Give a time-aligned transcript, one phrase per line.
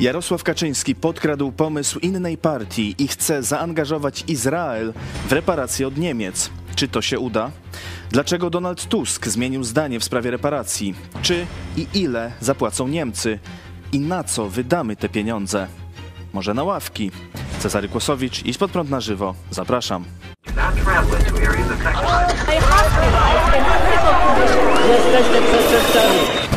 [0.00, 4.92] Jarosław Kaczyński podkradł pomysł innej partii i chce zaangażować Izrael
[5.28, 6.50] w reparacje od Niemiec.
[6.74, 7.50] Czy to się uda?
[8.10, 10.94] Dlaczego Donald Tusk zmienił zdanie w sprawie reparacji?
[11.22, 11.46] Czy
[11.76, 13.38] i ile zapłacą Niemcy?
[13.92, 15.66] I na co wydamy te pieniądze?
[16.32, 17.10] Może na ławki?
[17.58, 19.34] Cezary Kłosowicz, idź pod prąd na żywo.
[19.50, 20.04] Zapraszam.
[24.88, 26.55] Jesteście przestępcami.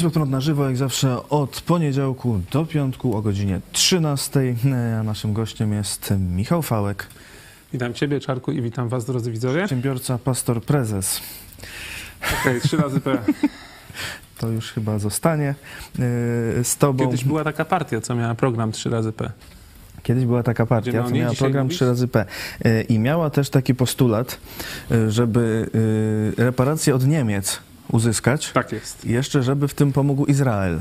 [0.00, 4.54] Pod prąd na żywo, jak zawsze od poniedziałku do piątku o godzinie 13.
[5.00, 7.06] A naszym gościem jest Michał Fałek,
[7.72, 9.58] Witam Ciebie, Czarku, i witam Was, drodzy widzowie.
[9.58, 11.20] przedsiębiorca, pastor, prezes.
[12.40, 13.18] Okej, trzy razy P.
[14.38, 15.54] To już chyba zostanie
[15.98, 16.04] yy,
[16.64, 17.04] z tobą.
[17.04, 19.30] Kiedyś była taka partia, co miała program trzy razy P.
[20.02, 21.76] Kiedyś była taka partia, co miała program mówić?
[21.76, 22.24] 3 razy P.
[22.64, 24.38] Yy, I miała też taki postulat,
[24.90, 25.70] yy, żeby
[26.36, 27.60] reparacje od Niemiec
[27.92, 28.52] uzyskać.
[28.52, 29.04] Tak jest.
[29.04, 30.80] I jeszcze, żeby w tym pomógł Izrael.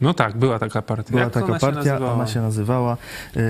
[0.00, 1.10] No tak, była taka partia.
[1.10, 2.12] Była Jak taka ona się partia, nazywała?
[2.12, 2.96] ona się nazywała.
[3.36, 3.40] y,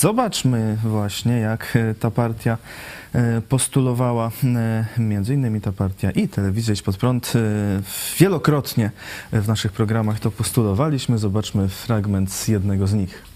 [0.00, 2.58] Zobaczmy właśnie, jak y, ta partia
[3.14, 4.30] y, postulowała,
[4.98, 7.32] między innymi ta partia i telewizja Idź Pod Prąd.
[8.18, 8.90] Wielokrotnie
[9.32, 11.18] w naszych programach to postulowaliśmy.
[11.18, 13.33] Zobaczmy fragment z jednego z nich.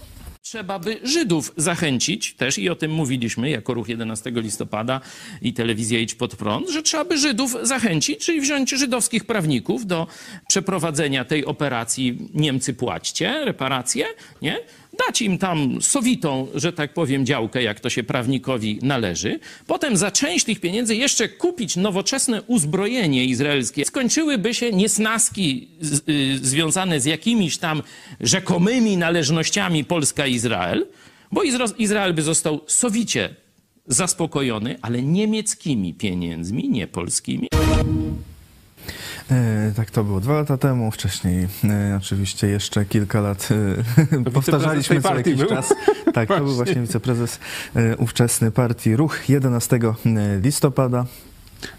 [0.49, 5.01] Trzeba by Żydów zachęcić też, i o tym mówiliśmy jako ruch 11 listopada
[5.41, 10.07] i telewizja Idź Pod Prąd, że trzeba by Żydów zachęcić, czyli wziąć żydowskich prawników do
[10.47, 14.05] przeprowadzenia tej operacji Niemcy płaćcie, reparacje,
[14.41, 14.59] nie?
[15.07, 19.39] Dać im tam sowitą, że tak powiem, działkę, jak to się prawnikowi należy.
[19.67, 23.85] Potem za część tych pieniędzy jeszcze kupić nowoczesne uzbrojenie izraelskie.
[23.85, 25.67] Skończyłyby się niesnaski
[26.09, 27.83] y, związane z jakimiś tam
[28.19, 30.85] rzekomymi należnościami Polska-Izrael,
[31.31, 33.35] bo Izra- Izrael by został sowicie
[33.87, 37.47] zaspokojony, ale niemieckimi pieniędzmi, nie polskimi.
[39.31, 43.49] E, Tak to było dwa lata temu, wcześniej e, oczywiście jeszcze kilka lat
[44.25, 45.49] e, powtarzaliśmy co jakiś był?
[45.49, 45.73] czas.
[46.13, 46.81] Tak, to był Właśnie.
[46.81, 47.39] wiceprezes
[47.97, 49.79] ówczesny partii Ruch 11
[50.43, 51.05] listopada.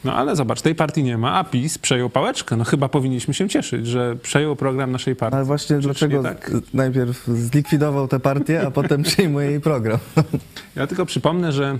[0.05, 2.56] No ale zobacz, tej partii nie ma, a PiS przejął pałeczkę.
[2.56, 5.37] No chyba powinniśmy się cieszyć, że przejął program naszej partii.
[5.37, 6.50] Ale właśnie Czyż dlaczego tak?
[6.75, 9.99] najpierw zlikwidował tę partię, a potem przyjmuje jej program.
[10.77, 11.78] Ja tylko przypomnę, że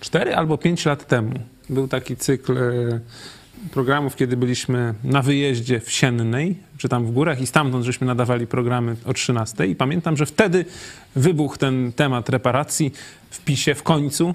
[0.00, 1.32] 4 albo 5 lat temu
[1.70, 2.54] był taki cykl
[3.72, 8.46] programów, kiedy byliśmy na wyjeździe w Siennej, czy tam w górach i stamtąd żeśmy nadawali
[8.46, 10.64] programy o 13 i pamiętam, że wtedy
[11.16, 12.92] wybuchł ten temat reparacji
[13.30, 14.34] w PiSie w końcu,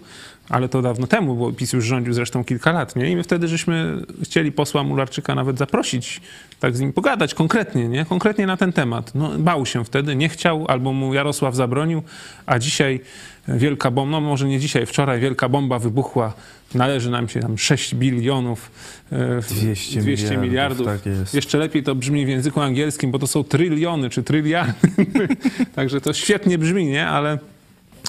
[0.50, 3.12] ale to dawno temu, bo PiS już rządził zresztą kilka lat, nie?
[3.12, 6.22] I my wtedy żeśmy chcieli posła Mularczyka nawet zaprosić,
[6.60, 8.06] tak z nim pogadać konkretnie, nie?
[8.06, 9.16] Konkretnie na ten temat.
[9.16, 12.04] No, bał się wtedy, nie chciał, albo mu Jarosław zabronił,
[12.46, 13.00] a dzisiaj
[13.48, 16.34] wielka bomba, no może nie dzisiaj, wczoraj wielka bomba wybuchła,
[16.74, 18.72] należy nam się tam 6 bilionów,
[19.12, 20.42] e, 200 200 miliardów.
[20.42, 21.34] miliardów, tak jest.
[21.34, 24.88] Jeszcze lepiej to brzmi w języku angielskim, bo to są tryliony czy tryliardy.
[25.76, 27.08] Także to świetnie brzmi, nie?
[27.08, 27.40] Ale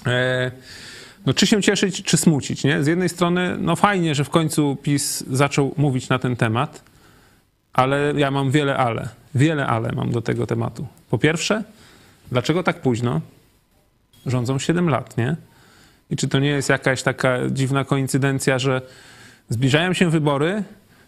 [0.07, 0.51] e,
[1.27, 2.85] no, czy się cieszyć, czy smucić, nie?
[2.85, 6.83] Z jednej strony, no fajnie, że w końcu PiS zaczął mówić na ten temat,
[7.73, 9.09] ale ja mam wiele ale.
[9.35, 10.87] Wiele ale mam do tego tematu.
[11.11, 11.65] Po pierwsze,
[12.33, 13.21] dlaczego tak późno?
[14.27, 15.37] Rządzą 7 lat, nie?
[16.11, 18.83] I czy to nie jest jakaś taka dziwna koincydencja, że
[19.49, 20.63] zbliżają się wybory,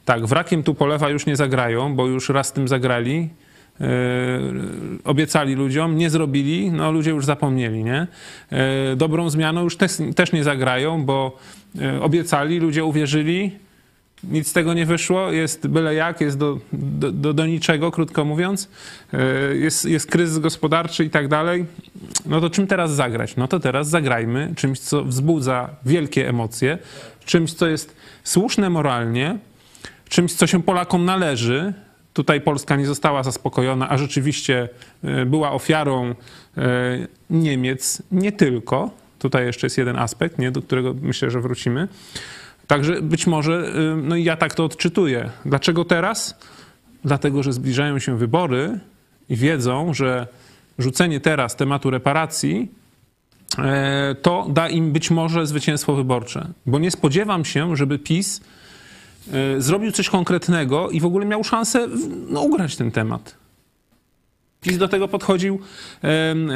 [0.05, 3.29] tak, wrakiem tu polewa już nie zagrają, bo już raz tym zagrali,
[3.81, 3.87] yy,
[5.05, 8.07] obiecali ludziom, nie zrobili, no ludzie już zapomnieli, nie?
[8.51, 8.59] Yy,
[8.97, 11.39] dobrą zmianą już też, też nie zagrają, bo
[11.75, 13.59] yy, obiecali, ludzie uwierzyli,
[14.25, 18.25] nic z tego nie wyszło, jest byle jak, jest do, do, do, do niczego, krótko
[18.25, 18.69] mówiąc,
[19.13, 21.67] Yy, jest, jest kryzys gospodarczy i tak dalej.
[22.27, 23.37] No to czym teraz zagrać?
[23.37, 26.79] No to teraz zagrajmy czymś, co wzbudza wielkie emocje,
[27.25, 29.39] czymś, co jest słuszne moralnie,
[30.09, 31.73] czymś, co się Polakom należy.
[32.13, 34.69] Tutaj Polska nie została zaspokojona, a rzeczywiście
[35.05, 36.15] e, była ofiarą e,
[37.31, 38.91] Niemiec, nie tylko.
[39.19, 41.89] Tutaj jeszcze jest jeden aspekt, nie, do którego myślę, że wrócimy.
[42.69, 43.73] Także być może,
[44.03, 45.31] no i ja tak to odczytuję.
[45.45, 46.39] Dlaczego teraz?
[47.05, 48.81] Dlatego, że zbliżają się wybory
[49.29, 50.27] i wiedzą, że
[50.79, 52.69] rzucenie teraz tematu reparacji
[53.59, 56.49] e, to da im być może zwycięstwo wyborcze.
[56.67, 58.41] Bo nie spodziewam się, żeby PiS
[59.33, 61.89] e, zrobił coś konkretnego i w ogóle miał szansę
[62.29, 63.35] no, ugrać ten temat.
[64.61, 65.61] PiS do tego podchodził,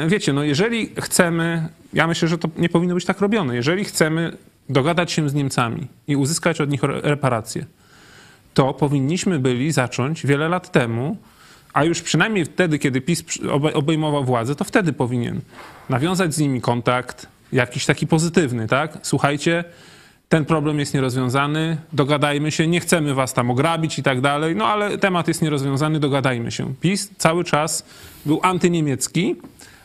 [0.07, 4.37] wiecie, no jeżeli chcemy, ja myślę, że to nie powinno być tak robione, jeżeli chcemy
[4.69, 7.65] dogadać się z Niemcami i uzyskać od nich re- reparacje,
[8.53, 11.17] to powinniśmy byli zacząć wiele lat temu,
[11.73, 13.23] a już przynajmniej wtedy, kiedy PiS
[13.73, 15.41] obejmował władzę, to wtedy powinien
[15.89, 18.97] nawiązać z nimi kontakt, jakiś taki pozytywny, tak?
[19.01, 19.63] Słuchajcie,
[20.29, 24.67] ten problem jest nierozwiązany, dogadajmy się, nie chcemy was tam ograbić i tak dalej, no
[24.67, 26.73] ale temat jest nierozwiązany, dogadajmy się.
[26.81, 27.85] PiS cały czas
[28.25, 29.35] był antyniemiecki,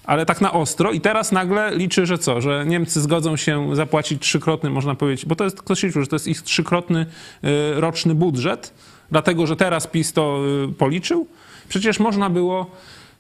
[0.08, 0.92] ale tak na ostro.
[0.92, 5.36] I teraz nagle liczy, że co, że Niemcy zgodzą się zapłacić trzykrotny, można powiedzieć, bo
[5.36, 7.06] to jest, ktoś liczył, że to jest ich trzykrotny
[7.44, 8.74] y, roczny budżet,
[9.10, 10.40] dlatego, że teraz PiS to
[10.70, 11.26] y, policzył.
[11.68, 12.70] Przecież można było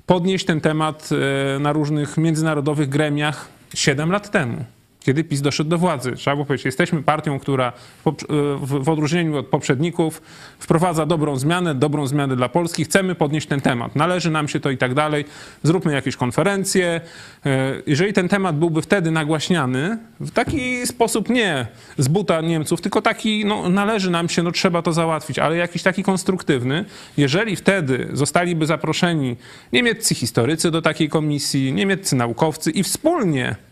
[0.06, 1.08] podnieść ten temat
[1.56, 4.64] y, na różnych międzynarodowych gremiach 7 lat temu,
[5.00, 6.12] kiedy PiS doszedł do władzy.
[6.12, 7.72] Trzeba było powiedzieć, jesteśmy partią, która
[8.06, 8.12] y,
[8.60, 10.22] w, odróżnieniu od poprzedników
[10.58, 12.84] wprowadza dobrą zmianę, dobrą zmianę dla Polski.
[12.84, 13.96] Chcemy podnieść ten temat.
[13.96, 15.24] Należy nam się to i tak dalej.
[15.62, 17.00] Zróbmy jakieś konferencje.
[17.46, 17.50] Y,
[17.86, 21.66] Jeżeli ten temat byłby wtedy nagłaśniany, w taki sposób nie
[21.98, 25.82] z buta Niemców, tylko taki, no należy nam się, no trzeba to załatwić, ale jakiś
[25.82, 26.84] taki konstruktywny.
[27.16, 29.36] Jeżeli wtedy zostaliby zaproszeni
[29.72, 33.67] niemieccy historycy do takiej komisji, niemieccy naukowcy i wspólnie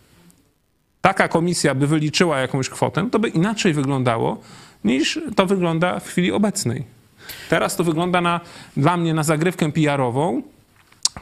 [1.07, 4.41] taka komisja by wyliczyła jakąś kwotę, to by inaczej wyglądało
[4.85, 6.85] niż to wygląda w chwili obecnej.
[7.51, 8.41] Teraz to wygląda na,
[8.77, 10.43] dla mnie na zagrywkę PR-ową,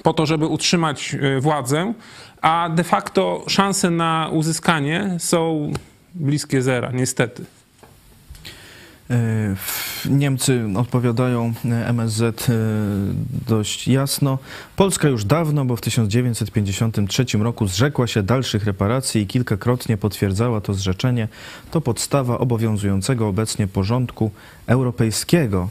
[0.02, 1.94] po to, żeby utrzymać y, władzę,
[2.42, 5.72] a de facto szanse na uzyskanie są
[6.14, 7.44] bliskie zera, niestety.
[9.10, 9.54] E,
[10.10, 12.52] Niemcy odpowiadają e, MSZ e,
[13.48, 14.38] dość jasno.
[14.76, 20.74] Polska już dawno, bo w 1953 roku zrzekła się dalszych reparacji i kilkakrotnie potwierdzała to
[20.74, 21.28] zrzeczenie.
[21.70, 24.30] To podstawa obowiązującego obecnie porządku
[24.66, 25.68] europejskiego.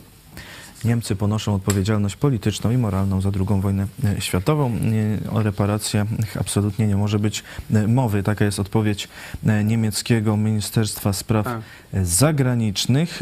[0.85, 4.69] Niemcy ponoszą odpowiedzialność polityczną i moralną za II wojnę e, światową.
[4.69, 6.07] Nie- O reparacjach
[6.39, 7.43] absolutnie nie może być
[7.73, 8.23] e, mowy.
[8.23, 9.07] Taka jest odpowiedź
[9.45, 11.61] e, niemieckiego Ministerstwa Spraw Tak.
[11.93, 13.19] e, Zagranicznych.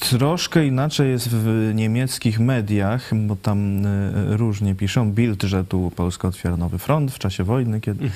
[0.00, 5.12] Troszkę inaczej jest w niemieckich mediach, bo tam e, różnie piszą.
[5.12, 8.10] Bild, że tu Polska otwiera nowy front w czasie wojny, kiedy,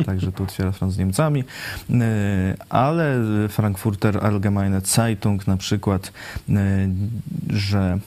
[0.00, 1.44] e, także tu otwiera front z Niemcami.
[1.90, 3.16] E, Ale
[3.48, 6.12] Frankfurter Allgemeine Zeitung na przykład,
[7.50, 7.98] że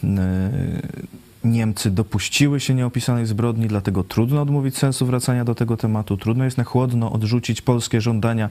[1.43, 6.17] Niemcy dopuściły się nieopisanej zbrodni, dlatego trudno odmówić sensu wracania do tego tematu.
[6.17, 8.49] Trudno jest na chłodno odrzucić polskie żądania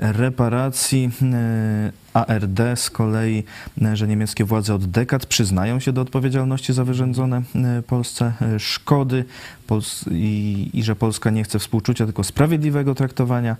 [0.00, 1.10] reparacji.
[2.14, 3.44] ARD z kolei,
[3.82, 8.58] e, że niemieckie władze od dekad przyznają się do odpowiedzialności za wyrządzone e, Polsce e,
[8.58, 9.24] szkody
[10.10, 13.56] i, i że Polska nie chce współczucia, tylko sprawiedliwego traktowania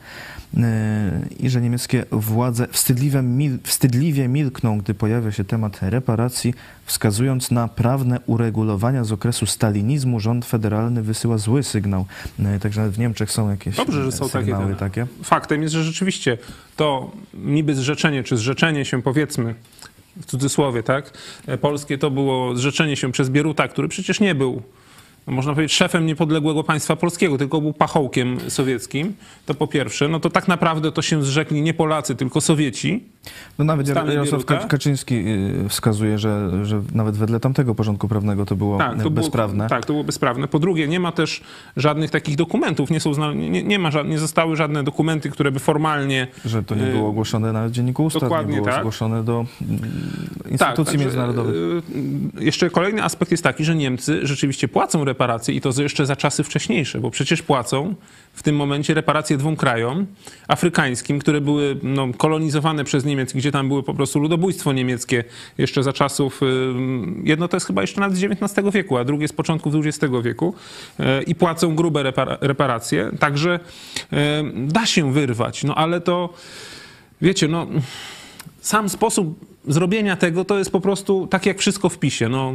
[1.41, 3.23] i że niemieckie władze wstydliwie,
[3.63, 6.55] wstydliwie milkną, gdy pojawia się temat reparacji,
[6.91, 12.07] wskazując na prawne uregulowania z okresu stalinizmu, rząd federalny wysyła zły sygnał.
[12.45, 14.81] E, Także w Niemczech są jakieś Dobrze, że są takie sygnały tematy.
[14.81, 15.07] takie.
[15.23, 16.39] Faktem jest, że rzeczywiście
[16.77, 19.55] to niby zrzeczenie, czy zrzeczenie się powiedzmy,
[20.21, 24.63] w cudzysłowie, tak, e, polskie to było zrzeczenie się przez Bieruta, który przecież nie był,
[25.27, 29.15] można powiedzieć, szefem niepodległego państwa polskiego, tylko był pachołkiem sowieckim,
[29.47, 33.05] to po pierwsze, no to tak naprawdę to się zrzekli nie Polacy, tylko Sowieci.
[33.59, 34.67] No nawet Jarosław?
[34.69, 39.57] Kaczyński y, wskazuje, że, że nawet wedle tamtego porządku prawnego to było Tak, to bezprawne.
[39.57, 40.49] Było, tak, to było bezprawne.
[40.49, 41.41] Po drugie, nie ma też
[41.77, 46.27] żadnych takich dokumentów, nie, są nie, nie, ma, nie zostały żadne dokumenty, które by formalnie
[46.45, 48.81] Że to nie Y, było ogłoszone nawet w Dzienniku Ustaw, nie dokładnie było tak.
[48.81, 49.81] zgłoszone do mm,
[50.51, 51.55] instytucji także, międzynarodowych.
[51.57, 56.17] y, Jeszcze kolejny aspekt jest taki, że Niemcy rzeczywiście płacą reparacje i to jeszcze za
[56.17, 57.95] czasy wcześniejsze, bo przecież płacą
[58.35, 60.07] w tym momencie reparacje dwóm krajom
[60.49, 65.25] afrykańskim, które były no, kolonizowane przez Niemiec, gdzie tam były po prostu ludobójstwo niemieckie
[65.59, 66.47] jeszcze za czasów, y,
[67.25, 70.55] jedno to jest chyba jeszcze nawet z XIX wieku, a drugie z początków XX wieku
[71.01, 73.61] y, i płacą grube repara- reparacje, także
[74.13, 74.17] y,
[74.55, 76.35] da się wyrwać, no ale to
[77.23, 77.67] wiecie, no
[78.61, 82.29] sam sposób zrobienia tego to jest po prostu tak jak wszystko w PiSie.
[82.29, 82.55] No,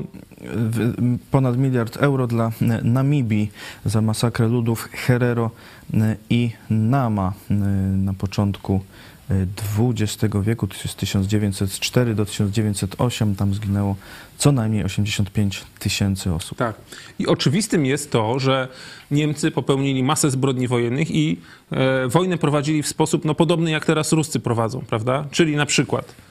[1.32, 3.52] Ponad miliard euro dla e, Namibii
[3.86, 5.52] za masakrę ludów Herero
[5.94, 7.54] e, i Nama e,
[7.98, 8.82] na początku
[9.30, 9.46] e,
[9.90, 13.96] XX wieku, to jest 1904 do 1908, tam zginęło
[14.38, 16.58] co najmniej 85 tysięcy osób.
[16.58, 16.76] tak.
[17.20, 18.68] I oczywistym jest to, że
[19.12, 21.38] Niemcy popełnili masę zbrodni wojennych i
[21.72, 25.26] e, wojnę prowadzili w sposób no, podobny jak teraz Ruscy prowadzą, prawda?
[25.32, 26.25] Czyli na przykład e,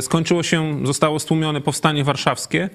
[0.00, 2.70] skończyło się, zostało stłumione powstanie warszawskie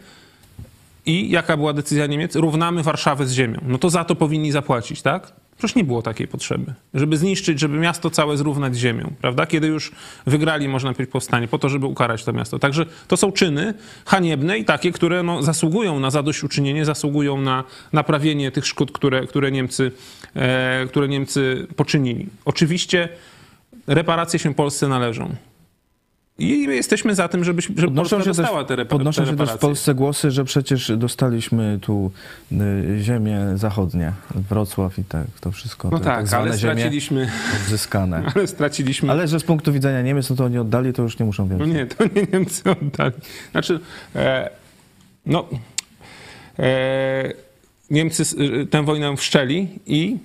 [1.05, 2.35] i jaka była decyzja Niemiec?
[2.35, 3.59] Równamy Warszawę z ziemią.
[3.67, 5.33] No to za to powinni zapłacić, tak?
[5.57, 9.45] Przecież nie było takiej potrzeby, żeby zniszczyć, żeby miasto całe zrównać z ziemią, prawda?
[9.45, 9.91] Kiedy już
[10.25, 12.59] wygrali, można powiedzieć, powstanie, po to, żeby ukarać to miasto.
[12.59, 13.73] Także to są czyny
[14.05, 19.51] haniebne i takie, które no, zasługują na zadośćuczynienie, zasługują na naprawienie tych szkód, które, które,
[19.51, 19.91] Niemcy,
[20.35, 22.27] e, które Niemcy poczynili.
[22.45, 23.09] Oczywiście
[23.87, 25.35] reparacje się Polsce należą.
[26.39, 29.29] I my jesteśmy za tym, żeby, żeby Podnoszą Polska się, dostała też, te, podnoszą te
[29.29, 29.57] się też w.
[29.57, 32.11] Polsce głosy, że przecież dostaliśmy tu
[32.51, 32.55] y,
[33.01, 34.11] ziemię zachodnie,
[34.49, 35.89] Wrocław i tak, to wszystko.
[35.91, 37.29] No te tak, zwane ale straciliśmy,
[37.65, 38.23] odzyskane.
[38.35, 41.25] ale straciliśmy Ale że z punktu widzenia Niemiec, no to oni oddali, to już nie
[41.25, 41.73] muszą No wiedzieć.
[41.75, 43.13] nie, to nie Niemcy oddali.
[43.51, 43.79] Znaczy,
[44.15, 44.49] e,
[45.25, 45.45] no,
[46.59, 47.46] e,
[47.91, 48.23] Niemcy
[48.61, 50.17] e, tę wojnę wszczeli i,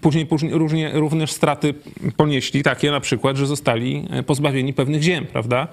[0.00, 1.74] później, później różnie, również straty
[2.16, 5.68] ponieśli, takie na przykład, że zostali e, pozbawieni pewnych ziem, prawda?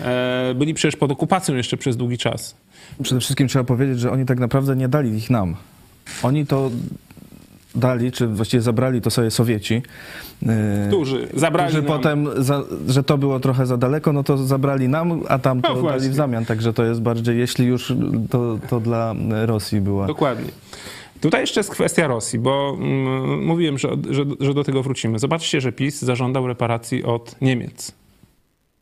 [0.00, 2.54] E, byli przecież pod okupacją jeszcze przez długi czas.
[3.02, 5.56] Przede wszystkim trzeba powiedzieć, że oni tak naprawdę nie dali ich nam.
[6.22, 6.70] Oni to
[7.74, 9.74] dali, czy właściwie zabrali to sobie Sowieci.
[10.42, 10.46] y,
[10.88, 14.88] Którzy zabrali którzy nam- potem, za, że to było trochę za daleko, no to zabrali
[14.88, 15.98] nam, a tam No to właśnie.
[16.00, 16.44] dali w zamian.
[16.44, 17.92] Także to jest bardziej, jeśli już,
[18.30, 19.14] to, to dla
[19.46, 20.06] Rosji była.
[20.06, 20.50] Dokładnie.
[21.20, 25.18] Tutaj jeszcze jest kwestia Rosji, bo mm, mówiłem, że, że, że do tego wrócimy.
[25.18, 27.92] Zobaczcie, że PiS zażądał reparacji od Niemiec.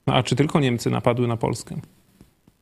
[0.07, 1.77] No a czy tylko Niemcy napadły na Polskę?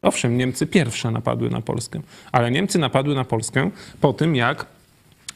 [0.03, 2.01] Owszem, Niemcy pierwsze napadły na Polskę,
[2.33, 4.67] ale Niemcy napadły na Polskę po tym, jak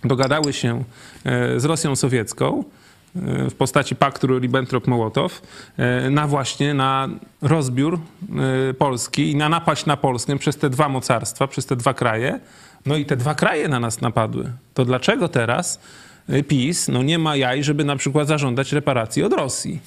[0.05, 0.85] dogadały się
[1.25, 2.65] e, z Rosją sowiecką
[3.17, 5.29] e, w postaci paktu Ribbentrop-Mołotow
[5.77, 7.09] e, na właśnie na
[7.43, 7.99] rozbiór
[8.79, 12.41] Polski i na napaść na Polskę przez te dwa mocarstwa, przez te dwa kraje.
[12.89, 14.53] No i te dwa kraje na nas napadły.
[14.75, 15.81] To dlaczego teraz
[16.29, 19.81] e, PiS no nie ma jaj, żeby na przykład zażądać reparacji od Rosji?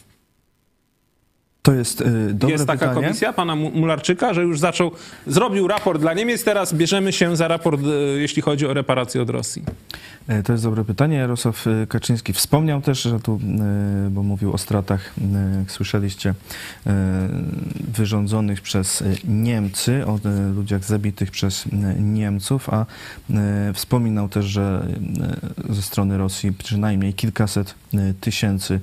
[1.63, 3.01] To jest y, dobre Jest taka pytanie.
[3.08, 4.91] komisja pana Mu- Mularczyka, że już zaczął,
[5.27, 7.89] zrobił raport dla Niemiec, teraz bierzemy się za raport, e,
[8.20, 9.63] jeśli chodzi o reparację od Rosji.
[10.27, 11.18] E, To jest dobre pytanie.
[11.18, 13.39] Jarosław Kaczyński wspomniał też, że tu,
[14.10, 15.13] bo mówił o stratach,
[15.60, 16.34] jak słyszeliście,
[17.98, 20.20] wyrządzonych przez Niemcy, o
[20.56, 21.65] ludziach zabitych przez
[22.00, 22.86] Niemców, a
[23.74, 24.88] wspominał też, że
[25.70, 27.75] ze strony Rosji przynajmniej kilkaset
[28.22, 28.80] tysięcy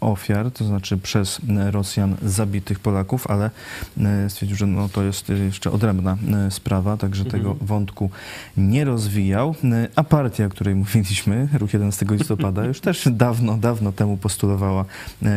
[0.00, 3.50] ofiar, to znaczy przez e, Rosjan zabitych Polaków, ale
[4.00, 8.10] e, stwierdził, że no, to jest jeszcze odrębna e, sprawa, także tego wątku
[8.56, 9.54] nie rozwijał.
[9.96, 14.84] A partia, o której mówiliśmy, Ruch 11 listopada, już też dawno, dawno temu postulowała,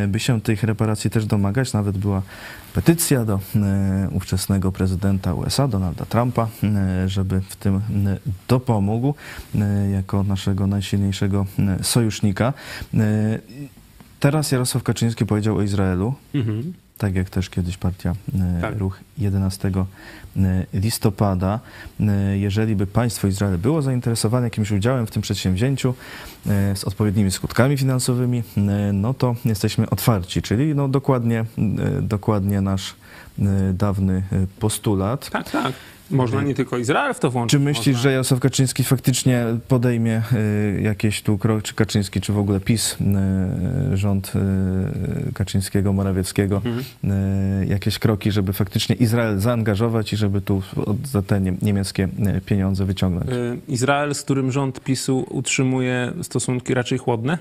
[0.07, 1.73] by się tych reparacji też domagać.
[1.73, 2.21] Nawet była
[2.73, 3.39] petycja do
[4.11, 6.47] ówczesnego prezydenta USA, Donalda Trumpa,
[7.05, 7.81] żeby w tym
[8.47, 9.13] dopomógł
[9.91, 11.45] jako naszego najsilniejszego
[11.81, 12.53] sojusznika.
[14.19, 16.13] Teraz Jarosław Kaczyński powiedział o Izraelu,
[16.97, 18.15] tak jak też kiedyś partia
[18.57, 18.77] e, Tak.
[18.77, 19.71] Ruch 11
[20.37, 21.59] e, listopada.
[21.99, 25.93] E, Jeżeli by państwo Izrael było zainteresowane jakimś udziałem w tym przedsięwzięciu
[26.75, 28.43] z odpowiednimi skutkami finansowymi,
[28.93, 31.45] no to jesteśmy otwarci, czyli no dokładnie,
[32.01, 32.95] dokładnie nasz
[33.73, 34.23] dawny
[34.59, 35.29] postulat.
[35.29, 35.73] Tak, tak.
[36.11, 37.51] Można nie tylko Izrael w to włączyć.
[37.51, 38.01] Czy myślisz, można...
[38.01, 40.21] że Jarosław Kaczyński faktycznie podejmie
[40.77, 42.97] y, jakieś tu krok, czy Kaczyński, czy w ogóle PiS,
[43.93, 44.33] y, rząd
[45.29, 46.61] y, Kaczyńskiego, Morawieckiego,
[47.03, 50.61] y, jakieś kroki, żeby faktycznie Izrael zaangażować i żeby tu
[51.03, 52.07] za te nie, niemieckie
[52.45, 53.29] pieniądze wyciągnąć?
[53.67, 57.37] Izrael, z którym rząd PiSu utrzymuje stosunki raczej chłodne?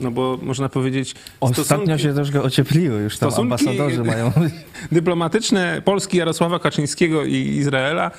[0.00, 4.32] No bo można powiedzieć, Ostatnio stosunki się troszkę ociepliło, już tam ambasadorzy mają...
[4.92, 8.10] dyplomatyczne Polski Jarosława Kaczyńskiego i Izraela,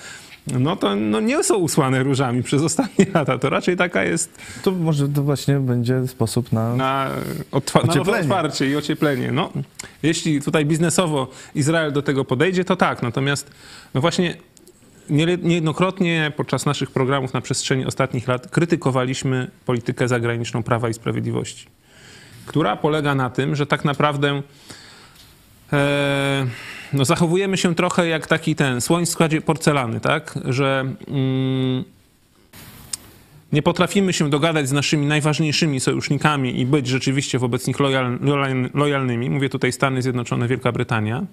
[0.59, 3.37] no to no nie są usłane różami przez ostatnie lata.
[3.37, 6.69] To raczej taka jest To może to właśnie będzie sposób na...
[6.75, 7.21] na, na nowe
[7.91, 8.19] Ocieplenie.
[8.21, 9.31] otwarcie i ocieplenie.
[9.31, 9.49] No,
[10.03, 13.01] jeśli tutaj biznesowo Izrael do tego podejdzie, to tak.
[13.03, 13.51] Natomiast
[13.93, 14.35] no właśnie nie-
[15.09, 21.67] niejednokrotnie podczas naszych programów na przestrzeni ostatnich lat krytykowaliśmy politykę zagraniczną Prawa i Sprawiedliwości,
[22.45, 24.41] która polega na tym, że tak naprawdę
[25.73, 26.45] e,
[26.93, 30.39] no zachowujemy się trochę jak taki ten słoń w składzie porcelany, tak?
[30.45, 31.83] Że mm,
[33.51, 38.69] nie potrafimy się dogadać z naszymi najważniejszymi sojusznikami i być rzeczywiście wobec nich lojal, lojal,
[38.73, 39.29] lojalnymi.
[39.29, 41.25] Mówię tutaj Stany Zjednoczone, Wielka Brytania.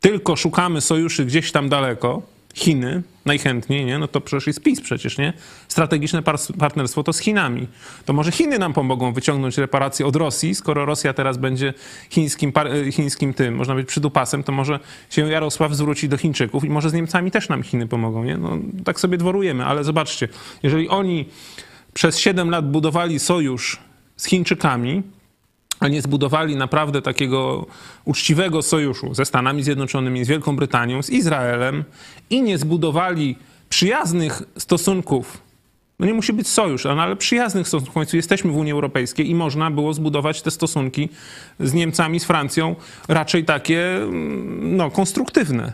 [0.00, 2.22] Tylko szukamy sojuszy gdzieś tam daleko.
[2.54, 3.98] Chiny najchętniej, nie?
[3.98, 5.32] No to przecież jest PiS przecież, nie?
[5.68, 7.68] Strategiczne par- partnerstwo to z Chinami.
[8.04, 11.74] To może Chiny nam pomogą wyciągnąć reparacje od Rosji, skoro Rosja teraz będzie
[12.10, 12.52] chińskim,
[12.86, 14.80] e, chińskim tym, można być przydupasem, to może
[15.10, 18.36] się Jarosław zwróci do Chińczyków i może z Niemcami też nam Chiny pomogą, nie?
[18.36, 20.28] No tak sobie dworujemy, ale zobaczcie,
[20.62, 21.28] jeżeli oni
[21.94, 23.78] przez 7 lat budowali sojusz
[24.16, 25.02] z Chińczykami,
[25.82, 27.66] a nie zbudowali naprawdę takiego
[28.04, 31.84] uczciwego sojuszu ze Stanami Zjednoczonymi, z Wielką Brytanią, z Izraelem
[32.30, 33.36] i nie zbudowali
[33.68, 35.42] przyjaznych stosunków
[36.02, 37.90] No nie musi być sojusz, ale przyjaznych stosunków.
[37.90, 41.08] W końcu jesteśmy w Unii Europejskiej i można było zbudować te stosunki
[41.60, 42.76] z Niemcami, z Francją
[43.08, 45.72] raczej takie mm, no, konstruktywne.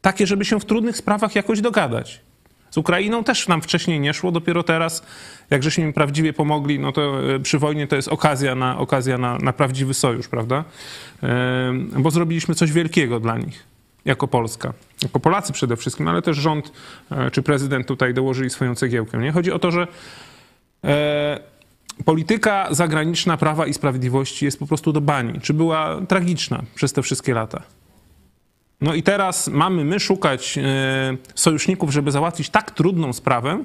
[0.00, 2.20] Takie, żeby się w trudnych sprawach jakoś dogadać.
[2.74, 5.02] Z Ukrainą też nam wcześniej nie szło, dopiero teraz,
[5.50, 9.18] jak żeśmy im prawdziwie pomogli, no to e, przy wojnie to jest okazja na, okazja
[9.18, 10.64] na, na prawdziwy sojusz, prawda?
[11.22, 13.66] E, Bo zrobiliśmy coś wielkiego dla nich,
[14.04, 14.72] jako Polska.
[15.02, 16.72] Jako Polacy przede wszystkim, ale też rząd
[17.10, 19.18] e, czy prezydent tutaj dołożyli swoją cegiełkę.
[19.18, 19.32] Nie?
[19.32, 19.86] Chodzi o to, że
[22.04, 25.40] polityka zagraniczna Prawa i Sprawiedliwości jest po prostu do bani.
[25.40, 27.62] Czy była tragiczna przez te wszystkie lata?
[28.84, 30.62] No i teraz mamy my szukać e,
[31.34, 33.64] sojuszników, żeby załatwić tak trudną sprawę,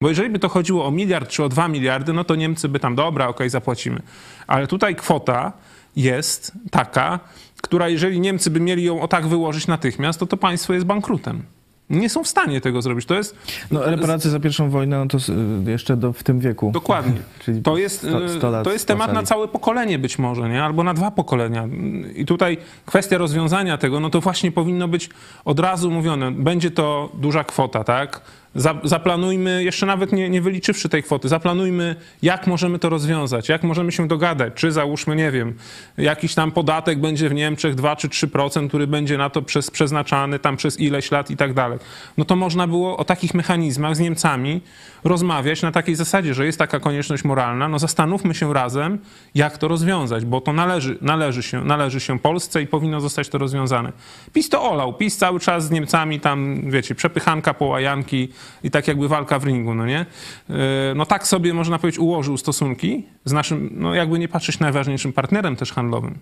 [0.00, 2.80] bo jeżeli by to chodziło o miliard czy o dwa miliardy, no to Niemcy by
[2.80, 4.02] tam, dobra, okej, zapłacimy.
[4.46, 5.52] Ale tutaj kwota
[5.96, 7.20] jest taka,
[7.62, 11.42] która jeżeli Niemcy by mieli ją o tak wyłożyć natychmiast, to to państwo jest bankrutem.
[11.90, 13.06] Nie są w stanie tego zrobić.
[13.06, 13.36] To jest
[13.70, 15.18] No, reparacje za pierwszą wojnę, no to
[15.66, 16.70] jeszcze do, w tym wieku.
[16.72, 17.20] Dokładnie.
[17.44, 18.06] Czyli To jest,
[18.42, 20.64] lat to jest temat na całe pokolenie być może, nie?
[20.64, 21.68] albo na dwa pokolenia.
[22.16, 25.10] I tutaj kwestia rozwiązania tego, no to właśnie powinno być
[25.44, 26.30] od razu mówione.
[26.32, 28.20] Będzie to duża kwota, tak?
[28.54, 33.62] Za- Zaplanujmy, jeszcze nawet nie, nie wyliczywszy tej kwoty, zaplanujmy, jak możemy to rozwiązać, jak
[33.62, 35.54] możemy się dogadać, czy załóżmy, nie wiem,
[35.98, 40.38] jakiś tam podatek będzie w Niemczech 2 czy 3%, który będzie na to przez, przeznaczany
[40.38, 41.78] tam przez ileś lat i tak dalej.
[42.18, 44.60] No to można było o takich mechanizmach z Niemcami
[45.04, 48.98] rozmawiać na takiej zasadzie, że jest taka konieczność moralna, no zastanówmy się razem,
[49.34, 53.38] jak to rozwiązać, bo to należy, należy, się, należy się Polsce i powinno zostać to
[53.38, 53.92] rozwiązane.
[54.32, 58.28] PiS to olał, PiS cały czas z Niemcami tam, wiecie, przepychanka, połajanki
[58.62, 60.06] i tak jakby walka w ringu, no nie?
[60.48, 60.56] Yy,
[60.96, 65.56] No tak sobie, można powiedzieć, ułożył stosunki z naszym, no jakby nie patrzeć, najważniejszym partnerem
[65.56, 66.18] też handlowym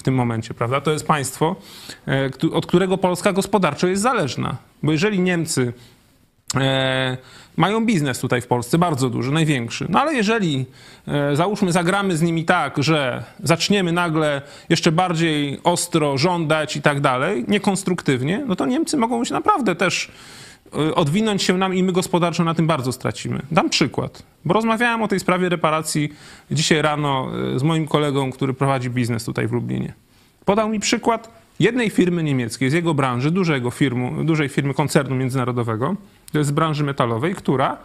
[0.00, 0.80] w tym momencie, prawda?
[0.80, 1.56] To jest państwo,
[2.08, 4.56] e, od którego Polska gospodarczo jest zależna.
[4.82, 5.72] Bo jeżeli Niemcy
[6.56, 7.16] e,
[7.56, 9.86] mają biznes tutaj w Polsce, bardzo duży, największy.
[9.88, 10.66] No ale jeżeli,
[11.08, 17.00] e, załóżmy, zagramy z nimi tak, że zaczniemy nagle jeszcze bardziej ostro żądać i tak
[17.00, 20.10] dalej, niekonstruktywnie, no to Niemcy mogą się naprawdę też e,
[20.94, 23.42] odwinąć się nam i my gospodarczo na tym bardzo stracimy.
[23.50, 26.12] Dam przykład, bo rozmawiałem o tej sprawie reparacji
[26.50, 29.92] dzisiaj rano e, z moim kolegą, który prowadzi biznes tutaj w Lublinie.
[30.44, 31.30] Podał mi przykład
[31.60, 35.96] jednej firmy niemieckiej z jego branży, dużego firmu, dużej firmy koncernu międzynarodowego,
[36.32, 37.76] to jest z branży metalowej, która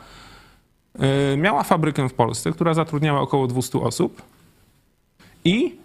[0.99, 4.21] e, miała fabrykę w Polsce, która zatrudniała około 200 osób
[5.45, 5.75] i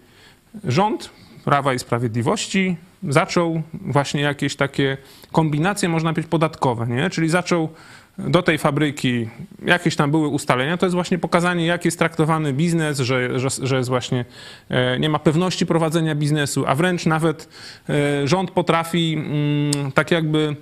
[0.63, 1.09] rząd
[1.45, 2.75] Prawa i Sprawiedliwości
[3.09, 4.97] zaczął właśnie jakieś takie
[5.31, 7.09] kombinacje, można powiedzieć, podatkowe, nie?
[7.09, 7.69] Czyli zaczął
[8.17, 9.29] do tej fabryki,
[9.65, 13.77] jakieś tam były ustalenia, to jest właśnie pokazanie, jak jest traktowany biznes, że, że, że
[13.77, 14.25] jest właśnie,
[14.69, 17.49] e, nie ma pewności prowadzenia biznesu, a wręcz nawet
[17.89, 20.55] e, rząd potrafi mm, tak jakby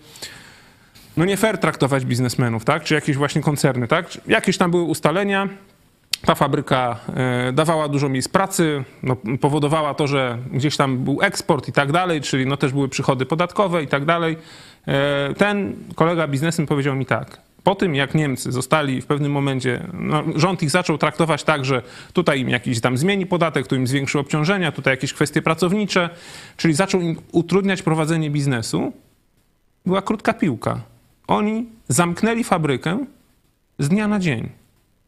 [1.18, 2.84] no nie fair traktować biznesmenów, tak?
[2.84, 4.28] Czy jakieś właśnie koncerny, tak?
[4.28, 5.48] Jakieś tam były ustalenia,
[6.26, 11.68] ta fabryka e, dawała dużo miejsc pracy, no, powodowała to, że gdzieś tam był eksport
[11.68, 14.38] i tak dalej, czyli no też były przychody podatkowe i tak dalej.
[14.88, 17.42] E, Ten kolega biznesem powiedział mi tak.
[17.64, 21.82] Po tym, jak Niemcy zostali w pewnym momencie, no, rząd ich zaczął traktować tak, że
[22.14, 26.10] tutaj im jakiś tam zmieni podatek, tu im zwiększy obciążenia, tutaj jakieś kwestie pracownicze,
[26.58, 28.94] czyli zaczął im utrudniać prowadzenie biznesu,
[29.86, 30.82] była krótka piłka.
[31.28, 33.06] Oni zamknęli fabrykę
[33.80, 34.50] z dnia na dzień,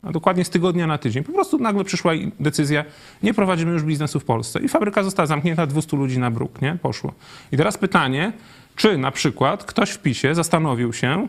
[0.03, 1.23] a dokładnie z tygodnia na tydzień.
[1.23, 2.85] Po prostu nagle przyszła decyzja,
[3.23, 4.59] nie prowadzimy już biznesu w Polsce.
[4.59, 6.77] I fabryka została zamknięta, 200 ludzi na bruk, nie?
[6.81, 7.13] Poszło.
[7.51, 8.33] I teraz pytanie,
[8.75, 11.27] czy na przykład ktoś w PiSie zastanowił się,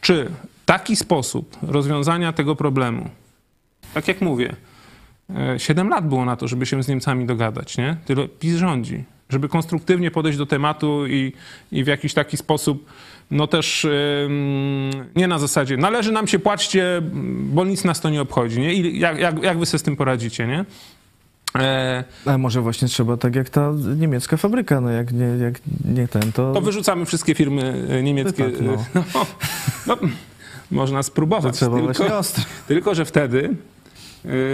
[0.00, 0.30] czy
[0.66, 3.10] taki sposób rozwiązania tego problemu,
[3.94, 4.56] tak jak mówię,
[5.58, 7.96] 7 lat było na to, żeby się z Niemcami dogadać, nie?
[8.06, 9.04] Tyle PiS rządzi.
[9.28, 11.32] Żeby konstruktywnie podejść do tematu i,
[11.72, 12.86] i w jakiś taki sposób,
[13.30, 13.86] no też
[15.16, 17.02] nie na zasadzie należy nam się płaćcie,
[17.38, 18.74] bo nic nas to nie obchodzi, nie?
[18.74, 20.64] I jak, jak, jak wy sobie z tym poradzicie, nie?
[21.58, 26.08] E, A może właśnie trzeba tak jak ta niemiecka fabryka, no jak nie, jak nie
[26.08, 26.52] ten, to...
[26.52, 28.44] to wyrzucamy wszystkie firmy e, niemieckie.
[28.44, 28.84] Tak, no.
[29.86, 30.08] No, no,
[30.70, 31.54] można to spróbować.
[31.54, 32.44] trzeba tylko, ostro.
[32.68, 33.54] Tylko, że wtedy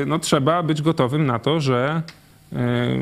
[0.06, 2.02] no, trzeba być gotowym na to, że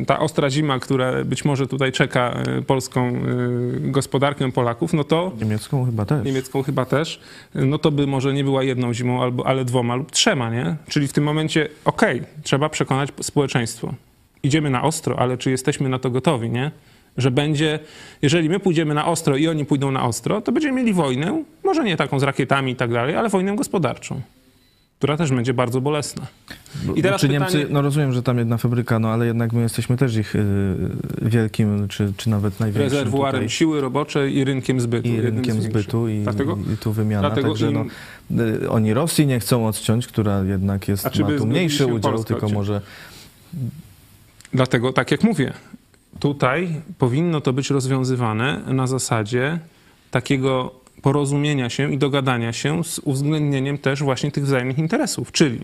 [0.06, 5.32] ta ostra zima, która być może tutaj czeka y, polską y, gospodarkę Polaków, no to
[5.40, 6.24] Niemiecką chyba też.
[6.24, 7.20] niemiecką chyba też,
[7.54, 10.76] no to by może nie była jedną zimą, albo, ale dwoma lub trzema, nie?
[10.88, 13.94] Czyli w tym momencie, okej, trzeba przekonać społeczeństwo.
[14.42, 16.70] Idziemy na ostro, ale czy jesteśmy na to gotowi, nie?
[17.16, 17.78] Że będzie,
[18.22, 21.84] jeżeli my pójdziemy na ostro i oni pójdą na ostro, to będziemy mieli wojnę, może
[21.84, 24.20] nie taką z rakietami i tak dalej, ale wojnę gospodarczą.
[25.00, 26.26] Która też będzie bardzo bolesna.
[26.96, 27.54] I teraz czy pytanie...
[27.54, 30.76] Niemcy, no rozumiem, że tam jedna fabryka, no ale jednak my jesteśmy też ich y,
[31.22, 33.50] wielkim, czy, czy nawet największym Rezerwuarem tutaj.
[33.50, 35.08] siły roboczej i rynkiem zbytu.
[35.08, 37.28] I rynkiem zbytu i, dlatego, i tu wymiana.
[37.28, 37.90] dlatego Także im...
[38.30, 42.26] no, y, oni Rosji nie chcą odciąć, która jednak jest, ma tu mniejszy udział, Polska
[42.26, 42.80] tylko może...
[44.52, 45.52] Dlatego, tak jak mówię,
[46.18, 49.58] tutaj powinno to być rozwiązywane na zasadzie
[50.10, 55.60] takiego porozumienia się i dogadania się z uwzględnieniem też właśnie tych wzajemnych interesów, czyli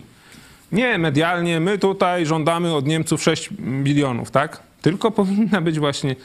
[0.71, 4.63] nie medialnie, my tutaj żądamy od Niemców 6 bilionów, tak?
[4.81, 6.15] Tylko powinna być właśnie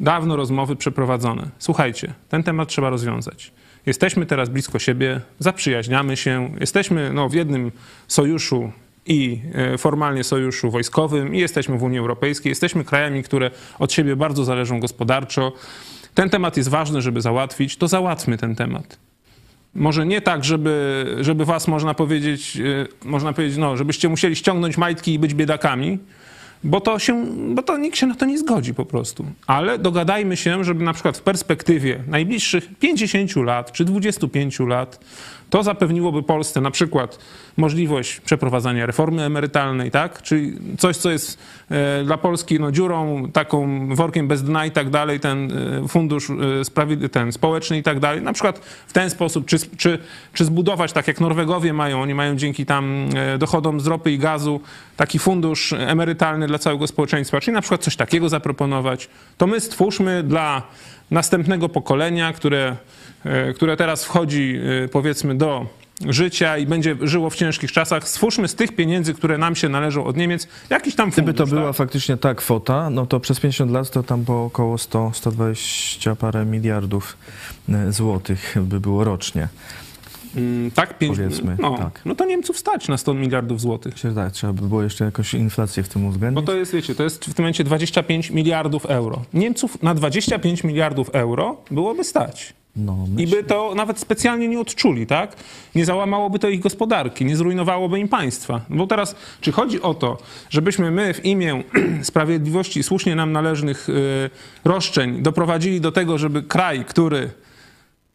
[0.00, 1.48] dawno rozmowy przeprowadzone.
[1.58, 3.52] Słuchajcie, ten temat trzeba rozwiązać.
[3.86, 7.72] Jesteśmy teraz blisko siebie, zaprzyjaźniamy się, jesteśmy no, w jednym
[8.08, 8.72] sojuszu
[9.06, 14.16] i e, formalnie sojuszu wojskowym i jesteśmy w Unii Europejskiej, jesteśmy krajami, które od siebie
[14.16, 15.52] bardzo zależą gospodarczo.
[16.14, 18.98] Ten temat jest ważny, żeby załatwić, to załatwmy ten temat.
[19.74, 22.56] Może nie tak, żeby, żeby was, można powiedzieć,
[23.04, 25.98] e, można powiedzieć, no, żebyście musieli ściągnąć majtki i być biedakami,
[26.64, 29.26] bo to, się, bo to nikt się na to nie zgodzi po prostu.
[29.46, 35.04] Ale dogadajmy się, żeby na przykład w perspektywie najbliższych 50 lat czy 25 lat
[35.52, 37.18] to zapewniłoby Polsce na przykład
[37.56, 40.22] możliwość przeprowadzania reformy emerytalnej, tak?
[40.22, 41.38] Czyli coś, co jest
[41.70, 45.52] e, dla Polski no, dziurą, taką workiem bez dna i tak dalej, ten
[45.84, 46.30] e, fundusz
[47.00, 48.22] e, ten społeczny i tak dalej.
[48.22, 49.98] Na przykład w ten sposób, czy, czy,
[50.32, 54.60] czy zbudować, tak jak Norwegowie mają, oni mają dzięki tam dochodom z ropy i gazu
[54.96, 60.22] taki fundusz emerytalny dla całego społeczeństwa, czyli na przykład coś takiego zaproponować, to my stwórzmy
[60.22, 60.62] dla
[61.10, 62.76] następnego pokolenia, które,
[63.54, 64.60] które teraz wchodzi
[64.92, 65.66] powiedzmy do
[66.08, 70.04] życia i będzie żyło w ciężkich czasach, stwórzmy z tych pieniędzy, które nam się należą
[70.04, 71.34] od Niemiec, jakiś tam fundusz.
[71.34, 71.76] Gdyby to była tak?
[71.76, 76.44] faktycznie ta kwota, no to przez 50 lat to tam po około 100, 120 parę
[76.44, 77.16] miliardów
[77.68, 79.48] e, złotych by było rocznie.
[80.36, 81.56] Mm, tak, pięć, powiedzmy.
[81.60, 82.00] No, tak.
[82.04, 83.94] no to Niemców stać na 100 miliardów złotych.
[84.14, 86.46] Tak, trzeba by było jeszcze jakoś inflację w tym uwzględnić.
[86.46, 89.22] Bo to jest, wiecie, to jest w tym momencie 25 miliardów euro.
[89.34, 92.54] Niemców na 25 miliardów euro byłoby stać.
[92.76, 95.36] No, I by to nawet specjalnie nie odczuli, tak?
[95.74, 98.60] Nie załamałoby to ich gospodarki, nie zrujnowałoby im państwa.
[98.68, 100.18] Bo teraz, czy chodzi o to,
[100.50, 101.62] żebyśmy my w imię
[102.02, 104.30] sprawiedliwości i słusznie nam należnych y,
[104.64, 107.30] roszczeń doprowadzili do tego, żeby kraj, który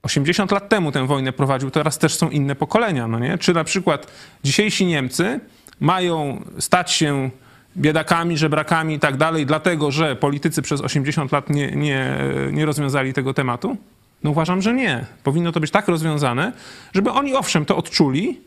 [0.03, 3.37] 80 lat temu tę wojnę prowadził, teraz też są inne pokolenia, no nie?
[3.37, 4.07] Czy na przykład
[4.43, 5.39] dzisiejsi Niemcy
[5.79, 7.29] mają stać się
[7.77, 12.17] biedakami, żebrakami i tak dalej, dlatego że politycy przez 80 lat nie, nie,
[12.51, 13.77] nie rozwiązali tego tematu?
[14.23, 15.05] No uważam, że nie.
[15.23, 16.53] Powinno to być tak rozwiązane,
[16.93, 18.39] żeby oni owszem to odczuli,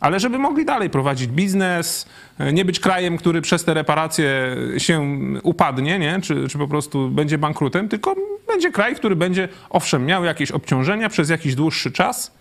[0.00, 2.06] ale żeby mogli dalej prowadzić biznes,
[2.52, 6.20] nie być krajem, który przez te reparacje się upadnie, nie?
[6.20, 8.14] Czy, czy po prostu będzie bankrutem, tylko
[8.48, 12.32] będzie kraj, który będzie owszem miał jakieś obciążenia przez jakiś dłuższy czas,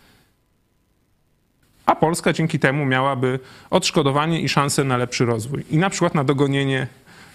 [1.86, 5.64] a Polska dzięki temu miałaby odszkodowanie i szansę na lepszy rozwój.
[5.72, 6.88] I na przykład na dogonienie,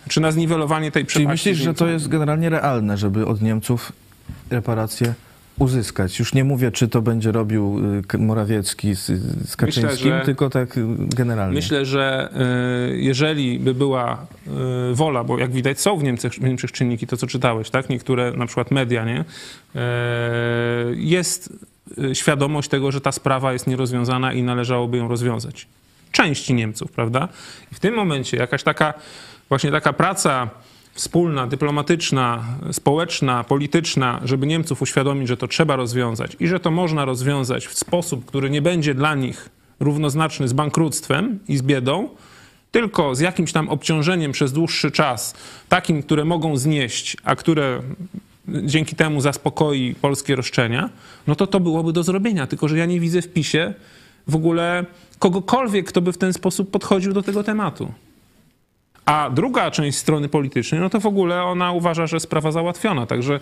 [0.08, 1.42] czy na zniwelowanie tej przepaści.
[1.42, 3.92] Czyli myślisz, że to jest generalnie realne, żeby od Niemców
[4.50, 5.14] reparacje
[5.60, 6.18] uzyskać.
[6.18, 7.80] Już nie mówię, czy to będzie robił
[8.14, 9.06] y, Morawiecki z,
[9.50, 11.54] z Kaczyńskim, myślę, że, tylko tak y, generalnie.
[11.54, 12.30] Myślę, że
[12.92, 14.26] y, jeżeli by była
[14.92, 17.88] wola, bo jak widać są w Niemczech, w Niemczech czynniki, to co czytałeś, tak?
[17.88, 19.24] Niektóre na przykład media, nie?
[20.94, 21.52] Jest
[22.12, 25.66] świadomość tego, że ta sprawa jest nierozwiązana i należałoby ją rozwiązać.
[26.12, 27.28] Części Niemców, prawda?
[27.72, 28.94] I w tym momencie jakaś taka,
[29.48, 30.50] właśnie taka praca
[30.94, 37.04] wspólna, dyplomatyczna, społeczna, polityczna, żeby Niemców uświadomić, że to trzeba rozwiązać i że to można
[37.04, 39.48] rozwiązać w sposób, który nie będzie dla nich
[39.80, 42.08] równoznaczny z bankructwem i z biedą,
[42.70, 45.34] tylko z jakimś tam obciążeniem przez dłuższy czas,
[45.68, 47.82] takim, które mogą znieść, a które
[48.48, 50.90] dzięki temu zaspokoi polskie roszczenia,
[51.26, 52.46] no to to byłoby do zrobienia.
[52.46, 53.74] Tylko, że ja nie widzę w PiSie
[54.28, 54.84] w ogóle
[55.18, 57.92] kogokolwiek, kto by w ten sposób podchodził do tego tematu.
[59.10, 63.06] A druga część strony politycznej, no to w ogóle ona uważa, że sprawa załatwiona.
[63.06, 63.40] Także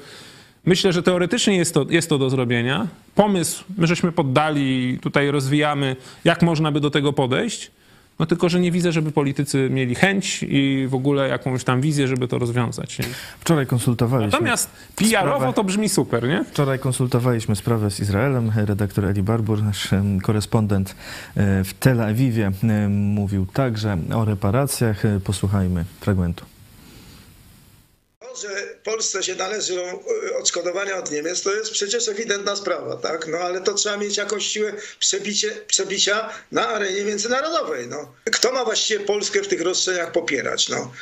[0.65, 2.87] myślę, że teoretycznie jest to, jest to do zrobienia.
[3.15, 7.71] Pomysł my żeśmy poddali, tutaj rozwijamy, jak można by do tego podejść.
[8.19, 12.09] No tylko, że nie widzę, żeby politycy mieli chęć i w ogóle jakąś tam wizję,
[12.09, 12.99] żeby to rozwiązać.
[12.99, 13.05] Nie?
[13.41, 14.33] Wczoraj konsultowaliśmy.
[14.33, 16.45] Natomiast PR-owo to brzmi super, nie?
[16.45, 18.53] Wczoraj konsultowaliśmy sprawę z Izraelem.
[18.57, 19.89] Redaktor Eli Barbur, nasz
[20.23, 20.97] korespondent
[21.37, 22.51] e, w Tel Awiwie,
[22.91, 25.05] mówił także o reparacjach.
[25.05, 26.58] E, posłuchajmy fragmentu
[28.42, 28.48] że
[28.85, 30.05] Polsce się należą
[30.38, 33.27] odszkodowania od Niemiec, to jest przecież ewidentna sprawa, tak?
[33.27, 38.14] No ale to trzeba mieć jakąś siłę przebicie, przebicia na arenie międzynarodowej, no.
[38.33, 40.92] Kto ma właściwie Polskę w tych roszczeniach popierać, no?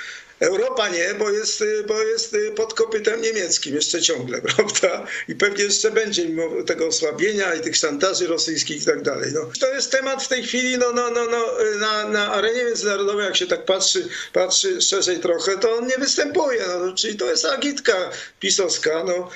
[0.41, 5.07] Europa nie, bo jest, bo jest pod kopytem niemieckim jeszcze ciągle, prawda?
[5.29, 9.31] I pewnie jeszcze będzie mimo tego osłabienia i tych szantaży rosyjskich i tak dalej.
[9.35, 11.47] No, to jest temat w tej chwili no, no, no, no,
[11.79, 16.65] na, na arenie międzynarodowej, jak się tak patrzy, patrzy szerzej trochę, to on nie występuje.
[16.81, 19.05] No, czyli to jest agitka pisowska.
[19.05, 19.31] No,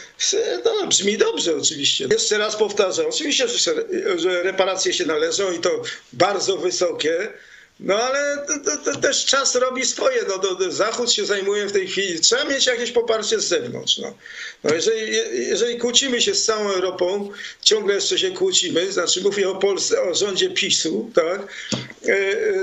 [0.65, 2.09] no, brzmi dobrze oczywiście.
[2.11, 3.49] Jeszcze raz powtarzam, oczywiście,
[4.17, 5.83] że reparacje się należą i to
[6.13, 7.29] bardzo wysokie.
[7.83, 10.23] No ale to, to, to też czas robi swoje.
[10.29, 12.21] No, do, Zachód się zajmuje w tej chwili.
[12.21, 13.99] Trzeba mieć jakieś poparcie z zewnątrz.
[13.99, 14.15] No.
[14.65, 15.13] No jeżeli,
[15.49, 17.31] jeżeli kłócimy się z całą Europą,
[17.63, 21.41] ciągle jeszcze się kłócimy, znaczy mówię o Polsce, o rządzie PiSu, tak?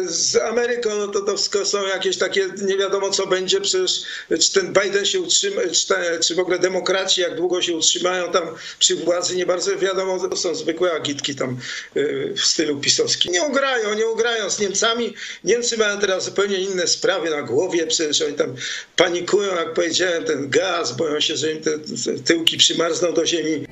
[0.05, 4.01] Z Ameryką no to, to są jakieś takie, nie wiadomo co będzie, przecież
[4.39, 8.31] czy ten Biden się utrzyma, czy, te, czy w ogóle demokraci jak długo się utrzymają
[8.31, 8.43] tam
[8.79, 11.57] przy władzy, nie bardzo wiadomo, to są zwykłe agitki tam
[12.35, 13.31] w stylu pisowskim.
[13.31, 15.06] Nie ugrają, nie ugrają z Niemcami.
[15.43, 18.55] Niemcy mają teraz zupełnie inne sprawy na głowie, przecież oni tam
[18.95, 21.71] panikują, jak powiedziałem, ten gaz, boją się, że im te
[22.25, 23.65] tyłki przymarzną do ziemi.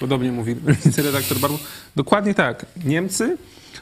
[0.00, 0.56] Podobnie mówi
[0.96, 1.58] redaktor Barbu.
[1.96, 2.66] Dokładnie tak.
[2.84, 3.36] Niemcy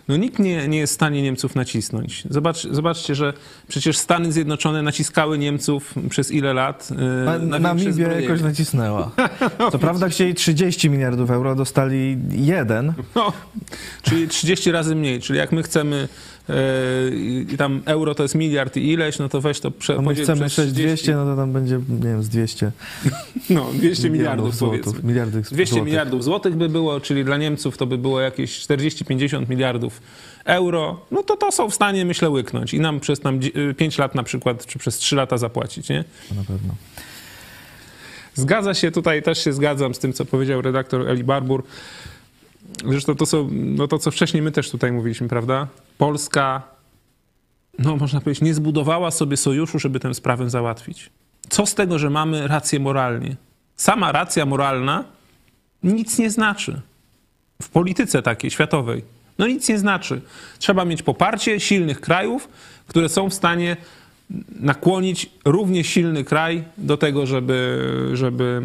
[0.09, 2.25] no nikt nie, nie jest w stanie Niemców nacisnąć.
[2.31, 3.33] Zobacz, zobaczcie, że
[3.69, 6.91] przecież Stany Zjednoczone naciskały Niemców przez ile lat?
[7.41, 9.11] Yy, na Namibia jakoś nacisnęła.
[9.73, 12.93] Co prawda chcieli 30 miliardów euro, dostali jeden.
[13.15, 13.33] No,
[14.03, 15.21] czyli 30 razy mniej.
[15.21, 16.09] Czyli jak my chcemy
[17.51, 20.15] i tam euro to jest miliard i ileś, no to weź to prze, A my
[20.15, 22.73] chcemy przez 200, no to tam będzie, nie wiem, z 200.
[23.51, 25.05] No, 200 miliardów, złotów.
[25.05, 25.87] Miliardy 200 złotych.
[25.87, 30.01] miliardów złotych by było, czyli dla Niemców to by było jakieś 40-50 miliardów
[30.45, 33.41] euro, no to to są w stanie, myślę, łyknąć i nam przez tam
[33.77, 36.05] 5 lat na przykład, czy przez 3 lata zapłacić, nie?
[36.37, 36.75] Na pewno.
[38.35, 41.63] Zgadza się, tutaj też się zgadzam z tym, co powiedział redaktor Eli Barbur.
[42.87, 45.67] Zresztą to, są, no to, co wcześniej my też tutaj mówiliśmy, prawda?
[45.99, 46.63] Polska,
[47.79, 51.11] no można powiedzieć, nie zbudowała sobie sojuszu, żeby tę sprawę załatwić.
[51.49, 53.37] Co z tego, że mamy rację moralnie?
[53.77, 55.05] Sama racja moralna
[55.83, 56.81] nic nie znaczy.
[57.63, 59.05] W polityce takiej światowej.
[59.39, 60.21] No nic nie znaczy.
[60.59, 62.49] Trzeba mieć poparcie silnych krajów,
[62.87, 63.77] które są w stanie
[64.61, 68.63] nakłonić równie silny kraj do tego, żeby, żeby,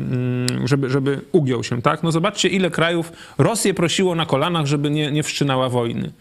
[0.66, 2.04] żeby, żeby ugiął się, tak?
[2.04, 6.12] No zobaczcie, ile krajów Rosję prosiło na kolanach, żeby nie, nie wszczynała wojny.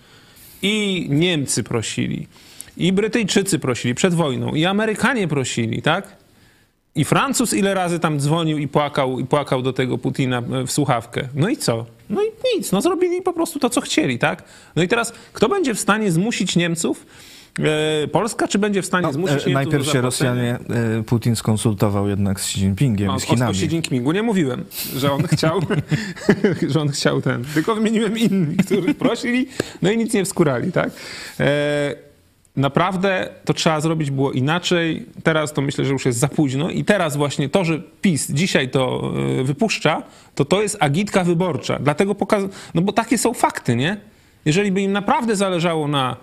[0.62, 2.26] I Niemcy prosili,
[2.76, 6.16] i Brytyjczycy prosili przed wojną, i Amerykanie prosili, tak?
[6.94, 11.28] I Francuz ile razy tam dzwonił i płakał, i płakał do tego Putina w słuchawkę.
[11.34, 11.86] No i co?
[12.10, 12.26] No i
[12.56, 14.42] nic, no zrobili po prostu to, co chcieli, tak?
[14.76, 17.31] No i teraz, kto będzie w stanie zmusić Niemców, E,
[18.12, 20.58] Polska, czy będzie w stanie no, zmusić e, Najpierw się Rosjanie,
[20.98, 23.50] e, Putin skonsultował jednak z Xi Jinpingiem no, z Chinami.
[23.50, 24.64] O Xi Jinpingu nie mówiłem,
[24.96, 25.60] że on chciał,
[26.72, 29.46] że on chciał ten, tylko wymieniłem inni, których prosili,
[29.82, 30.90] no i nic nie wskurali, tak?
[31.40, 31.94] E,
[32.56, 35.06] naprawdę to trzeba zrobić było inaczej.
[35.22, 38.70] Teraz to myślę, że już jest za późno i teraz właśnie to, że PiS dzisiaj
[38.70, 39.12] to
[39.44, 40.02] wypuszcza,
[40.34, 41.78] to to jest agitka wyborcza.
[41.78, 42.44] Dlatego pokaz...
[42.74, 43.96] no bo takie są fakty, nie?
[44.44, 46.16] Jeżeli by im naprawdę zależało na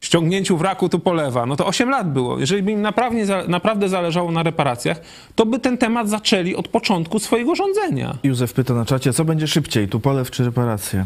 [0.00, 2.38] ściągnięciu wraku tu polewa, no to 8 lat było.
[2.38, 5.00] Jeżeli by im naprawdę, naprawdę zależało na reparacjach,
[5.34, 8.18] to by ten temat zaczęli od początku swojego rządzenia.
[8.22, 11.04] Józef pyta na czacie, co będzie szybciej, tu polew czy reparacje?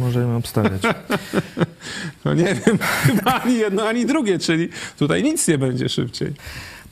[0.00, 0.82] Możemy obstawiać.
[2.24, 6.32] No nie wiem, chyba ani jedno, ani drugie, czyli tutaj nic nie będzie szybciej.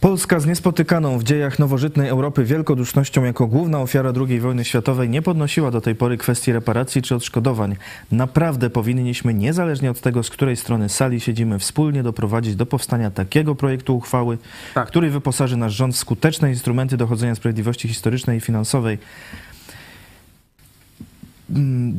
[0.03, 5.23] Polska z niespotykaną w dziejach nowożytnej Europy wielkodusznością jako główna ofiara II wojny światowej nie
[5.23, 7.77] podnosiła do tej pory kwestii reparacji czy odszkodowań.
[8.13, 13.55] Naprawdę powinniśmy, niezależnie od tego, z której strony sali siedzimy, wspólnie doprowadzić do powstania takiego
[13.55, 14.39] projektu uchwały,
[14.75, 14.89] tak.
[14.89, 18.99] który wyposaży nasz rząd w skuteczne instrumenty dochodzenia sprawiedliwości historycznej i finansowej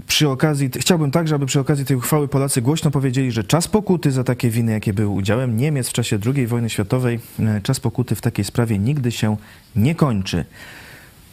[0.08, 4.12] przy okazji, chciałbym także, aby przy okazji tej uchwały Polacy głośno powiedzieli, że czas pokuty
[4.12, 8.16] za takie winy, jakie były udziałem Niemiec w czasie II wojny światowej, e, czas pokuty
[8.16, 9.38] w takiej sprawie nigdy się
[9.76, 10.46] nie kończy.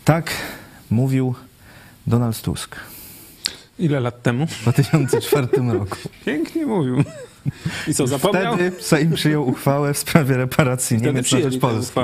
[0.04, 0.30] Tak
[0.90, 1.35] mówił
[2.06, 2.76] Donald Tusk.
[3.78, 4.46] Ile lat temu?
[4.46, 5.96] W 2004 roku.
[6.26, 7.04] Pięknie mówił.
[7.88, 8.54] I co, zapomniał?
[8.54, 12.00] Wtedy Sejm przyjął uchwałę w sprawie reparacji Wtedy Niemiec na rzecz Polski.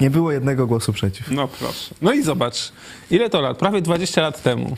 [0.00, 1.30] Nie było jednego głosu przeciw.
[1.30, 1.94] No proszę.
[2.02, 2.72] No i zobacz,
[3.10, 3.58] ile to lat?
[3.58, 4.76] Prawie 20 lat temu.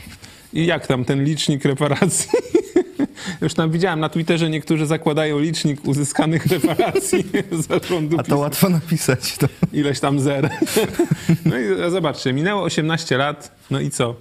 [0.53, 2.29] I jak tam ten licznik reparacji?
[3.41, 7.23] Już tam widziałem na Twitterze niektórzy zakładają licznik uzyskanych reparacji
[7.69, 8.39] zarządu A to PiS.
[8.39, 9.37] łatwo napisać.
[9.37, 9.47] To.
[9.73, 10.49] Ileś tam zer.
[11.45, 14.15] No i zobaczcie, minęło 18 lat, no i co?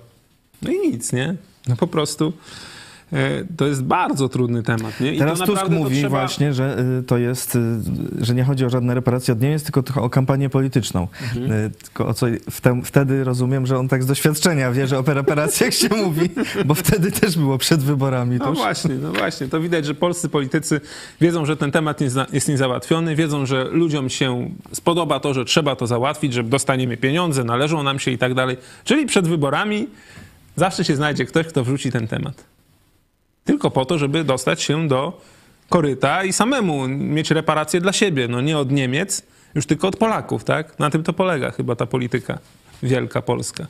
[0.62, 1.34] No i nic, nie?
[1.68, 2.32] No po prostu
[3.56, 5.00] to jest bardzo trudny temat.
[5.00, 5.14] Nie?
[5.14, 7.60] I Teraz Tusk mówi trzeba- właśnie, że y, to jest, y,
[8.20, 11.08] że nie chodzi o żadne reparacje od Niemiec, tylko o kampanię polityczną.
[11.22, 11.52] Mhm.
[11.52, 15.02] Y, Tylko o co wte- wtedy rozumiem, że on tak z doświadczenia wie, że o
[15.06, 16.30] reparacjach się mówi,
[16.64, 18.36] bo wtedy też było przed wyborami.
[18.38, 19.48] No już właśnie, no właśnie.
[19.48, 20.80] To widać, że polscy politycy
[21.20, 22.00] wiedzą, że ten temat
[22.32, 27.44] jest niezałatwiony, wiedzą, że ludziom się spodoba to, że trzeba to załatwić, że dostaniemy pieniądze,
[27.44, 28.56] należą nam się i tak dalej.
[28.84, 29.86] Czyli przed wyborami
[30.56, 32.44] zawsze się znajdzie ktoś, kto wrzuci ten temat.
[33.48, 35.20] Tylko po to, żeby dostać się do
[35.68, 38.28] koryta i samemu mieć reparacje dla siebie.
[38.28, 39.22] No nie od Niemiec,
[39.54, 40.78] już tylko od Polaków, tak?
[40.78, 42.38] Na tym to polega chyba ta polityka
[42.82, 43.66] wielka polska.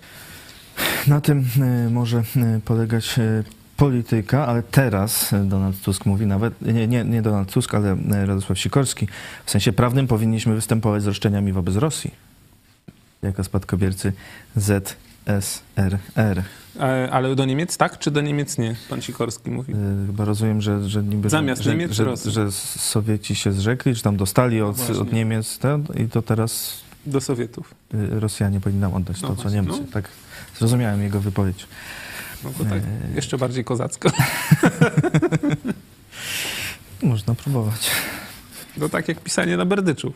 [1.06, 1.44] Na tym
[1.86, 3.44] y, może y, polegać y,
[3.76, 9.08] polityka, ale teraz Donald Tusk mówi nawet, nie, nie, nie Donald Tusk, ale Radosław Sikorski,
[9.44, 12.10] w sensie prawnym powinniśmy występować z roszczeniami wobec Rosji,
[13.22, 14.12] jako spadkobiercy
[14.56, 16.42] ZSRR.
[16.80, 18.76] E, Ale do Niemiec tak, czy do Niemiec nie?
[18.90, 19.72] Pan Sikorski mówi.
[19.72, 22.30] Y, Chyba rozumiem, że, że niby, Zamiast że, Niemiec że, Rosji.
[22.30, 24.96] że, Sowieci się zrzekli, czy tam dostali od, właśnie.
[24.98, 27.74] od Niemiec ten, i to teraz Do Sowietów.
[27.94, 29.80] y, Rosjanie powinni nam oddać No to, co Niemcy.
[29.80, 29.86] no.
[29.92, 30.08] Tak
[30.58, 31.66] zrozumiałem jego wypowiedź.
[32.44, 32.82] No to tak,
[33.14, 34.10] jeszcze bardziej kozacko.
[37.02, 37.90] Można próbować.
[38.76, 40.12] No tak jak pisanie na berdyczu.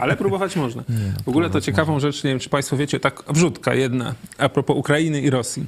[0.00, 0.82] Ale próbować można.
[0.88, 4.14] Nie, no, W ogóle to ciekawą rzecz, nie wiem czy państwo wiecie, tak wrzutka jedna
[4.38, 5.66] a propos Ukrainy i Rosji.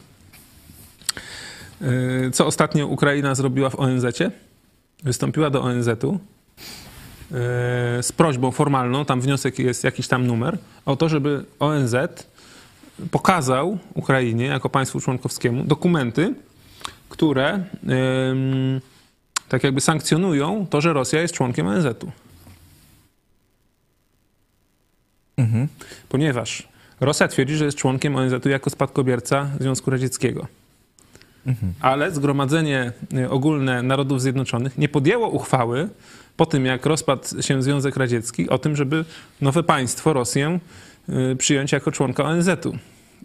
[1.85, 4.31] Yy, Co ostatnio Ukraina zrobiła w ONZ-cie?
[5.03, 6.19] Wystąpiła do ONZ-u yy,
[8.03, 11.95] z prośbą formalną, tam wniosek jest jakiś tam numer, o to, żeby ONZ
[13.11, 16.35] pokazał Ukrainie jako państwu członkowskiemu dokumenty,
[17.09, 17.65] które
[19.49, 22.11] tak jakby sankcjonują to, że Rosja jest członkiem ONZ-u.
[25.37, 25.69] Mhm.
[26.09, 26.69] Ponieważ
[27.01, 30.47] Rosja twierdzi, że jest członkiem ONZ-u jako spadkobierca Związku Radzieckiego.
[31.81, 35.89] Ale Zgromadzenie y, Ogólne Narodów Zjednoczonych nie podjęło uchwały
[36.37, 39.05] po tym, jak rozpadł się Związek Radziecki, o tym, żeby
[39.41, 40.59] nowe państwo, Rosję,
[41.33, 42.79] y, przyjąć jako członka ONZ-u.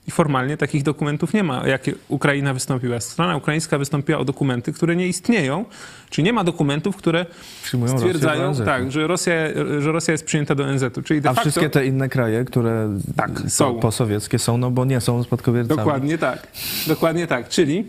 [0.10, 3.00] I formalnie takich dokumentów nie ma, jakie Ukraina wystąpiła.
[3.00, 5.66] Strona ukraińska wystąpiła o dokumenty, które nie istnieją,
[6.10, 7.26] czyli nie ma dokumentów, które
[7.64, 9.34] Przyjmują stwierdzają, tak, że Rosja,
[9.80, 11.02] że Rosja jest przyjęta do ONZ-u.
[11.02, 13.80] Czyli de A facto, wszystkie te inne kraje, które Tak, są.
[13.80, 15.78] posowieckie są, no bo nie są spadkobiercami.
[15.78, 16.48] Dokładnie tak.
[16.88, 17.50] Dokładnie tak.
[17.50, 17.86] Czyli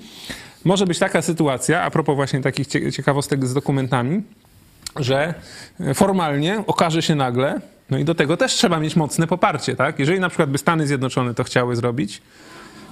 [0.64, 4.22] może być taka sytuacja, a propos właśnie takich cie- ciekawostek z dokumentami,
[4.96, 5.34] że
[5.94, 9.98] formalnie okaże się nagle, no i do tego też trzeba mieć mocne poparcie, tak?
[9.98, 12.22] Jeżeli na przykład by Stany Zjednoczone to chciały zrobić,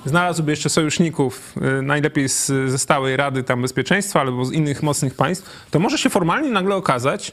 [0.04, 5.14] znalazłby jeszcze sojuszników, y, najlepiej z, ze stałej Rady tam Bezpieczeństwa albo z innych mocnych
[5.14, 7.32] państw, to może się formalnie nagle okazać,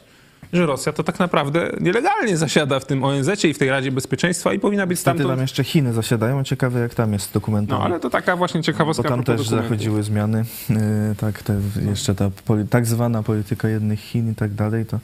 [0.52, 4.52] że Rosja to tak naprawdę nielegalnie zasiada w tym ONZ-cie i w tej Radzie Bezpieczeństwa
[4.52, 5.28] i powinna być stamtąd...
[5.28, 6.44] tam jeszcze Chiny zasiadają.
[6.44, 7.80] Ciekawe, jak tam jest dokumentami.
[7.80, 9.02] No ale to taka właśnie ciekawostka.
[9.02, 9.68] Bo tam też dokumentów.
[9.68, 10.76] zachodziły zmiany, yy,
[11.20, 12.30] tak, te, jeszcze ta
[12.70, 14.98] tak zwana polityka jednych Chin i tak dalej, to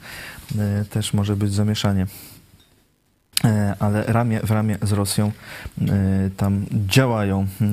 [0.55, 2.07] yy, też może być zamieszanie.
[3.43, 5.31] Yy, ale ramię w ramię z Rosją
[5.77, 5.87] yy,
[6.37, 7.67] tam działają yy,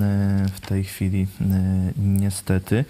[0.49, 1.27] w tej chwili
[1.99, 2.85] niestety.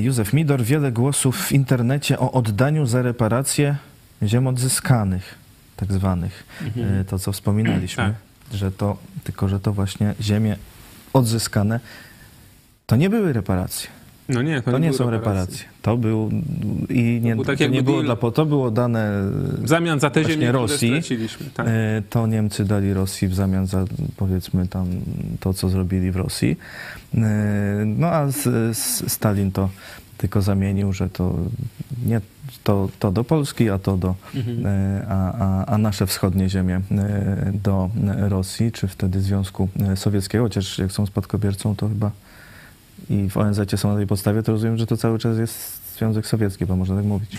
[0.00, 3.76] Józef Midor, wiele głosów w internecie o oddaniu za reparacje
[4.22, 5.34] ziem odzyskanych,
[5.76, 6.44] tak zwanych.
[6.76, 8.58] Yy, To, co wspominaliśmy, Tak.
[8.58, 10.56] że to, tylko że to właśnie ziemie
[11.12, 11.80] odzyskane,
[12.86, 13.90] to nie były reparacje.
[14.32, 15.64] No nie, to, To nie były są reparacje.
[15.82, 16.30] To był
[16.88, 19.12] i nie, był tak to nie było dla po to było dane
[19.58, 20.92] W zamian za te ziemię, Rosji.
[21.54, 21.66] Tak.
[21.68, 23.84] e, to Niemcy dali Rosji w zamian za
[24.16, 24.86] powiedzmy tam
[25.40, 26.56] to, co zrobili w Rosji.
[27.14, 27.18] E,
[27.86, 28.26] No a
[29.06, 29.68] Stalin to
[30.18, 31.34] tylko zamienił, że to
[32.06, 32.20] nie
[32.64, 34.66] to, to do Polski, a to do Mhm.
[34.66, 36.80] e, a, a, a nasze wschodnie ziemie
[37.52, 42.10] do Rosji, czy wtedy Związku Sowieckiego, chociaż jak są spadkobiercą, to chyba
[43.10, 46.26] i w ONZ są na tej podstawie, to rozumiem, że to cały czas jest Związek
[46.26, 47.30] Sowiecki, bo można tak mówić.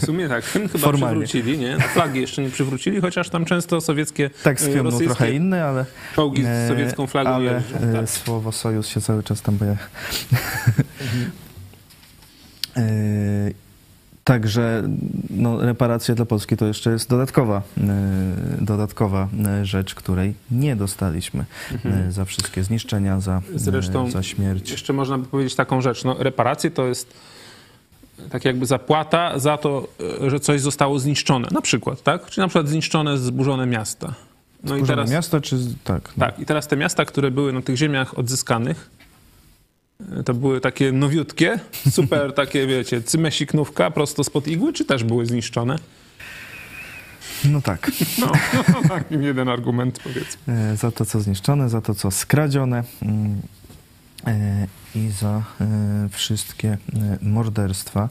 [0.00, 1.26] W sumie tak, hymn chyba Formalnie.
[1.26, 1.78] przywrócili, nie?
[1.80, 5.64] Flagi jeszcze nie przywrócili, chociaż tam często sowieckie Tak, z e, hymnu rosyjskie trochę inny,
[5.64, 5.84] ale,
[6.16, 7.76] czołgi z e, sowiecką flagą ale jeżdżą.
[7.76, 8.10] e, Tak.
[8.10, 9.78] słowo sojusz się cały czas tam pojawia.
[11.00, 11.30] Mhm.
[14.24, 14.82] Także
[15.30, 17.82] no, reparacje dla Polski to jeszcze jest dodatkowa, e,
[18.60, 21.44] dodatkowa e, rzecz, której nie dostaliśmy
[21.84, 23.58] e, za wszystkie zniszczenia, za, Mhm.
[23.58, 24.70] Zresztą za śmierć.
[24.70, 26.04] Jeszcze można by powiedzieć taką rzecz.
[26.04, 27.14] No, reparacje to jest
[28.30, 29.88] tak jakby zapłata za to,
[30.26, 31.48] że coś zostało zniszczone.
[31.50, 32.26] Na przykład, tak?
[32.26, 34.14] Czy na przykład zniszczone, zburzone miasta.
[34.64, 36.12] No i Kurzone teraz, miasto, czy tak?
[36.16, 36.26] no.
[36.26, 38.90] tak, i teraz te miasta, które były na tych ziemiach odzyskanych,
[40.24, 41.58] to były takie nowiutkie,
[41.90, 45.78] super takie, wiecie, cymesiknówka prosto spod igły, czy też były zniszczone?
[47.44, 47.90] No tak.
[48.20, 48.32] No,
[48.88, 50.52] tak, jeden argument powiedzmy.
[50.72, 52.84] E, za to, co zniszczone, za to, co skradzione.
[53.02, 53.42] Mm,
[54.26, 56.78] e, i za e, wszystkie e,
[57.22, 58.08] morderstwa.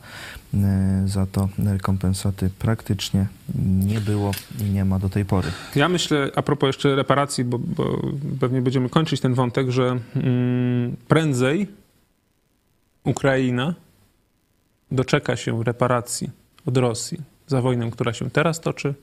[0.54, 3.28] E, Za to rekompensaty praktycznie
[3.66, 5.48] nie było i nie ma do tej pory.
[5.76, 8.02] Ja myślę, a propos jeszcze reparacji, bo, bo
[8.40, 11.68] pewnie będziemy kończyć ten wątek, że mm, prędzej
[13.04, 13.74] Ukraina
[14.92, 16.30] doczeka się reparacji
[16.66, 18.94] od Rosji za wojnę, która się teraz toczy,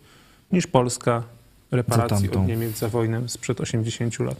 [0.52, 1.22] niż Polska
[1.70, 4.38] reparacji od Niemiec za wojnę sprzed 80 lat.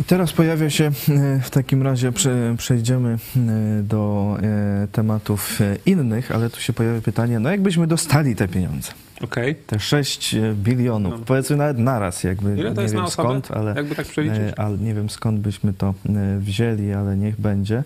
[0.00, 6.32] I teraz pojawia się e, w takim razie, prze, przejdziemy e, do e, tematów innych,
[6.32, 8.92] ale tu się pojawia pytanie, no jakbyśmy dostali te pieniądze,
[9.22, 9.54] Okej.
[9.54, 11.24] te 6 bilionów, No.
[11.26, 13.28] powiedzmy nawet naraz, jakby Ile to nie jest wiem na osobę?
[13.28, 14.38] skąd, ale, Jakby tak przeliczyć?
[14.38, 17.76] e, ale nie wiem skąd byśmy to e, wzięli, ale niech będzie.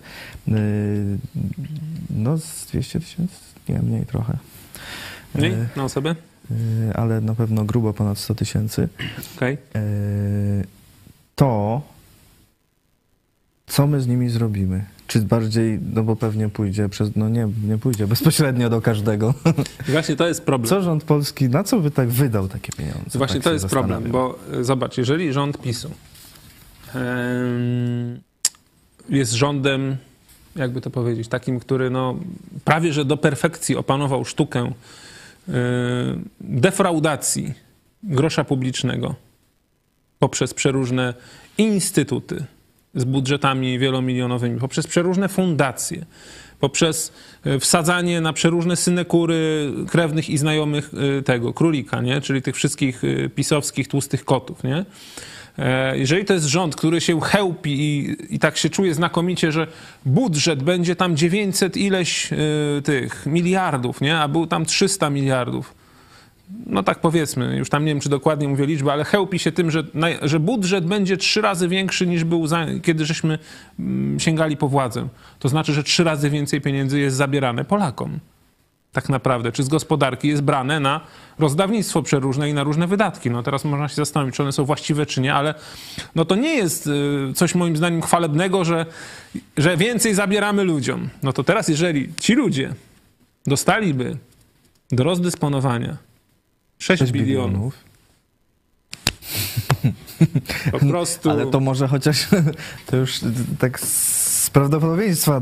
[0.47, 0.51] E,
[2.09, 3.35] No z 200 tysięcy,
[3.69, 4.37] nie mniej trochę.
[5.35, 6.15] Mniej E, na osobę?
[6.89, 8.89] e, Ale na pewno grubo ponad 100 tysięcy.
[9.37, 9.57] Okej.
[9.75, 9.79] E,
[11.35, 11.81] to,
[13.71, 14.85] co my z nimi zrobimy?
[15.07, 19.33] Czy bardziej, no bo pewnie pójdzie przez, no nie, nie pójdzie bezpośrednio do każdego.
[19.87, 20.69] Właśnie to jest problem.
[20.69, 23.17] Co rząd polski, na co by tak wydał takie pieniądze?
[23.17, 25.91] Właśnie tak to jest problem, bo e, zobacz, jeżeli rząd PiSu
[29.09, 29.97] jest rządem,
[30.55, 32.15] jakby to powiedzieć, takim, który no,
[32.65, 35.53] prawie że do perfekcji opanował sztukę e,
[36.41, 37.53] defraudacji
[38.03, 39.15] grosza publicznego
[40.19, 41.13] poprzez przeróżne
[41.57, 42.45] instytuty
[42.95, 46.05] z budżetami wielomilionowymi, poprzez przeróżne fundacje,
[46.59, 47.13] poprzez
[47.45, 52.21] e, wsadzanie na przeróżne synekury krewnych i znajomych e, tego królika, nie?
[52.21, 54.63] czyli tych wszystkich e, pisowskich tłustych kotów.
[54.63, 54.85] Nie?
[55.93, 59.67] Jeżeli to jest rząd, który się chełpi i, i tak się czuje znakomicie, że
[60.05, 62.29] budżet będzie tam 900 ileś
[62.83, 64.19] tych miliardów, nie?
[64.19, 65.73] a był tam 300 miliardów,
[66.65, 69.71] no tak powiedzmy, już tam nie wiem, czy dokładnie mówię liczbę, ale chełpi się tym,
[69.71, 69.83] że,
[70.21, 73.39] że budżet będzie trzy razy większy niż był, za, kiedy żeśmy
[73.79, 75.07] mm, sięgali po władzę.
[75.39, 78.19] To znaczy, że trzy razy więcej pieniędzy jest zabierane Polakom.
[78.91, 81.01] Tak naprawdę, czy z gospodarki jest brane na
[81.39, 83.31] rozdawnictwo przeróżne i na różne wydatki.
[83.31, 85.53] No teraz można się zastanowić, czy one są właściwe, czy nie, ale
[86.15, 88.85] no to nie jest y, coś moim zdaniem chwalebnego, że,
[89.57, 91.09] że więcej zabieramy ludziom.
[91.23, 92.73] No to teraz, jeżeli ci ludzie
[93.45, 94.17] dostaliby
[94.91, 96.10] do rozdysponowania
[96.81, 97.83] 6, 6 bilionów, bilionów.
[100.71, 101.29] po prostu...
[101.29, 102.27] Ale to może chociaż,
[102.87, 103.19] to już
[103.59, 105.41] tak z prawdopodobieństwa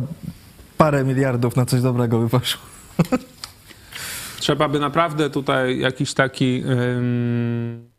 [0.77, 2.61] parę miliardów na coś dobrego by poszło.
[4.39, 6.63] Trzeba by naprawdę tutaj jakiś taki.
[6.97, 7.89] ym,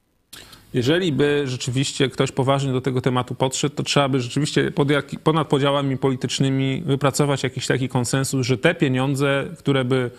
[0.74, 5.06] jeżeli by rzeczywiście ktoś poważnie do tego tematu podszedł, to trzeba by rzeczywiście pod jak,
[5.22, 10.10] ponad podziałami politycznymi wypracować jakiś taki konsensus, że te pieniądze, które by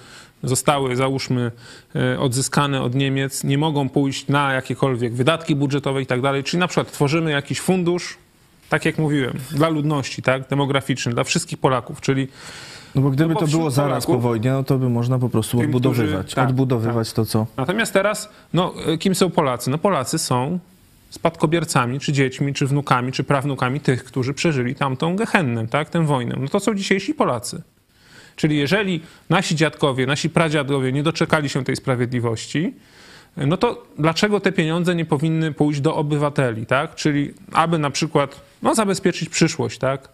[0.44, 1.52] zostały, załóżmy,
[1.96, 6.44] e, odzyskane od Niemiec, nie mogą pójść na jakiekolwiek wydatki budżetowe i tak dalej.
[6.44, 8.18] Czyli na przykład tworzymy jakiś fundusz,
[8.70, 12.28] tak jak mówiłem, dla ludności, tak, demograficzny, dla wszystkich Polaków, czyli
[12.96, 15.20] No bo gdyby No bo to było zaraz po Polaków- wojnie, no to by można
[15.20, 16.22] po prostu Tym, odbudowywać.
[16.26, 17.48] którzy- tak, odbudowywać to, co...
[17.58, 19.70] Natomiast teraz, no, e, kim są Polacy?
[19.70, 20.60] No, Polacy są
[21.10, 26.36] spadkobiercami, czy dziećmi, czy wnukami, czy prawnukami tych, którzy przeżyli tamtą gehennę, tak, tę wojnę.
[26.40, 27.62] No to są dzisiejsi Polacy.
[28.42, 32.74] Czyli jeżeli nasi dziadkowie, nasi pradziadkowie nie doczekali się tej sprawiedliwości,
[33.38, 36.96] no to dlaczego te pieniądze nie powinny pójść do obywateli, tak?
[36.96, 40.10] Czyli aby na przykład no, zabezpieczyć przyszłość, tak,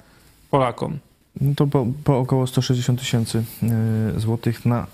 [0.51, 0.97] Polakom.
[1.41, 3.43] No to po, po około 160 tysięcy
[4.15, 4.87] y, złotych na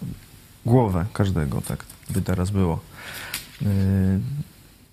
[0.66, 2.80] głowę każdego, tak by teraz było.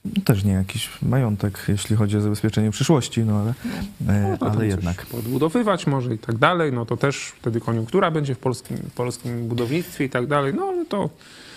[0.04, 4.48] No też nie jakiś majątek, jeśli chodzi o zabezpieczenie przyszłości, no ale, y, No, tam
[4.48, 5.06] ale coś jednak.
[5.06, 10.04] Podbudowywać może i tak dalej, no to też wtedy koniunktura będzie w polskim, polskim budownictwie
[10.04, 11.10] i tak dalej, no ale to...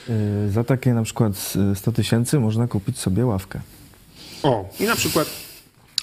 [0.09, 3.59] Y, za takie na przykład y, 100 tysięcy można kupić sobie ławkę.
[4.43, 4.69] O.
[4.79, 5.29] I na przykład...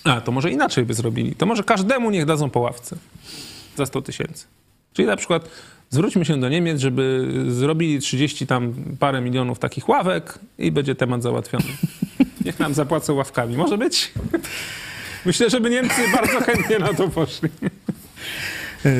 [0.04, 1.34] A, to może inaczej by zrobili.
[1.34, 2.96] To może każdemu niech dadzą po ławce
[3.76, 4.46] za 100 tysięcy.
[4.92, 5.48] Czyli na przykład
[5.90, 11.22] zwróćmy się do Niemiec, żeby zrobili 30 tam parę milionów takich ławek i będzie temat
[11.22, 11.64] załatwiony.
[12.44, 13.56] Niech nam zapłacą ławkami.
[13.56, 14.12] Może być?
[15.26, 17.48] Myślę, żeby Niemcy bardzo chętnie na to poszli.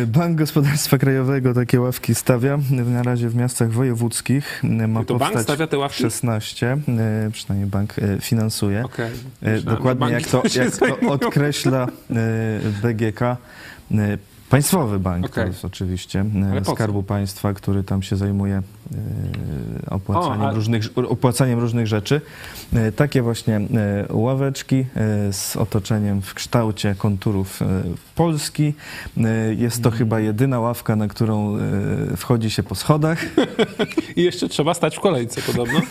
[0.06, 2.58] Bank Gospodarstwa Krajowego takie ławki stawia.
[2.70, 6.02] Na razie w miastach wojewódzkich ma To bank stawia te ławki?
[6.02, 6.78] 16,
[7.28, 8.84] y, przynajmniej bank y, finansuje.
[8.84, 9.06] Okej.
[9.42, 13.36] E, Myślałem, Dokładnie jak to, jak to odkreśla e, BGK, e,
[14.50, 15.44] państwowy bank Okej.
[15.44, 16.64] to jest oczywiście, e, Ale?
[16.64, 18.62] Skarbu Państwa, który tam się zajmuje e,
[19.90, 22.20] opłacaniem, O, a- różnych, opłacaniem różnych rzeczy.
[22.74, 23.60] E, Takie właśnie
[24.10, 24.86] ławeczki
[25.32, 27.60] z otoczeniem w kształcie konturów
[28.14, 28.74] Polski.
[29.56, 31.58] Jest to chyba jedyna ławka, na którą
[32.16, 33.18] wchodzi się po schodach.
[34.16, 35.80] I jeszcze trzeba stać w kolejce podobno.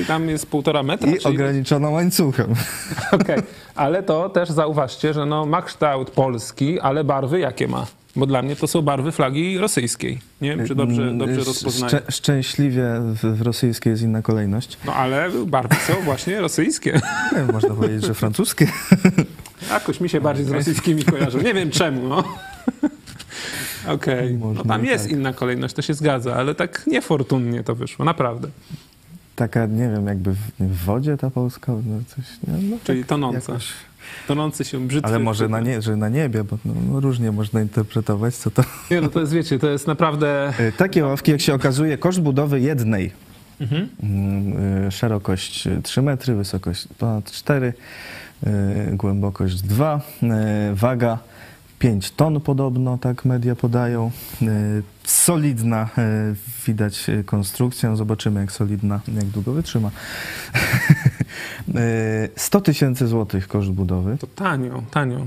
[0.00, 1.10] I tam jest półtora metra.
[1.10, 2.54] I czyli- ograniczono łańcuchem.
[3.12, 3.38] Okej,
[3.74, 7.86] ale to też zauważcie, że no ma kształt polski, ale barwy jakie ma?
[8.16, 10.18] Bo dla mnie to są barwy flagi rosyjskiej.
[10.40, 11.88] Nie wiem, czy dobrze, dobrze Mm, rozpoznaję.
[11.88, 14.78] Szczę, szczęśliwie w, w rosyjskiej jest inna kolejność.
[14.84, 17.00] No ale barwy są właśnie rosyjskie.
[17.36, 18.66] Nie, można powiedzieć, że francuskie.
[19.70, 21.38] Jakoś mi się bardziej z rosyjskimi kojarzą.
[21.38, 22.24] Nie wiem czemu, no.
[23.88, 25.12] Okej, no Można tam jest tak.
[25.12, 28.48] inna kolejność, to się zgadza, ale tak niefortunnie to wyszło, naprawdę.
[29.36, 32.70] Taka, nie wiem, jakby w, w wodzie ta polska, no coś, nie?
[32.70, 33.52] No, Czyli tonąca.
[33.52, 33.68] jakoś.
[34.28, 35.08] Tonący się brzytwy.
[35.08, 38.62] Ale może na, nie, że na niebie, bo no, no, różnie można interpretować, co to...
[38.90, 40.52] Nie, no to jest, wiecie, to jest naprawdę...
[40.58, 43.12] E, Takie ławki, jak się okazuje, koszt budowy jednej.
[43.60, 43.88] Mhm.
[44.02, 47.72] Mm, e, Szerokość 3 metry, wysokość ponad 4,
[48.46, 48.50] e,
[48.92, 51.18] głębokość 2, e, waga
[51.82, 54.10] 5 ton podobno, tak media podają.
[54.42, 54.46] E,
[55.04, 56.34] Solidna, e,
[56.66, 59.90] widać e, konstrukcja, zobaczymy jak solidna, jak długo wytrzyma.
[61.74, 64.16] E, 100 tysięcy złotych koszt budowy.
[64.18, 65.26] To tanio, tanio.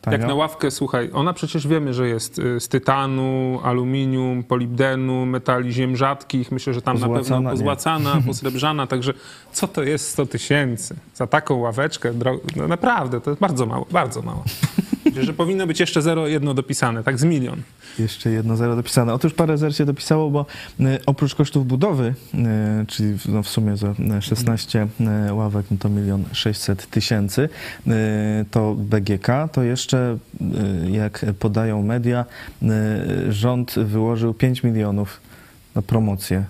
[0.00, 0.18] Tanio.
[0.18, 5.72] Jak na ławkę, słuchaj, ona przecież wiemy, że jest y, z tytanu, aluminium, polibdenu, metali
[5.72, 6.52] ziem rzadkich.
[6.52, 7.56] Myślę, że tam na Pozłacana, pewno nie.
[7.56, 8.86] pozłacana, posrebrzana.
[8.86, 9.14] Także
[9.52, 12.12] co to jest 100 tysięcy za taką ławeczkę?
[12.56, 14.44] No naprawdę, to jest bardzo mało, bardzo mało.
[15.20, 17.62] Że powinno być jeszcze zero jedno dopisane, tak z milion.
[17.98, 19.14] Jeszcze jedno zero dopisane.
[19.14, 20.46] Otóż parę zer się dopisało, bo
[20.80, 24.86] e, oprócz kosztów budowy, e, czyli w- no w sumie za e, 16
[25.28, 27.48] e, ławek, no to milion 600 tysięcy,
[28.50, 30.18] to BGK, to jeszcze,
[30.90, 32.24] jak podają media,
[33.28, 35.20] rząd wyłożył 5 milionów
[35.74, 36.44] na promocję.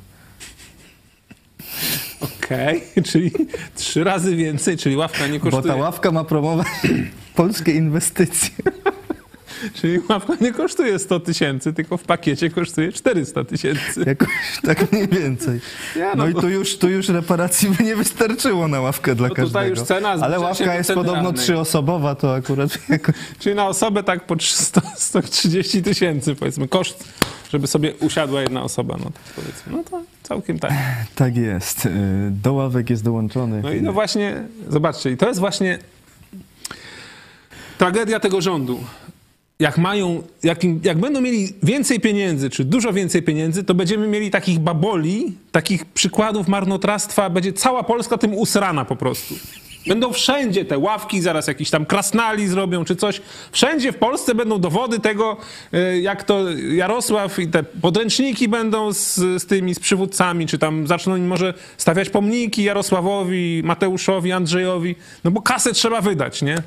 [2.44, 3.30] Okej, czyli
[3.74, 5.74] trzy razy więcej, czyli ławka nie Bo kosztuje...
[5.74, 6.66] ta ławka ma promować
[7.34, 8.50] polskie inwestycje.
[9.74, 14.04] Czyli ławka nie kosztuje 100 tysięcy, tylko w pakiecie kosztuje 400 tysięcy.
[14.06, 14.28] Jakoś
[14.62, 15.60] tak mniej więcej.
[15.96, 19.28] Nie, no No i tu już, tu już reparacji by nie wystarczyło na ławkę dla
[19.28, 19.66] No tutaj każdego.
[19.80, 23.14] już cena Ale ławka jest podobno trzyosobowa, to akurat jakoś...
[23.38, 27.04] Czyli na osobę tak po 300, 130 tysięcy powiedzmy koszt,
[27.52, 30.72] żeby sobie usiadła jedna osoba, no to powiedzmy, no to całkiem tak.
[31.14, 31.86] Tak jest.
[31.86, 31.90] Y,
[32.30, 33.62] Do ławek jest dołączony.
[33.62, 35.78] No i no właśnie, zobaczcie, i to jest właśnie
[37.78, 38.84] tragedia tego rządu.
[39.64, 44.30] Jak mają, jak, jak będą mieli więcej pieniędzy, czy dużo więcej pieniędzy, to będziemy mieli
[44.30, 49.34] takich baboli, takich przykładów marnotrawstwa, będzie cała Polska tym usrana po prostu.
[49.86, 53.20] Będą wszędzie te ławki, zaraz jakiś tam krasnali zrobią czy coś.
[53.52, 55.36] Wszędzie w Polsce będą dowody tego,
[55.72, 60.86] e, jak to Jarosław i te podręczniki będą z, z tymi, z przywódcami, czy tam
[60.86, 64.96] zaczną im może stawiać pomniki Jarosławowi, Mateuszowi, Andrzejowi.
[65.24, 66.62] No bo kasę trzeba wydać, nie?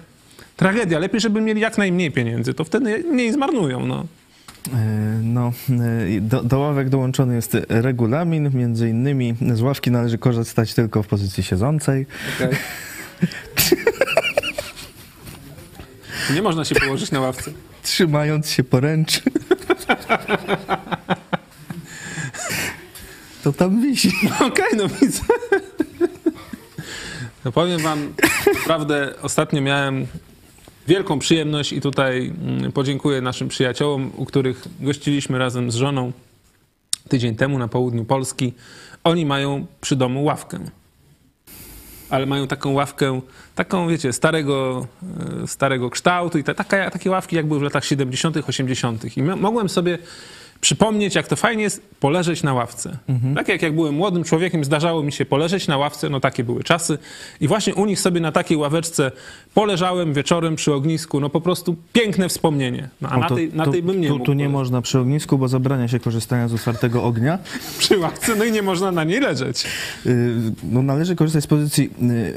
[0.57, 0.99] Tragedia.
[0.99, 4.05] Lepiej, żeby mieli jak najmniej pieniędzy, to wtedy mniej zmarnują, no.
[4.67, 4.71] Y,
[5.23, 5.51] No,
[6.09, 11.07] y, do, do ławek dołączony jest regulamin, między innymi z ławki należy korzystać tylko w
[11.07, 12.05] pozycji siedzącej.
[16.35, 17.51] Nie można się położyć na ławce.
[17.83, 19.21] trzymając się poręczy.
[23.43, 24.11] To tam wisi.
[24.47, 25.21] Okej, no widzę.
[27.45, 28.13] No powiem wam,
[28.59, 30.07] naprawdę ostatnio miałem
[30.87, 36.11] wielką przyjemność i tutaj mm, podziękuję naszym przyjaciołom, u których gościliśmy razem z żoną
[37.09, 38.53] tydzień temu na południu Polski.
[39.03, 40.59] Oni mają przy domu ławkę.
[42.09, 43.21] Ale mają taką ławkę,
[43.55, 44.87] taką, wiecie, starego,
[45.43, 49.17] e, starego kształtu i ta, taka, takie ławki, jak były w latach 70., 80.
[49.17, 49.97] I mo- mogłem sobie
[50.61, 52.97] przypomnieć, jak to fajnie jest poleżeć na ławce.
[53.35, 56.63] Tak jak, jak byłem młodym człowiekiem, zdarzało mi się poleżeć na ławce, no takie były
[56.63, 56.97] czasy.
[57.41, 59.11] I właśnie u nich sobie na takiej ławeczce
[59.53, 62.89] poleżałem wieczorem przy ognisku, no po prostu piękne wspomnienie.
[63.01, 64.49] No, a O, na to- tej, na tu- tej bym nie tu, mógł tu nie
[64.49, 67.39] można przy ognisku, bo zabrania się korzystania z otwartego ognia.
[67.79, 69.63] przy ławce, no i nie można na niej leżeć.
[70.05, 71.89] Y, No, należy korzystać z pozycji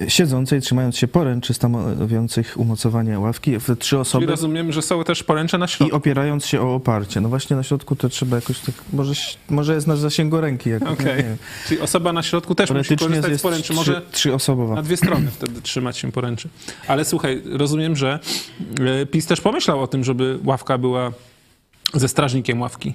[0.05, 5.05] y, siedzącej, trzymając się poręczy stanowiących umocowanie ławki w trzy Czyli osoby rozumiem, że są
[5.05, 5.97] też poręcze na i środku.
[5.97, 7.21] opierając się o oparcie.
[7.21, 9.12] No właśnie na środku to trzeba jakoś tak, może,
[9.51, 10.71] może jest na zasięgu ręki.
[10.71, 11.07] Jak, Okej.
[11.07, 11.37] nie wiem.
[11.66, 13.62] Czyli osoba na środku też musi korzystać z jest poręczy.
[13.62, 14.75] trzy, Może trzyosobowa.
[14.75, 16.49] na dwie strony wtedy trzymać się poręczy.
[16.89, 18.18] Ale słuchaj, rozumiem, że
[19.03, 21.12] e, PiS też pomyślał o tym, żeby ławka była
[21.95, 22.95] ze strażnikiem ławki.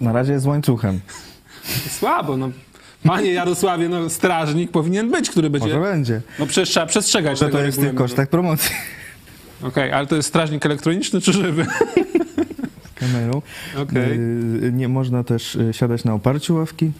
[0.00, 1.00] Na razie jest łańcuchem.
[1.90, 2.50] Słabo, no.
[3.04, 5.68] Panie Jarosławie, no strażnik powinien być, który będzie...
[5.68, 6.20] Może będzie.
[6.38, 8.70] No przecież trzeba przestrzegać Że tego to jest w tych kosztach promocji.
[9.62, 11.66] Okej, ale to jest strażnik elektroniczny czy żywy?
[12.96, 13.42] kamerą.
[13.82, 14.18] Okej.
[14.64, 16.92] Y, Nie można też y, siadać na oparciu ławki,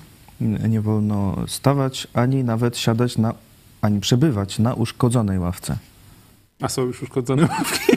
[0.68, 3.34] nie wolno stawać, ani nawet siadać na,
[3.80, 5.76] ani przebywać na uszkodzonej ławce.
[6.60, 7.92] A są już uszkodzone ławki.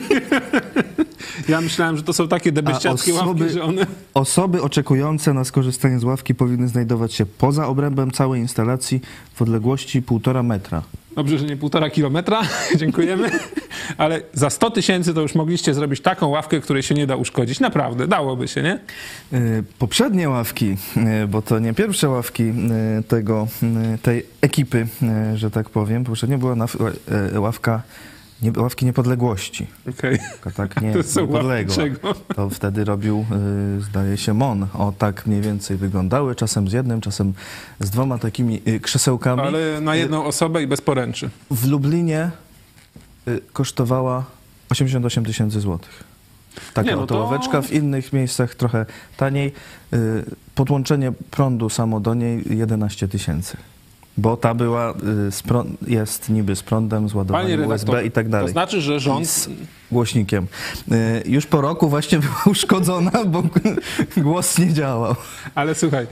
[1.48, 3.86] Ja myślałem, że to są takie debeściackie osoby- ławki, że one...
[4.14, 9.00] Osoby oczekujące na skorzystanie z ławki powinny znajdować się poza obrębem całej instalacji
[9.34, 10.82] w odległości półtora metra.
[11.14, 12.42] Dobrze, że nie półtora kilometra,
[12.80, 13.30] dziękujemy,
[13.98, 17.60] ale za 100 tysięcy to już mogliście zrobić taką ławkę, której się nie da uszkodzić.
[17.60, 18.78] Naprawdę, dałoby się, nie?
[19.32, 20.76] Y, Poprzednie ławki,
[21.22, 23.48] y, bo to nie pierwsze ławki y, tego,
[24.02, 24.86] tej ekipy,
[25.34, 26.04] że tak powiem.
[26.04, 26.56] Poprzednio była
[27.34, 27.82] ławka
[28.42, 29.66] nie, ławki niepodległości.
[29.88, 30.18] Okej.
[30.32, 31.74] Tylko tak nie, To niepodległa.
[32.36, 33.26] To wtedy robił,
[33.78, 34.66] y, zdaje się, MON.
[34.74, 37.32] O tak mniej więcej wyglądały, czasem z jednym, czasem
[37.80, 39.42] z dwoma takimi y, krzesełkami.
[39.42, 41.30] Ale na jedną osobę i bez poręczy.
[41.50, 42.30] W Lublinie
[43.28, 44.24] y, kosztowała
[44.70, 46.04] 88 tysięcy złotych.
[46.74, 48.86] Taka Nie, no to- ławeczka, w innych miejscach trochę
[49.16, 49.52] taniej.
[49.92, 50.24] Y,
[50.54, 53.56] Podłączenie prądu samo do niej 11 tysięcy.
[54.20, 58.46] Bo ta była, y, jest niby z prądem, z ładowaniem USB i tak dalej.
[58.46, 59.28] to znaczy, że I rząd...
[59.28, 59.48] z
[59.92, 60.46] głośnikiem.
[60.92, 63.42] Y, Już po roku właśnie była uszkodzona, bo
[64.16, 65.14] głos nie działał.
[65.54, 66.06] Ale słuchaj,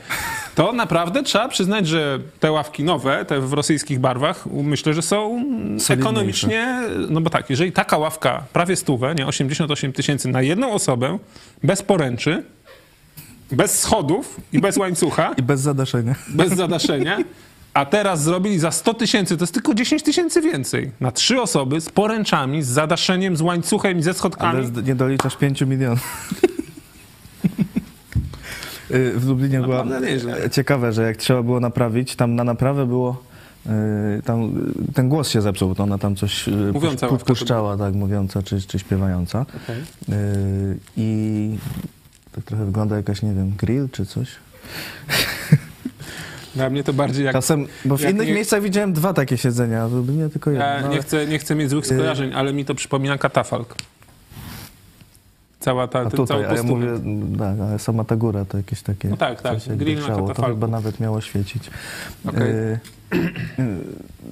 [0.54, 5.44] to naprawdę trzeba przyznać, że te ławki nowe, te w rosyjskich barwach, myślę, że są
[5.88, 6.80] ekonomicznie...
[7.10, 11.18] No bo tak, jeżeli taka ławka prawie stówę, nie, 88 tysięcy na jedną osobę,
[11.62, 12.44] bez poręczy,
[13.52, 16.14] bez schodów i bez łańcucha, I bez zadaszenia.
[16.28, 17.18] bez zadaszenia,
[17.74, 20.90] a teraz zrobili za 100 tysięcy, to jest tylko 10 tysięcy więcej.
[21.00, 24.58] Na trzy osoby z poręczami, z zadaszeniem, z łańcuchem i ze schodkami.
[24.58, 26.30] Ale nie doliczasz 5 milionów.
[28.90, 29.84] Y, w Lublinie była
[30.52, 33.22] ciekawe, że jak trzeba było naprawić, tam na naprawę było.
[34.18, 34.42] y, Tam
[34.90, 38.60] y, ten głos się zepsuł, to ona tam coś Mówiąca pusz- puszczała, tak, mówiąca czy,
[38.62, 39.46] czy śpiewająca.
[40.08, 40.14] Y,
[40.96, 41.58] I
[42.32, 44.28] tak trochę wygląda jakaś, nie wiem, grill czy coś.
[46.54, 47.32] Dla mnie to bardziej jak...
[47.32, 50.50] Czasem, bo w jak innych nie- miejscach widziałem dwa takie siedzenia, a w Lublinie tylko
[50.50, 50.66] jedno.
[50.66, 53.74] No, nie, ale- chcę, nie chcę mieć złych skojarzeń, ale mi to przypomina katafalk.
[55.60, 56.86] Cała ta, A tutaj, cały a ja mówię,
[57.38, 59.08] tak, ale sama ta góra to jakieś takie...
[59.08, 60.20] No tak, tak, grill na grzało.
[60.20, 60.56] To katafalku.
[60.56, 61.70] chyba nawet miało świecić.
[62.28, 62.42] Okej.
[62.42, 62.78] Y, y,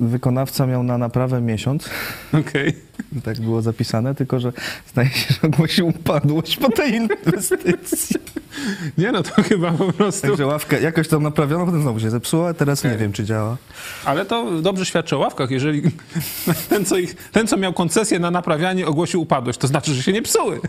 [0.01, 1.91] Wykonawca miał na naprawę miesiąc,
[2.33, 2.77] Okej.
[3.25, 4.53] tak było zapisane, tylko że
[4.89, 8.17] zdaje się, że ogłosił upadłość po tej inwestycji.
[8.99, 10.27] Nie no, to chyba po prostu...
[10.27, 13.57] Także ławkę jakoś tam naprawiono, potem znowu się zepsuła, a teraz nie wiem, czy działa.
[14.05, 15.51] Ale to dobrze świadczy o ławkach.
[15.51, 15.83] Jeżeli
[16.69, 20.13] ten co, ich, ten, co miał koncesję na naprawianie, ogłosił upadłość, to znaczy, że się
[20.13, 20.61] nie psuły.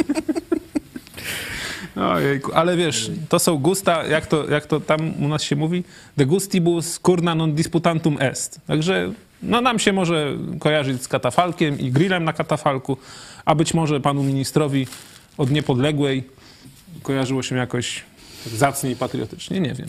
[2.00, 5.84] Ojejku, ale wiesz, to są gusta, jak to, jak to tam u nas się mówi,
[6.18, 8.60] de gustibus curna non disputantum est.
[8.68, 9.12] Także
[9.44, 12.98] no, nam się może kojarzyć z katafalkiem i grillem na katafalku,
[13.46, 14.88] a być może panu ministrowi
[15.38, 16.24] od niepodległej
[17.04, 18.04] kojarzyło się jakoś
[18.46, 19.88] zacnie i patriotycznie, nie wiem.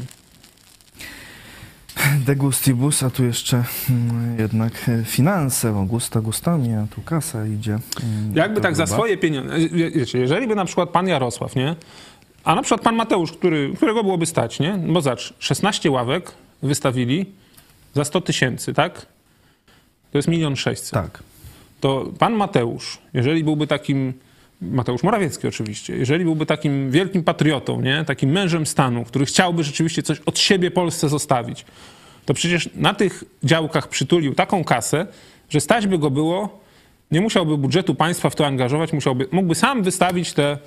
[2.27, 7.47] De gustibus, a tu jeszcze mm, jednak e, finanse, bo gusta gustami, a tu kasa
[7.47, 7.73] idzie.
[8.03, 11.77] mm, Jakby tak za swoje pieniądze, wie- wiecie, jeżeli by na przykład pan Jarosław, nie?
[12.45, 14.79] A na przykład pan Mateusz, który, którego byłoby stać, nie?
[14.89, 16.33] Bo zacz, 16 ławek
[16.63, 17.27] wystawili
[17.95, 19.07] za 100 tysięcy, tak?
[20.13, 20.91] To jest milion sześćset.
[20.91, 21.23] Tak.
[21.81, 24.13] To pan Mateusz, jeżeli byłby takim,
[24.61, 28.05] Mateusz Morawiecki oczywiście, jeżeli byłby takim wielkim patriotą, nie?
[28.05, 31.65] Takim mężem stanu, który chciałby rzeczywiście coś od siebie Polsce zostawić,
[32.25, 35.07] to przecież na tych działkach przytulił taką kasę,
[35.51, 36.61] że stać by go było,
[37.11, 40.59] nie musiałby budżetu państwa w to angażować, musiałby, mógłby sam wystawić te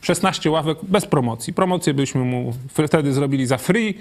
[0.00, 1.52] 16 ławek bez promocji.
[1.52, 2.54] Promocję byśmy mu
[2.88, 3.94] wtedy zrobili za free,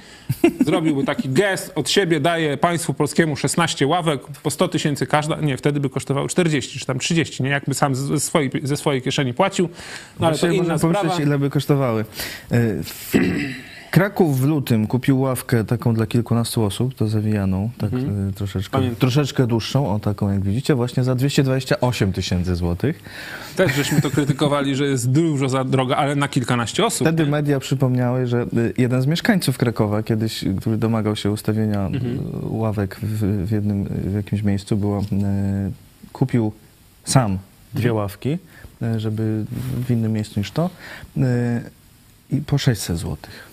[0.66, 5.58] zrobiłby taki gest, od siebie daje państwu polskiemu 16 ławek, po 100 tysięcy każda, nie,
[5.58, 9.34] wtedy by kosztowało 40 czy tam 30, nie, jakby sam ze swojej, ze swojej kieszeni
[9.34, 9.70] płacił,
[10.20, 11.22] no ale to Właśnie inna można sprawa.
[11.22, 12.06] ile by kosztowały.
[13.92, 19.00] Kraków w lutym kupił ławkę taką dla kilkunastu osób, to zawijaną, tak y, troszeczkę, Pamiętam.
[19.00, 23.04] troszeczkę dłuższą, o taką jak widzicie, właśnie za 228 tysięcy złotych.
[23.56, 27.08] Też żeśmy to krytykowali, że jest dużo za droga, ale na kilkanaście osób.
[27.08, 31.92] Wtedy media przypomniały, że y, jeden z mieszkańców Krakowa kiedyś, który domagał się ustawienia y,
[32.42, 35.04] ławek w, w, jednym, w jakimś miejscu, było,
[36.14, 36.52] kupił
[37.04, 37.38] sam
[37.74, 38.38] dwie ławki,
[38.82, 39.46] y, żeby
[39.88, 40.70] w innym miejscu niż to
[42.32, 43.49] i po 600 złotych.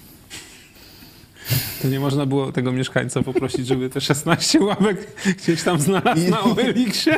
[1.82, 5.06] To nie można było tego mieszkańca poprosić, żeby te 16 ławek
[5.42, 7.10] gdzieś tam znalazł na Oeliksie.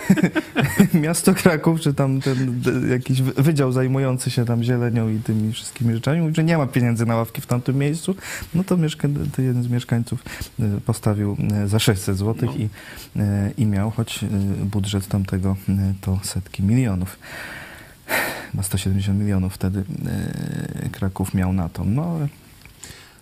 [0.95, 5.95] Miasto Kraków, czy tam ten jakiś wy- wydział zajmujący się tam zielenią i tymi wszystkimi
[5.95, 8.15] rzeczami, mówi, że nie ma pieniędzy na ławki w tamtym miejscu,
[8.55, 10.23] no to, mieszka, to jeden z mieszkańców
[10.61, 13.21] y, postawił y, za 600 zł i, y,
[13.59, 14.21] i miał, choć
[14.65, 15.57] budżet tamtego
[16.01, 17.19] to setki milionów.
[18.55, 19.85] Na 170 milionów wtedy
[20.93, 21.85] Kraków miał na to.
[21.85, 22.19] No,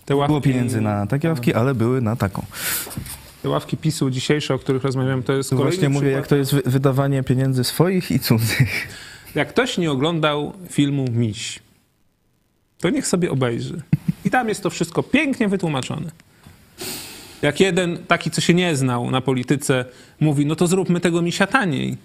[0.07, 2.45] Te ławki, było pieniędzy na takie ławki, ale były na taką.
[3.43, 6.55] te ławki PiSu dzisiejsze, o których rozmawiamy, to jest kolejny Właśnie mówię, jak to jest
[6.55, 8.89] wy- wydawanie pieniędzy swoich i cudzych.
[9.35, 11.59] Jak ktoś nie oglądał filmu Miś,
[12.81, 13.83] to niech sobie obejrzy.
[14.25, 16.11] I tam jest to wszystko pięknie wytłumaczone.
[17.43, 19.85] Jak jeden, taki co się nie znał na polityce,
[20.21, 21.97] mówi, no to zróbmy tego misia taniej.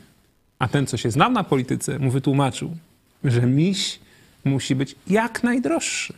[0.59, 2.77] A ten, co się znał na polityce, mu wytłumaczył,
[3.23, 3.99] że miś
[4.45, 6.13] musi być jak najdroższy.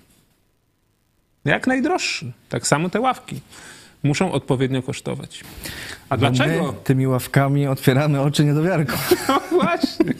[1.45, 2.31] Jak najdroższy.
[2.49, 3.41] Tak samo te ławki
[4.03, 5.43] muszą odpowiednio kosztować.
[6.09, 6.63] A dlaczego?
[6.67, 8.97] My tymi ławkami otwieramy oczy niedowiarkom.
[9.27, 10.13] No właśnie.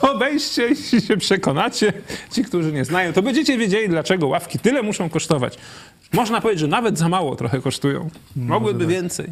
[0.00, 1.92] Obejście i się przekonacie.
[2.32, 5.58] Ci, którzy nie znają, to będziecie wiedzieli, dlaczego ławki tyle muszą kosztować.
[6.12, 8.10] Można powiedzieć, że nawet za mało trochę kosztują.
[8.36, 8.88] Mogłyby tak.
[8.88, 9.26] więcej.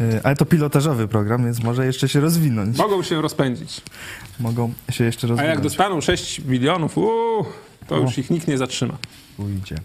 [0.00, 2.78] Y, Ale to pilotażowy program, więc może jeszcze się rozwinąć.
[2.78, 3.80] Mogą się rozpędzić.
[4.40, 5.54] Mogą się jeszcze A rozwinąć.
[5.54, 7.44] jak dostaną 6 milionów, uuu,
[7.86, 8.94] to już ich nikt nie zatrzyma.
[9.36, 9.76] Pójdzie.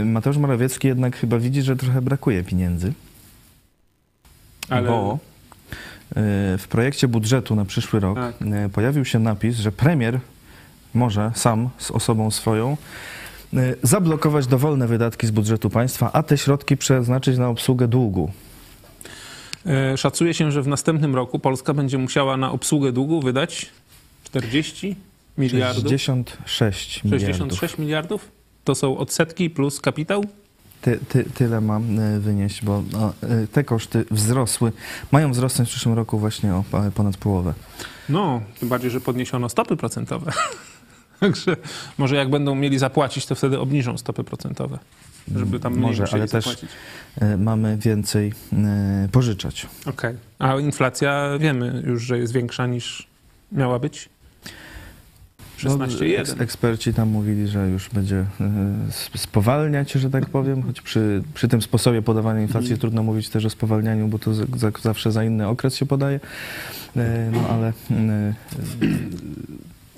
[0.00, 2.92] Y, Mateusz Morawiecki jednak chyba widzi, że trochę brakuje pieniędzy,
[4.68, 5.18] Ale bo
[6.10, 6.16] y,
[6.58, 8.34] w projekcie budżetu na przyszły rok Tak.
[8.66, 10.20] y, pojawił się napis, że premier
[10.94, 12.76] może sam z osobą swoją
[13.82, 18.30] zablokować dowolne wydatki z budżetu państwa, a te środki przeznaczyć na obsługę długu.
[19.66, 23.70] e, szacuje się, że w następnym roku Polska będzie musiała na obsługę długu wydać
[24.24, 24.96] 40
[25.38, 25.82] miliardów.
[25.84, 27.28] 66 miliardów.
[27.28, 28.28] 66 miliardów?
[28.64, 30.24] To są odsetki plus kapitał?
[30.80, 34.72] Ty, ty, tyle mam y, wynieść, bo no, y, te koszty wzrosły,
[35.12, 37.54] mają wzrosnąć w przyszłym roku właśnie o ponad połowę.
[38.08, 40.32] No, tym bardziej, że podniesiono stopy procentowe.
[41.20, 41.56] Także
[41.98, 44.78] może jak będą mieli zapłacić, to wtedy obniżą stopy procentowe.
[45.36, 46.70] Żeby tam mniej Może, ale też zapłacić.
[47.22, 48.32] y, mamy więcej
[49.04, 49.66] y, pożyczać.
[49.86, 50.14] Okej.
[50.38, 53.08] A inflacja wiemy już, że jest większa niż
[53.52, 54.08] miała być?
[55.64, 56.20] No, 16,1.
[56.20, 58.24] eks- eksperci tam mówili, że już będzie
[59.02, 62.80] sp- spowalniać, że tak powiem, choć przy, przy tym sposobie podawania inflacji Mhm.
[62.80, 66.16] trudno mówić też o spowalnianiu, bo to za, za, zawsze za inny okres się podaje.
[66.96, 67.00] Y,
[67.32, 68.34] No ale y,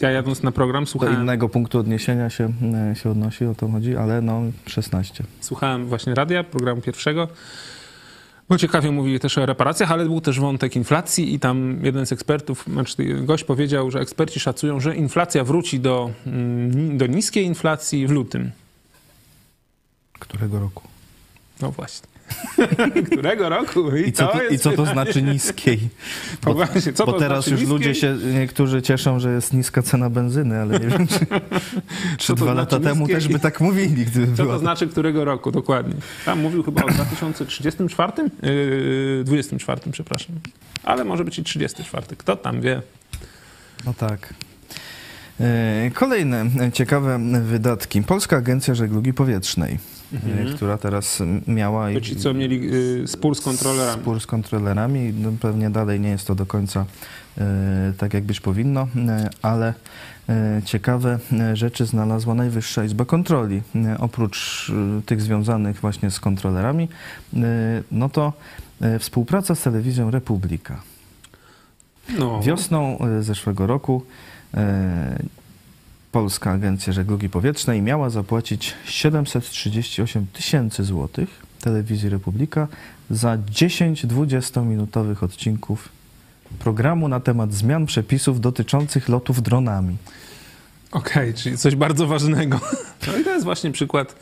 [0.01, 2.53] Ja jadąc na program do słuchałem, innego punktu odniesienia się,
[2.95, 5.25] się odnosi, o to chodzi, ale no 16.
[5.41, 7.29] słuchałem właśnie radia, programu pierwszego.
[8.49, 12.13] Bo ciekawie mówili też o reparacjach, ale był też wątek inflacji i tam jeden z
[12.13, 18.07] ekspertów, znaczy gość powiedział, że eksperci szacują, że inflacja wróci do, mm, do niskiej inflacji
[18.07, 18.51] w lutym.
[20.19, 20.89] Którego roku?
[21.61, 22.12] No właśnie.
[23.13, 23.97] Którego roku?
[23.97, 25.79] I, I co, to to, jest I co to znaczy niskiej?
[26.47, 28.21] No właśnie, Bo teraz znaczy już ludzie niskiej?
[28.21, 31.07] się, niektórzy cieszą, że jest niska cena benzyny, ale nie wiem,
[32.19, 33.17] czy, dwa znaczy lata temu niskiej?
[33.17, 35.95] też by tak mówili, gdyby Co była to znaczy którego roku, dokładnie.
[36.25, 38.13] Tam mówił chyba o 2034?
[38.43, 40.37] Yy, 24, przepraszam.
[40.85, 42.07] Ale może być i 34.
[42.17, 42.83] Kto tam wie?
[43.87, 44.35] No tak.
[45.41, 48.03] E, Kolejne ciekawe wydatki.
[48.03, 49.79] Polska Agencja Żeglugi Powietrznej,
[50.15, 52.67] e, która teraz miała To i ci, co mieli
[53.01, 54.03] yy, spór z kontrolerami.
[54.03, 55.13] spór z kontrolerami.
[55.19, 56.85] No, pewnie dalej nie jest to do końca
[57.39, 59.75] e, tak, jak być powinno, e, ale
[60.29, 63.63] e, ciekawe e, rzeczy znalazła Najwyższa Izba Kontroli.
[63.75, 64.73] E, Oprócz
[65.07, 66.89] tych związanych właśnie z kontrolerami,
[67.93, 68.33] no to
[68.99, 70.83] współpraca z telewizją Republika.
[72.19, 72.41] No.
[72.43, 74.03] Wiosną zeszłego roku
[76.13, 82.69] Polska Agencja Żeglugi Powietrznej miała zapłacić 738 tysięcy złotych telewizji Republika
[83.11, 85.89] za 10 20-minutowych odcinków
[86.59, 89.97] programu na temat zmian przepisów dotyczących lotów dronami.
[90.91, 92.61] Okej, czyli coś bardzo ważnego.
[93.07, 94.17] No i to jest właśnie przykład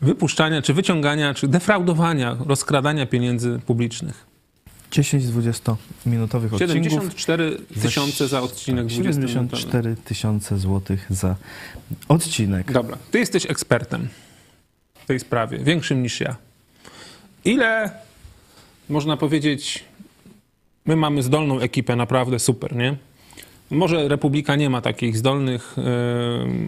[0.00, 4.26] wypuszczania, czy wyciągania, czy defraudowania, rozkradania pieniędzy publicznych.
[4.90, 6.58] 10 20-minutowych odcinków.
[6.58, 9.32] 74 tysiące za odcinek 20 minutowy.
[9.32, 11.36] 74 tysiące złotych za
[12.08, 12.72] odcinek.
[12.72, 14.08] Dobra, ty jesteś ekspertem
[14.94, 16.36] w tej sprawie, większym niż ja.
[17.44, 17.90] Ile,
[18.88, 19.84] można powiedzieć,
[20.86, 22.96] my mamy zdolną ekipę, naprawdę super, nie?
[23.70, 25.76] Może Republika nie ma takich zdolnych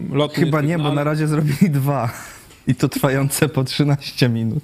[0.09, 0.45] yy, lotnych...
[0.45, 2.11] Chyba nie, no, bo na razie zrobili dwa.
[2.67, 4.63] I to trwające po 13 minut.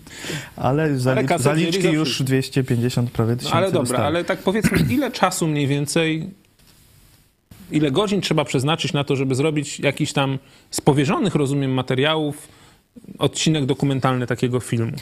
[0.56, 2.24] Ale, zaliczki za już wszystko.
[2.24, 4.04] 250 prawie No, tysięcy ale dobra, dostały.
[4.04, 6.30] ale tak powiedzmy, ile czasu mniej więcej,
[7.72, 10.40] ile godzin trzeba przeznaczyć na to, żeby zrobić jakiś tam
[10.72, 12.48] z powierzonych, rozumiem, materiałów,
[13.20, 14.98] odcinek dokumentalny takiego filmu?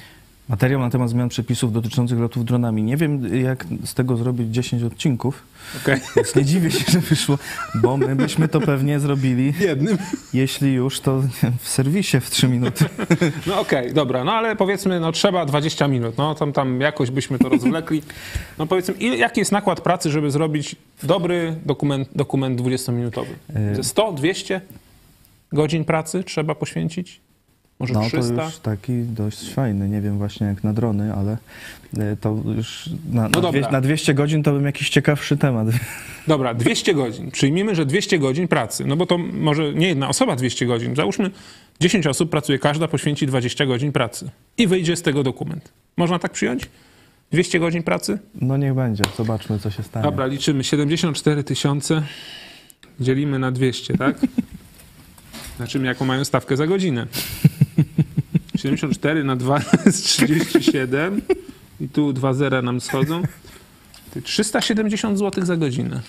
[0.50, 2.84] Materiał na temat zmian przepisów dotyczących lotów dronami.
[2.84, 5.44] Nie wiem, jak z tego zrobić 10 odcinków,
[5.84, 6.00] Okej.
[6.16, 7.38] więc nie dziwię się, że wyszło,
[7.82, 9.98] bo my byśmy to pewnie zrobili, Jednym.
[10.34, 11.22] jeśli już, to
[11.60, 12.86] w serwisie w 3 minuty.
[13.48, 17.40] No okej, dobra, no ale powiedzmy, no trzeba 20 minut, no tam, tam jakoś byśmy
[17.40, 18.02] to rozwlekli.
[18.58, 23.28] No powiedzmy, jaki jest nakład pracy, żeby zrobić dobry dokument, dokument 20-minutowy?
[23.56, 24.62] E, Ze 100, 200
[25.54, 27.22] godzin pracy trzeba poświęcić?
[27.80, 28.36] Może No 300?
[28.36, 31.38] to już taki dość fajny, nie wiem właśnie jak na drony, ale
[31.98, 33.62] e, to już na, na, No dobra.
[33.62, 35.68] dwie, na 200 godzin to bym jakiś ciekawszy temat.
[36.28, 37.32] Dobra, 200 godzin.
[37.32, 38.86] Przyjmijmy, że 200 godzin pracy.
[38.86, 40.96] No bo to może nie jedna osoba 200 godzin.
[40.96, 41.32] Załóżmy,
[41.80, 44.30] 10 osób pracuje, każda poświęci 20 godzin pracy.
[44.58, 45.72] I wyjdzie z tego dokument.
[45.98, 46.70] Można tak przyjąć?
[47.32, 48.20] 200 godzin pracy?
[48.42, 50.04] No niech będzie, zobaczmy co się stanie.
[50.04, 50.64] Dobra, liczymy.
[50.64, 52.04] 74 tysiące
[53.00, 54.18] dzielimy na 200, tak?
[55.58, 57.08] Zobaczymy, jaką mają stawkę za godzinę.
[58.66, 61.22] 74 na 2 to jest 37.
[61.80, 63.24] I tu dwa zera nam schodzą.
[64.14, 66.02] Ty, 370 zł za godzinę.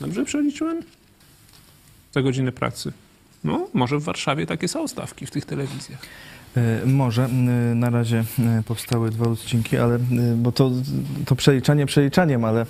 [0.00, 0.82] Dobrze przeliczyłem?
[2.12, 2.92] Za godzinę pracy.
[3.44, 5.98] No, może w Warszawie takie są stawki w tych telewizjach.
[6.56, 7.28] E, Może.
[7.74, 10.00] Na razie e, powstały dwa odcinki, ale e,
[10.36, 10.70] bo to,
[11.26, 12.66] to przeliczanie przeliczaniem, ale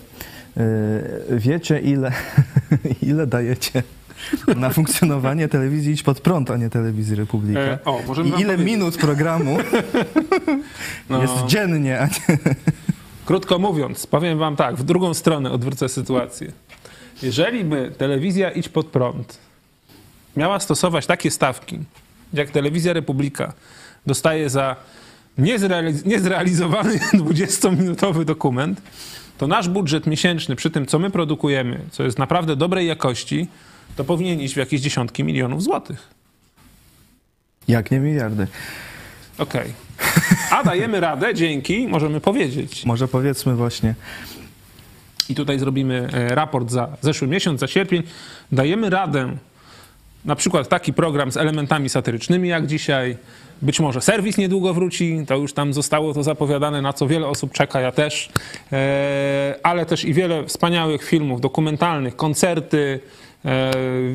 [1.30, 2.12] wiecie ile,
[3.10, 3.82] ile dajecie
[4.56, 7.60] na funkcjonowanie telewizji Idź Pod Prąd, a nie telewizji Republika.
[7.60, 8.66] E, o, I ile powiedzieć.
[8.66, 9.58] minut programu
[11.10, 11.22] No.
[11.22, 12.38] jest dziennie, a nie...
[13.26, 16.52] Krótko mówiąc, powiem wam tak, w drugą stronę odwrócę sytuację.
[17.22, 19.38] Jeżeli by telewizja Idź Pod Prąd
[20.36, 21.78] miała stosować takie stawki,
[22.32, 23.52] jak telewizja Republika
[24.06, 24.76] dostaje za
[25.38, 28.82] niezrealiz- niezrealizowany 20-minutowy dokument,
[29.38, 33.48] to nasz budżet miesięczny przy tym, co my produkujemy, co jest naprawdę dobrej jakości,
[33.96, 36.08] to powinien iść w jakieś dziesiątki milionów złotych.
[37.68, 38.46] Jak nie miliardy.
[39.38, 39.72] Okej.
[40.50, 42.84] A dajemy radę, dzięki, możemy powiedzieć.
[42.84, 43.94] Może powiedzmy właśnie,
[45.28, 48.02] i tutaj zrobimy e, raport za zeszły miesiąc, za sierpień,
[48.52, 49.36] dajemy radę,
[50.24, 53.16] na przykład taki program z elementami satyrycznymi jak dzisiaj,
[53.62, 57.52] być może serwis niedługo wróci, to już tam zostało to zapowiadane, na co wiele osób
[57.52, 58.28] czeka, ja też,
[58.72, 63.00] e, ale też i wiele wspaniałych filmów dokumentalnych, koncerty,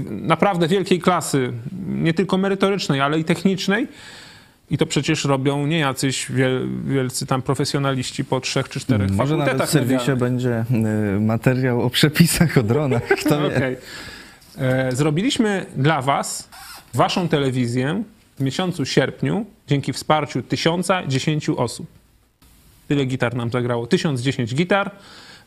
[0.10, 1.54] naprawdę wielkiej klasy,
[1.88, 3.88] nie tylko merytorycznej, ale i technicznej.
[4.72, 9.38] I to przecież robią nie jacyś wiel, wielcy tam profesjonaliści po trzech czy czterech może
[9.38, 10.20] nawet w fakultetach serwisie medialnych.
[10.20, 10.66] będzie
[11.18, 13.04] y, materiał o przepisach o dronach.
[13.04, 13.46] Kto?
[13.48, 13.78] Okej.
[14.58, 16.50] E, Zrobiliśmy dla Was
[16.94, 18.04] Waszą telewizję
[18.40, 21.88] w miesiącu sierpniu dzięki wsparciu 1010 osób.
[22.88, 23.88] Tyle gitar nam zagrało.
[23.88, 24.92] 1010 gitar.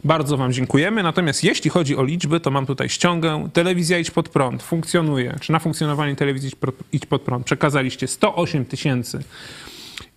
[0.04, 1.02] Bardzo Wam dziękujemy.
[1.02, 3.48] Natomiast jeśli chodzi o liczby, to mam tutaj ściągę.
[3.52, 5.36] Telewizja Idź Pod Prąd funkcjonuje.
[5.40, 6.50] Czy na funkcjonowanie telewizji
[6.92, 9.24] Idź Pod- Prąd przekazaliście 108 tysięcy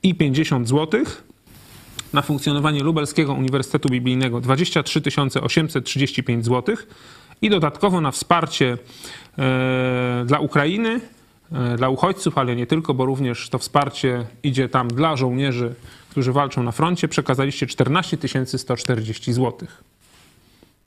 [0.04, 1.24] i 50 złotych
[2.14, 5.02] na funkcjonowanie Lubelskiego Uniwersytetu Biblijnego 23
[5.42, 6.76] 835 zł
[7.42, 8.78] i dodatkowo na wsparcie
[9.38, 11.00] e, dla Ukrainy,
[11.52, 15.76] e, dla uchodźców, ale nie tylko, bo również to wsparcie idzie tam dla żołnierzy,
[16.16, 18.18] którzy walczą na froncie, przekazaliście 14
[18.57, 19.68] 140 zł.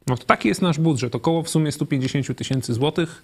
[0.06, 3.22] No to taki jest nasz budżet, około w sumie 150 tysięcy złotych.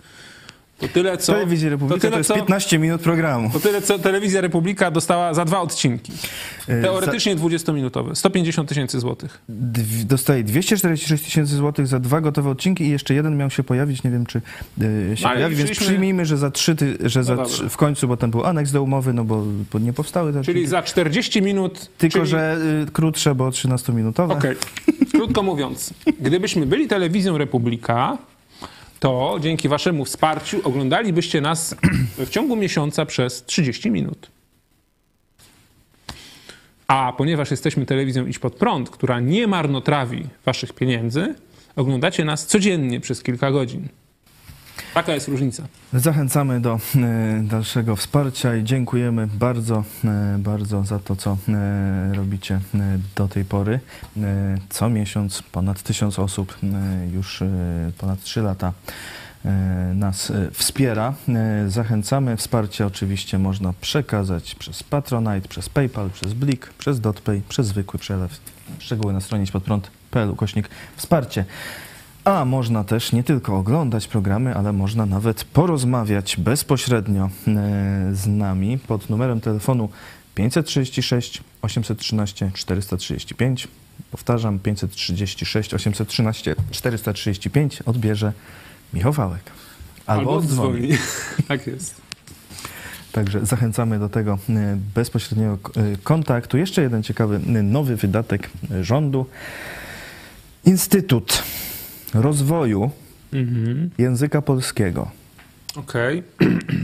[0.79, 1.33] To tyle, co...
[1.33, 3.51] Telewizji Republika to, tyle, jest co- 15 minut programu.
[3.53, 6.13] to tyle, co Telewizja Republika dostała za dwa odcinki.
[6.69, 8.15] Y, Teoretycznie 20-minutowe.
[8.15, 9.39] 150 tysięcy złotych.
[9.49, 14.03] Dw- Dostaje 246 tysięcy złotych za dwa gotowe odcinki i jeszcze jeden miał się pojawić,
[14.05, 14.41] nie wiem czy
[14.83, 17.51] y, się Ale pojawi, więc przyjmijmy, że za trzy, ty, że za dobra.
[17.51, 19.45] trzy, w końcu, bo tam był aneks do umowy, no bo,
[19.79, 21.91] nie powstały te Czyli za 40 minut.
[21.99, 22.27] Tylko, czyli...
[22.31, 22.59] że
[22.89, 24.33] y, krótsze, bo 13-minutowe.
[24.33, 24.57] Okej.
[25.13, 28.19] Krótko mówiąc, gdybyśmy byli telewizją Republika,
[29.05, 31.77] to dzięki waszemu wsparciu oglądalibyście nas
[32.27, 34.31] w ciągu miesiąca przez 30 minut.
[36.87, 41.35] A ponieważ jesteśmy telewizją Idź Pod Prąd, która nie marnotrawi waszych pieniędzy,
[41.77, 43.89] oglądacie nas codziennie przez kilka godzin.
[44.95, 45.63] Taka jest różnica.
[45.93, 52.61] Zachęcamy do e, dalszego wsparcia i dziękujemy bardzo, e, bardzo za to, co e, robicie
[53.17, 53.81] do tej pory.
[54.69, 56.59] Co miesiąc ponad tysiąc osób
[57.13, 57.43] już
[57.99, 58.73] ponad trzy lata
[59.95, 61.15] nas wspiera.
[61.69, 62.37] Zachęcamy.
[62.37, 68.41] Wsparcie oczywiście można przekazać przez Patronite, przez PayPal, przez Blik, przez DotPay, przez zwykły przelew.
[68.79, 71.45] Szczegóły na stronie podprąd.pl ukośnik wsparcie.
[72.25, 77.31] A można też nie tylko oglądać programy, ale można nawet porozmawiać bezpośrednio e,
[78.13, 79.89] z nami pod numerem telefonu
[80.35, 83.69] 536 813 435.
[84.11, 88.33] Powtarzam, 536 813 435 odbierze
[88.95, 89.43] Michał Wałek.
[90.07, 90.89] Albo, oddzwoni.
[91.49, 91.95] tak jest.
[93.13, 96.59] Także zachęcamy do tego e, bezpośredniego e, kontaktu.
[96.59, 98.51] Jeszcze jeden ciekawy nowy wydatek
[98.81, 99.27] rządu.
[100.65, 101.43] Instytut
[102.15, 102.91] Rozwoju
[103.33, 103.91] Mhm.
[103.99, 105.11] Języka Polskiego.
[105.77, 106.23] Okej.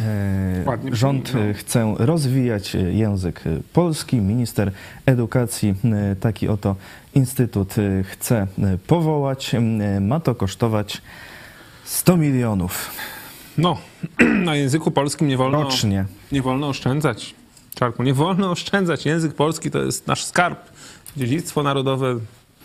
[0.02, 1.40] E, Ładnie Rząd no.
[1.40, 4.16] e, chce rozwijać e, język e, polski.
[4.16, 4.72] Minister
[5.06, 6.76] edukacji e, taki oto
[7.14, 9.54] instytut e, chce e, powołać.
[9.54, 9.60] E,
[10.00, 11.02] Ma to kosztować
[11.84, 12.90] 100 milionów.
[13.58, 13.78] No,
[14.44, 16.04] na języku polskim nie wolno, Rocznie.
[16.32, 17.34] nie wolno oszczędzać.
[17.74, 19.06] Czarku, nie wolno oszczędzać.
[19.06, 20.58] Język polski to jest nasz skarb,
[21.16, 22.16] dziedzictwo narodowe.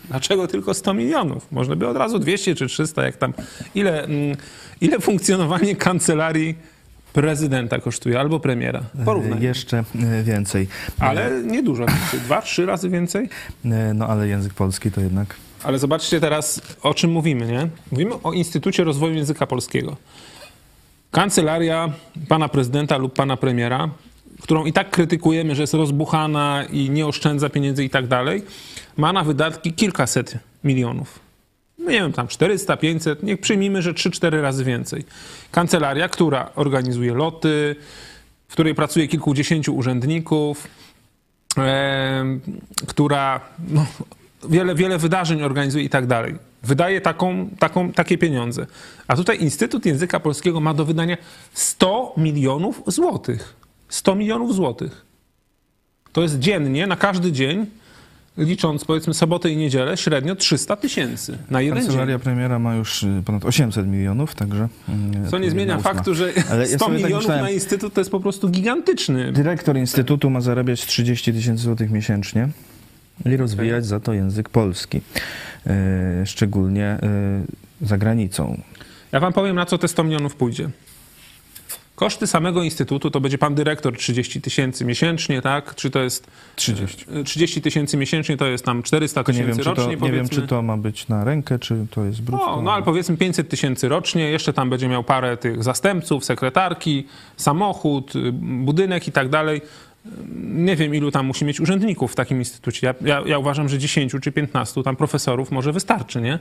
[0.10, 1.52] Dlaczego tylko 100 milionów?
[1.52, 3.34] Można by od razu 200 czy 300, jak tam.
[3.76, 4.38] Ile, mm,
[4.82, 6.56] ile funkcjonowanie kancelarii
[7.14, 8.84] prezydenta kosztuje albo premiera?
[9.06, 9.42] Porównaj.
[9.42, 10.68] Jeszcze e, więcej.
[11.00, 11.86] Ale niedużo.
[12.12, 13.30] Czy Dwa, trzy razy więcej?
[13.66, 17.68] E, No ale język polski to jednak Ale zobaczcie teraz, o czym mówimy, nie?
[17.92, 19.98] Mówimy o Instytucie Rozwoju Języka Polskiego.
[21.12, 21.90] Kancelaria
[22.28, 23.90] pana prezydenta lub pana premiera,
[24.42, 28.44] którą i tak krytykujemy, że jest rozbuchana i nie oszczędza pieniędzy i tak dalej,
[28.98, 31.20] ma na wydatki kilkaset milionów.
[31.80, 35.06] No nie wiem, tam 400, 500, niech przyjmijmy, że 3-4 razy więcej.
[35.52, 37.76] Kancelaria, która organizuje loty,
[38.48, 40.68] w której pracuje kilkudziesięciu urzędników,
[41.58, 42.42] em,
[42.88, 43.86] która no,
[44.50, 46.36] wiele, wiele wydarzeń organizuje i tak dalej.
[46.64, 48.66] Wydaje taką, taką, takie pieniądze.
[49.08, 51.18] A tutaj Instytut Języka Polskiego ma do wydania
[51.54, 53.56] 100 milionów złotych.
[53.90, 55.06] 100 milionów złotych.
[56.14, 57.66] To jest dziennie, na każdy dzień,
[58.38, 62.24] licząc powiedzmy sobotę i niedzielę, średnio 300 tysięcy na jeden Kancelaria dzień.
[62.24, 64.68] premiera ma już y, ponad 800 milionów, także...
[64.90, 65.94] mm, Co nie zmienia ósma.
[65.94, 68.50] faktu, że Ale ja 100 sobie tak milionów myślałem, na Instytut to jest po prostu
[68.50, 69.32] gigantyczny.
[69.32, 72.50] Dyrektor Instytutu ma zarabiać 30 tysięcy złotych miesięcznie
[73.26, 75.02] i rozwijać za to język polski,
[75.68, 76.98] e, szczególnie
[77.82, 78.62] za granicą.
[79.12, 80.70] Ja wam powiem, na co te 100 milionów pójdzie.
[81.96, 85.76] Koszty samego instytutu to będzie pan dyrektor 30 tysięcy miesięcznie, tak?
[85.76, 87.06] Czy to jest 30.
[87.20, 89.92] e, 30 tysięcy miesięcznie, to jest tam 400 Tylko nie wiem, tysięcy czy to, rocznie,
[89.92, 90.18] nie powiedzmy.
[90.18, 92.46] wiem, czy to ma być na rękę, czy to jest brutto.
[92.56, 97.08] No, no ale powiedzmy 500 tysięcy rocznie, jeszcze tam będzie miał parę tych zastępców, sekretarki,
[97.38, 99.62] samochód, y, budynek i tak dalej.
[100.44, 102.88] Nie wiem, ilu tam musi mieć urzędników w takim instytucie.
[102.88, 106.40] Ja, ja, ja uważam, że 10 czy 15 tam profesorów może wystarczy, nie?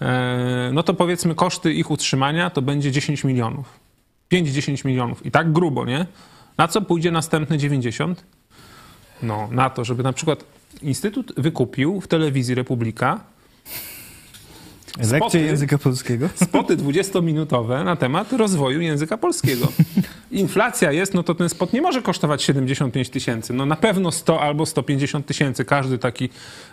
[0.00, 3.87] E, no to powiedzmy koszty ich utrzymania to będzie 10 milionów.
[4.32, 5.26] 5-10 milionów.
[5.26, 6.06] I tak grubo, nie?
[6.58, 8.24] Na co pójdzie następne 90?
[9.22, 10.44] No, na to, żeby na przykład
[10.82, 13.20] Instytut wykupił w telewizji Republika
[14.96, 16.28] Lekcje spoty- języka polskiego?
[16.44, 19.68] spoty 20-minutowe na temat rozwoju języka polskiego.
[20.30, 23.52] Inflacja jest, no to ten spot nie może kosztować 75 tysięcy.
[23.52, 26.28] No na pewno 100 albo 150 tysięcy każdy taki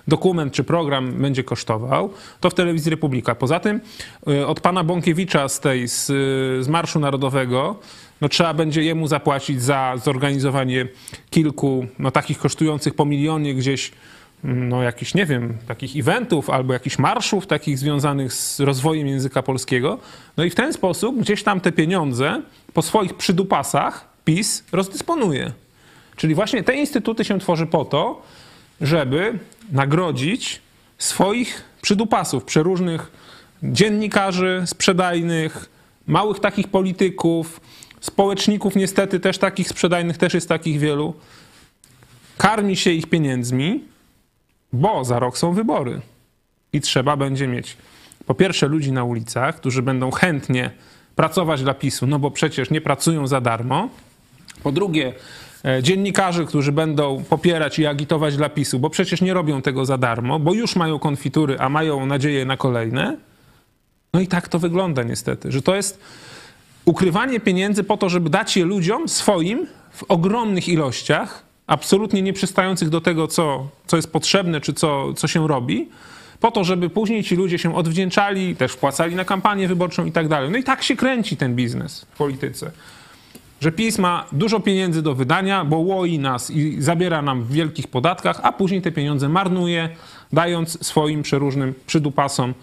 [0.07, 2.13] dokument czy program będzie kosztował.
[2.39, 3.36] To w telewizji Republika.
[3.36, 3.82] Poza tym
[4.30, 6.05] y, od pana Bąkiewicza z tej, z,
[6.66, 7.80] z Marszu Narodowego,
[8.22, 10.88] no trzeba będzie jemu zapłacić za zorganizowanie
[11.30, 13.91] kilku, no takich kosztujących po milionie gdzieś
[14.46, 20.00] no jakichś, nie wiem, takich eventów albo jakichś marszów takich związanych z rozwojem języka polskiego.
[20.38, 22.41] No i w ten sposób gdzieś tam te pieniądze
[22.74, 25.52] po swoich przydupasach PiS rozdysponuje.
[26.16, 28.22] Czyli właśnie te instytuty się tworzy po to,
[28.82, 29.39] żeby
[29.72, 30.62] nagrodzić
[30.98, 33.12] swoich przydupasów, przeróżnych
[33.64, 35.70] dziennikarzy sprzedajnych,
[36.08, 37.62] małych takich polityków,
[38.02, 41.14] społeczników niestety też takich sprzedajnych, też jest takich wielu.
[42.38, 43.95] Karmi się ich pieniędzmi,
[44.76, 46.01] bo za rok są wybory
[46.73, 47.78] i trzeba będzie mieć
[48.26, 50.71] po pierwsze ludzi na ulicach, którzy będą chętnie
[51.15, 53.89] pracować dla PiSu, no bo przecież nie pracują za darmo.
[54.63, 55.13] Po drugie,
[55.65, 59.97] e, dziennikarzy, którzy będą popierać i agitować dla PiSu, bo przecież nie robią tego za
[59.97, 63.17] darmo, bo już mają konfitury, a mają nadzieję na kolejne.
[64.13, 65.99] No i tak to wygląda niestety, że to jest
[66.86, 72.89] ukrywanie pieniędzy po to, żeby dać je ludziom swoim w ogromnych ilościach, absolutnie nie przystających
[72.89, 75.89] do tego, co, co jest potrzebne, czy co, co się robi,
[76.39, 80.28] po to, żeby później ci ludzie się odwdzięczali, też wpłacali na kampanię wyborczą i tak
[80.28, 80.51] dalej.
[80.51, 82.72] No i tak się kręci ten biznes w polityce.
[83.61, 87.88] Że PiS ma dużo pieniędzy do wydania, bo łoi nas i zabiera nam w wielkich
[87.88, 89.89] podatkach, a później te pieniądze marnuje,
[90.34, 92.53] dając swoim przeróżnym przydupasom,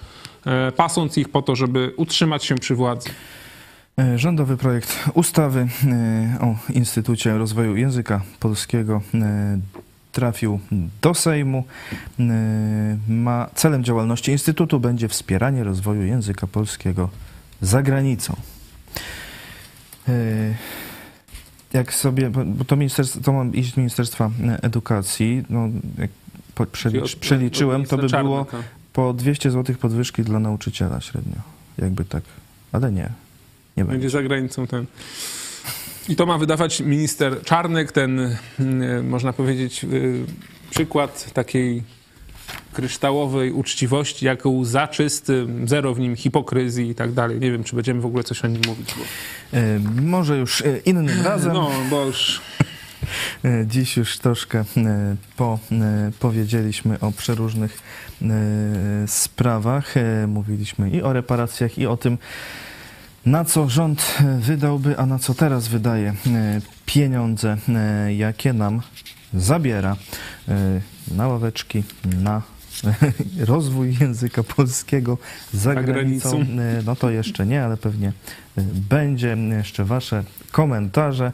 [0.46, 3.10] e, pasąc ich po to, żeby utrzymać się przy władzy.
[3.98, 9.58] E, Rządowy projekt ustawy e, o Instytucie Rozwoju Języka Polskiego e,
[10.12, 10.60] trafił
[11.02, 11.64] do Sejmu.
[13.08, 17.08] Ma celem działalności Instytutu będzie wspieranie rozwoju języka polskiego
[17.60, 18.36] za granicą.
[21.72, 24.30] Jak sobie, bo- to, ministerstwo, to ma iść z Ministerstwa
[24.62, 25.68] Edukacji, no,
[25.98, 26.10] jak
[26.54, 28.68] po- przelicz, przeliczyłem, to by było Czarnka.
[28.92, 31.36] po 200 zł podwyżki dla nauczyciela średnio.
[31.78, 32.22] Jakby tak,
[32.72, 33.08] ale nie.
[33.76, 33.92] Nie będzie.
[33.92, 34.86] Będzie za granicą ten.
[36.08, 38.36] I to ma wydawać minister Czarnek, ten, y,
[39.02, 40.24] można powiedzieć, y,
[40.70, 41.82] przykład takiej
[42.72, 47.40] kryształowej uczciwości, jako łza czysty, zero w nim hipokryzji i tak dalej.
[47.40, 48.94] Nie wiem, czy będziemy w ogóle coś o nim mówić.
[48.94, 49.04] Bo...
[49.58, 51.52] E, Może już innym razem.
[51.52, 52.40] No, bo już
[53.66, 54.64] Dziś już troszkę
[55.36, 55.58] po,
[56.20, 57.78] powiedzieliśmy o przeróżnych
[59.06, 59.94] sprawach.
[60.28, 62.18] Mówiliśmy i o reparacjach, i o tym,
[63.26, 68.80] Na co rząd e, wydałby, a na co teraz wydaje e, pieniądze, e, jakie nam
[69.34, 69.96] zabiera
[71.10, 71.82] na ławeczki,
[72.22, 72.42] na
[73.46, 75.18] rozwój języka polskiego
[75.52, 76.30] za, Za granicą.
[76.30, 76.52] granicą.
[76.86, 78.12] No to jeszcze nie, ale pewnie
[78.88, 81.32] będzie jeszcze wasze komentarze.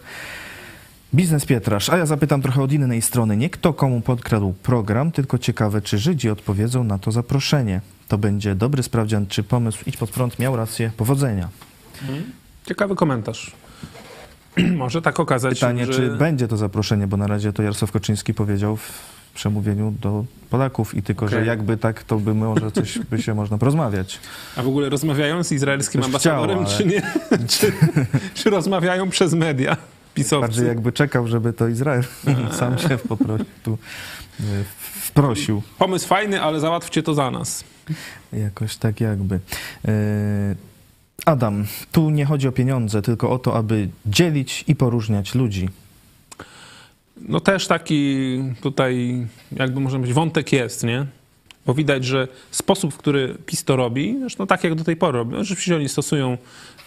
[1.15, 3.37] Biznes Pietrasz, a ja zapytam trochę od innej strony.
[3.37, 7.81] Nie kto komu podkradł program, tylko ciekawe, czy Żydzi odpowiedzą na to zaproszenie.
[8.09, 10.91] To będzie dobry sprawdzian, czy pomysł Idź pod prąd miał rację.
[10.97, 11.49] Powodzenia.
[12.67, 13.53] Ciekawy komentarz.
[14.77, 15.93] Może tak okazać Pytanie, że...
[15.93, 20.95] czy będzie to zaproszenie, bo na razie to Jarosław Kaczyński powiedział w przemówieniu do Polaków
[20.95, 21.49] i tylko, że Okej.
[21.49, 24.19] jakby tak, to by może coś by się można porozmawiać.
[24.57, 27.03] A w ogóle rozmawiają z izraelskim Coś ambasadorem, chciało, czy nie?
[27.59, 27.73] czy,
[28.35, 29.77] czy rozmawiają przez media
[30.15, 30.41] pisowcy?
[30.49, 32.05] Bardziej jakby czekał, żeby to Izrael
[32.59, 33.79] sam się po prostu
[34.41, 34.45] e,
[35.01, 35.63] wprosił.
[35.79, 37.65] Pomysł fajny, ale załatwcie to za nas.
[38.33, 39.41] Jakoś tak jakby.
[41.25, 45.69] Adam, tu nie chodzi o pieniądze, tylko o to, aby dzielić i poróżniać ludzi.
[47.17, 48.19] No też taki
[48.61, 51.07] tutaj, jakby można powiedzieć, wątek jest, nie?
[51.67, 55.19] Bo widać, że sposób, w który PiS to robi, zresztą tak jak do tej pory
[55.19, 56.39] robią, rzeczywiście oni stosują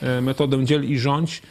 [0.01, 1.41] e, metodę dziel i rządź,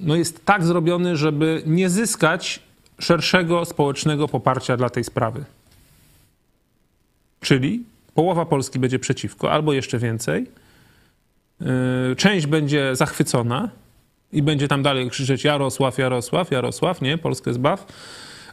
[0.00, 2.60] no jest tak zrobiony, żeby nie zyskać
[2.98, 5.44] szerszego społecznego poparcia dla tej sprawy.
[7.40, 7.84] Czyli
[8.14, 10.46] połowa Polski będzie przeciwko, albo jeszcze więcej.
[11.64, 13.68] Yy, Część będzie zachwycona
[14.32, 17.86] i będzie tam dalej krzyczeć Jarosław, Jarosław, Jarosław, nie, Polskę zbaw.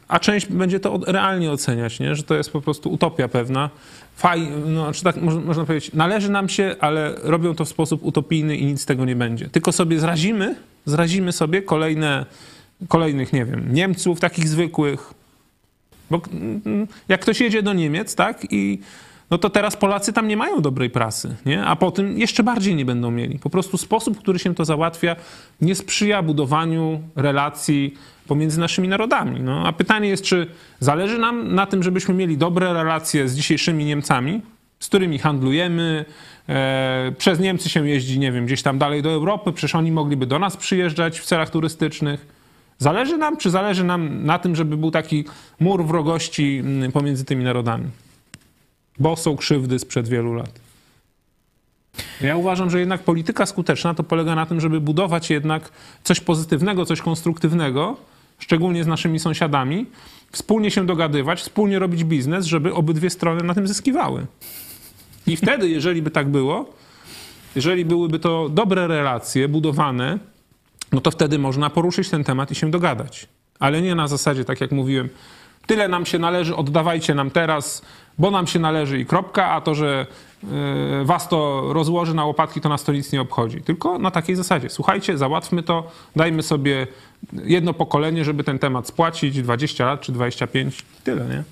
[0.08, 2.16] A część będzie to realnie oceniać, nie?
[2.16, 3.70] że to jest po prostu utopia pewna.
[4.16, 8.58] Faj, no, znaczy tak można, powiedzieć, należy nam się, ale robią to w sposób utopijny
[8.58, 9.50] i nic z tego nie będzie.
[9.50, 10.56] Tylko sobie zrazimy,
[10.86, 12.26] zrazimy sobie kolejne,
[12.88, 15.14] kolejnych, nie wiem, Niemców, takich zwykłych,
[16.10, 16.22] bo
[16.66, 18.80] mm, jak ktoś jedzie do Niemiec, tak, i
[19.32, 21.64] no to teraz Polacy tam nie mają dobrej prasy, nie?
[21.64, 23.40] A po tym jeszcze bardziej nie będą mieli.
[23.40, 25.16] Po prostu sposób, w który się to załatwia,
[25.62, 27.94] nie sprzyja budowaniu relacji
[28.28, 29.40] pomiędzy naszymi narodami.
[29.40, 30.48] No, a pytanie jest, czy
[30.80, 34.42] zależy nam na tym, żebyśmy mieli dobre relacje z dzisiejszymi Niemcami,
[34.80, 36.06] z którymi handlujemy,
[36.50, 40.26] e, przez Niemcy się jeździ, nie wiem, gdzieś tam dalej do Europy, przecież oni mogliby
[40.26, 42.42] do nas przyjeżdżać w celach turystycznych.
[42.78, 45.26] Zależy nam, czy zależy nam na tym, żeby był taki
[45.60, 47.86] mur wrogości mm, pomiędzy tymi narodami?
[49.02, 50.60] Bo są krzywdy sprzed wielu lat.
[52.22, 55.72] Ja uważam, że jednak polityka skuteczna to polega na tym, żeby budować jednak
[56.04, 57.98] coś pozytywnego, coś konstruktywnego,
[58.40, 59.86] szczególnie z naszymi sąsiadami,
[60.32, 64.26] wspólnie się dogadywać, wspólnie robić biznes, żeby obydwie strony na tym zyskiwały.
[65.28, 66.74] I wtedy, jeżeli by tak było,
[67.56, 70.20] jeżeli byłyby to dobre relacje, budowane,
[70.92, 73.28] no to wtedy można poruszyć ten temat i się dogadać.
[73.60, 75.10] Ale nie na zasadzie, tak jak mówiłem,
[75.68, 77.82] tyle nam się należy, oddawajcie nam teraz,
[78.18, 80.06] bo nam się należy i kropka, a to, że
[80.44, 80.48] y,
[81.06, 83.62] was to rozłoży na łopatki, to nas to nic nie obchodzi.
[83.62, 84.70] Tylko na takiej zasadzie.
[84.70, 86.88] Słuchajcie, załatwmy to, dajmy sobie
[87.34, 91.44] jedno pokolenie, żeby ten temat spłacić, 20 lat czy 25, tyle, nie?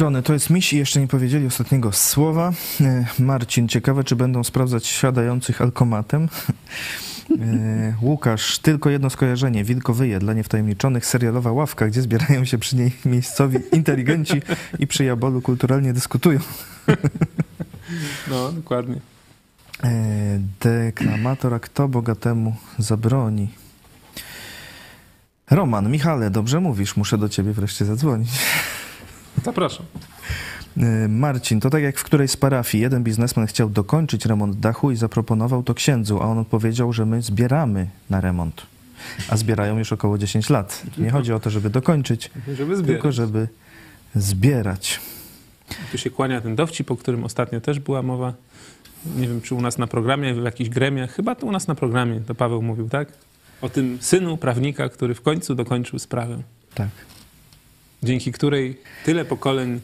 [0.00, 2.52] Johnny, to jest miś i jeszcze nie powiedzieli ostatniego słowa.
[2.80, 6.28] E, Marcin, ciekawe, czy będą sprawdzać siadających alkomatem.
[7.30, 9.64] E, Łukasz, tylko jedno skojarzenie.
[9.64, 14.42] Wilkowyje dla niewtajemniczonych, serialowa ławka, gdzie zbierają się przy niej miejscowi inteligenci
[14.78, 16.40] i przy Jabolu kulturalnie dyskutują.
[18.30, 19.00] No, dokładnie.
[19.84, 19.90] E,
[20.60, 23.48] Deklamator, a kto bogatemu zabroni?
[25.50, 28.28] Roman, Michale, dobrze mówisz, muszę do ciebie wreszcie zadzwonić.
[29.44, 29.86] Zapraszam.
[30.76, 32.82] Y, Marcin, to tak jak w którejś z parafii.
[32.82, 37.22] Jeden biznesmen chciał dokończyć remont dachu i zaproponował to księdzu, a on odpowiedział, że my
[37.22, 38.66] zbieramy na remont.
[39.28, 40.82] A zbierają już około 10 lat.
[40.98, 43.48] Nie chodzi o to, żeby dokończyć, Żeby tylko żeby
[44.14, 45.00] zbierać.
[45.92, 48.32] Tu się kłania ten dowcip, o którym ostatnio też była mowa.
[49.16, 51.12] Nie wiem, czy u nas na programie, w jakichś gremiach.
[51.12, 53.08] Chyba to u nas na programie, to Paweł mówił, tak?
[53.62, 56.42] O tym synu prawnika, który w końcu dokończył sprawę.
[56.74, 56.88] Tak.
[58.02, 59.80] Dzięki której tyle pokoleń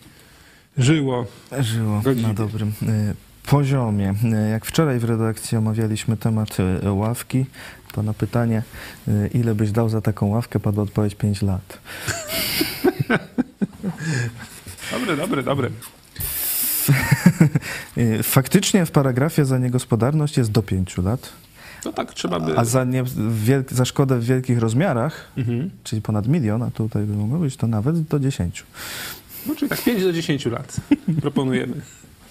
[0.78, 1.26] żyło.
[1.60, 3.14] Żyło na dobrym y,
[3.46, 4.14] poziomie.
[4.46, 7.46] Y, Jak wczoraj w redakcji omawialiśmy temat y, ławki,
[7.92, 8.62] to na pytanie,
[9.34, 11.78] ile byś dał za taką ławkę, padła odpowiedź 5 lat.
[14.92, 15.70] Dobre, dobre, dobre.
[18.22, 21.28] Faktycznie w paragrafie za niegospodarność jest do 5 lat.
[21.82, 22.58] To tak trzeba by...
[22.58, 23.04] A za, nie,
[23.44, 25.70] wielk, za szkodę w wielkich rozmiarach, Mhm.
[25.84, 28.64] czyli ponad milion, a tutaj by mogło być to nawet do 10.
[29.46, 30.76] No, czyli tak 5 do 10 lat
[31.22, 31.74] proponujemy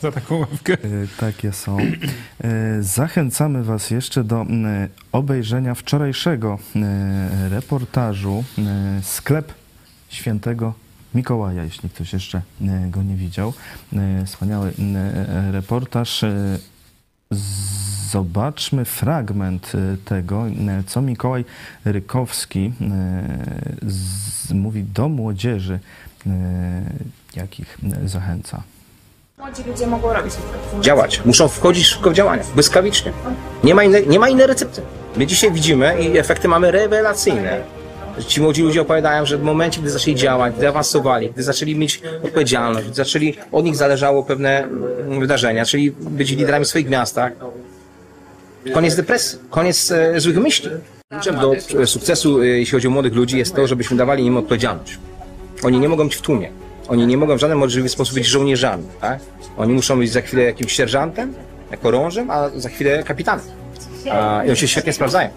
[0.02, 0.74] za taką ławkę.
[0.74, 1.78] Y, Takie są.
[1.80, 4.46] Y, Zachęcamy Was jeszcze do
[5.12, 8.44] obejrzenia wczorajszego y, reportażu
[9.02, 9.54] Sklep
[10.10, 10.74] Świętego
[11.16, 12.42] Mikołaja, jeśli ktoś jeszcze
[12.90, 13.54] go nie widział.
[14.26, 14.74] Wspaniały
[15.52, 16.26] reportaż.
[18.12, 19.72] Zobaczmy fragment
[20.06, 20.46] tego,
[20.88, 21.46] co Mikołaj
[21.86, 22.74] Rykowski
[24.54, 25.80] mówi do młodzieży,
[27.36, 28.64] jakich y, zachęca.
[29.38, 30.34] Młodzi ludzie mogą robić
[30.82, 31.22] działać.
[31.26, 33.12] Muszą wchodzić szybko w działania, błyskawicznie.
[33.64, 34.82] Nie ma, innej, nie ma innej recepty.
[35.16, 37.62] My dzisiaj widzimy i efekty mamy rewelacyjne.
[38.28, 42.02] Ci młodzi ludzie opowiadają, że w momencie, gdy zaczęli działać, gdy awansowali, gdy zaczęli mieć
[42.24, 47.32] odpowiedzialność, gdy zaczęli, od nich zależało pewne mm, wydarzenia, czyli być liderami w swoich miastach,
[48.74, 50.70] koniec depresji, koniec e, złych myśli.
[51.10, 51.54] Kluczem do
[51.86, 54.98] sukcesu, e, jeśli chodzi o młodych ludzi, jest to, żebyśmy dawali im odpowiedzialność.
[55.64, 56.52] Oni nie mogą być w tłumie.
[56.88, 59.20] Oni nie mogą w żaden możliwy sposób być żołnierzami, tak?
[59.58, 61.34] Oni muszą być za chwilę jakimś sierżantem,
[61.84, 63.46] chorążym, a za chwilę kapitanem.
[64.12, 65.30] A, I oni się świetnie sprawdzają.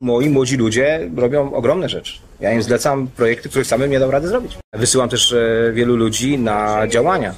[0.00, 2.18] Moi młodzi ludzie robią ogromne rzeczy.
[2.40, 4.58] Ja im zlecam projekty, których samym nie dam rady zrobić.
[4.72, 7.34] Wysyłam też e, wielu ludzi na działania.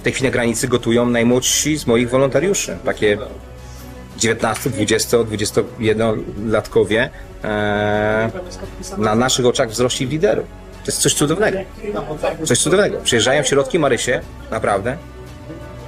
[0.00, 2.76] W tej chwili na granicy gotują najmłodsi z moich wolontariuszy.
[2.84, 3.18] Takie
[4.18, 7.08] 19, 20, 21-latkowie
[7.44, 8.30] e,
[8.98, 10.46] na naszych oczach wzrośli liderów.
[10.84, 11.58] To jest coś cudownego.
[12.44, 12.98] Coś cudownego.
[13.04, 14.20] Przyjeżdżają środki Marysie,
[14.50, 14.96] naprawdę.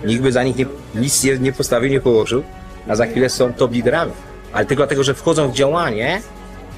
[0.04, 2.42] Nikt by za nich nie, nic nie, nie postawił, nie położył,
[2.88, 4.12] a za chwilę są top liderami.
[4.52, 6.22] Ale tylko dlatego, że wchodzą w działanie,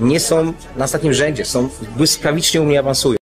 [0.00, 3.16] nie są na ostatnim rzędzie, są błyskawicznie u mnie awansują.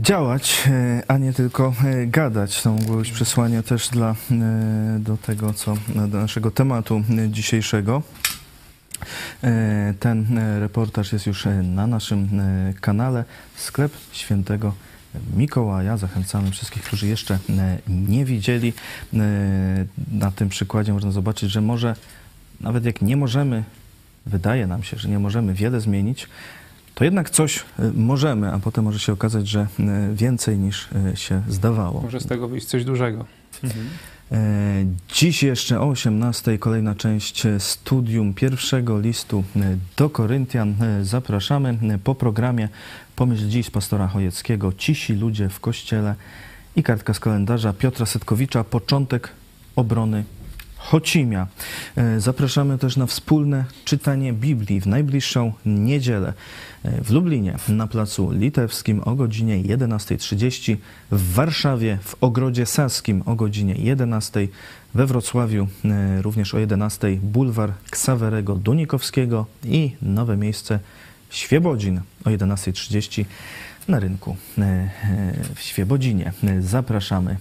[0.00, 2.62] Działać, e, a nie tylko e, gadać.
[2.62, 4.14] To mogło być przesłanie też dla, e,
[4.98, 5.74] do tego, co,
[6.08, 8.02] do naszego tematu dzisiejszego.
[9.44, 12.28] E, Ten e, reportaż jest już e, na naszym
[12.80, 13.24] kanale.
[13.56, 14.74] Sklep Świętego
[15.36, 15.96] Mikołaja.
[15.96, 17.38] Zachęcamy wszystkich, którzy jeszcze
[17.88, 18.72] nie widzieli.
[20.12, 21.96] Na tym przykładzie można zobaczyć, że może
[22.60, 23.64] nawet jak nie możemy,
[24.26, 26.28] wydaje nam się, że nie możemy wiele zmienić,
[26.94, 27.64] to jednak coś
[27.94, 29.66] możemy, a potem może się okazać, że
[30.14, 32.00] więcej niż się zdawało.
[32.00, 33.24] Może z tego wyjść coś dużego.
[33.64, 33.68] E,
[35.14, 40.74] Dziś jeszcze o 18 kolejna część e, studium pierwszego listu e, do Koryntian.
[40.82, 42.68] E, Zapraszamy e, po programie
[43.16, 46.14] Pomyśl dziś pastora Chojeckiego Cisi ludzie w kościele
[46.76, 49.28] i kartka z kalendarza Piotra Setkowicza Początek
[49.76, 50.24] obrony
[50.86, 51.46] Chocimia.
[51.96, 56.32] E, Zapraszamy też na wspólne czytanie Biblii w najbliższą niedzielę
[56.84, 60.76] e, w Lublinie na Placu Litewskim o godzinie 11.30,
[61.10, 64.48] w Warszawie w Ogrodzie Saskim o godzinie 11.00,
[64.94, 70.78] we Wrocławiu e, również o 11.00 Bulwar Ksawerego Dunikowskiego i nowe miejsce
[71.30, 73.24] Świebodzin o 11.30
[73.88, 74.88] na rynku e, e,
[75.54, 76.32] w Świebodzinie.
[76.44, 77.36] E, Zapraszamy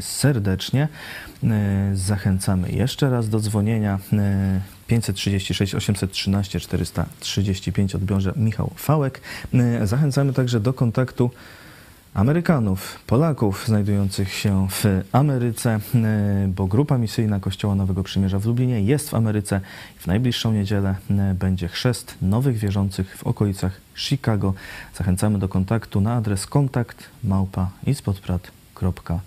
[0.00, 0.88] serdecznie.
[1.94, 3.98] Zachęcamy jeszcze raz do dzwonienia.
[4.12, 9.20] E, 536 813 435 odbiorze Michał Fałek.
[9.84, 11.30] Zachęcamy także do kontaktu
[12.14, 18.80] Amerykanów, Polaków znajdujących się w Ameryce, e, bo grupa misyjna Kościoła Nowego Przymierza w Lublinie
[18.80, 19.60] jest w Ameryce.
[19.98, 24.54] W najbliższą niedzielę e, będzie chrzest nowych wierzących w okolicach Chicago.
[24.94, 29.22] Zachęcamy do kontaktu na adres kontakt małpa ispodprat.pl.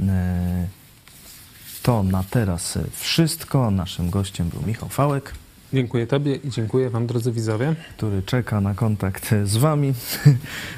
[0.00, 0.66] E,
[1.82, 3.70] To na teraz wszystko.
[3.70, 5.34] Naszym gościem był Michał Fałek.
[5.72, 7.74] Dziękuję Tobie i dziękuję Wam, drodzy widzowie.
[7.96, 9.92] który czeka na kontakt z Wami.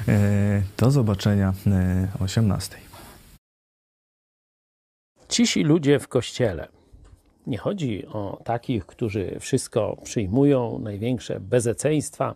[0.07, 2.77] E, Do zobaczenia e, o 18.
[5.29, 6.67] Cisi ludzie w kościele.
[7.47, 12.35] Nie chodzi o takich, którzy wszystko przyjmują, największe bezeceństwa,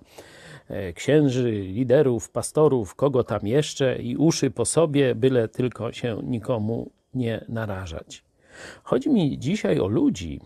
[0.69, 6.89] e, księży, liderów, pastorów, kogo tam jeszcze i uszy po sobie, byle tylko się nikomu
[7.13, 8.26] nie narażać.
[8.83, 10.39] Chodzi mi dzisiaj o ludzi,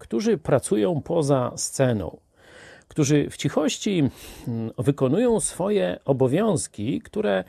[0.00, 2.16] którzy pracują poza sceną,
[2.88, 4.10] którzy w cichości
[4.48, 7.44] mm, wykonują swoje obowiązki, które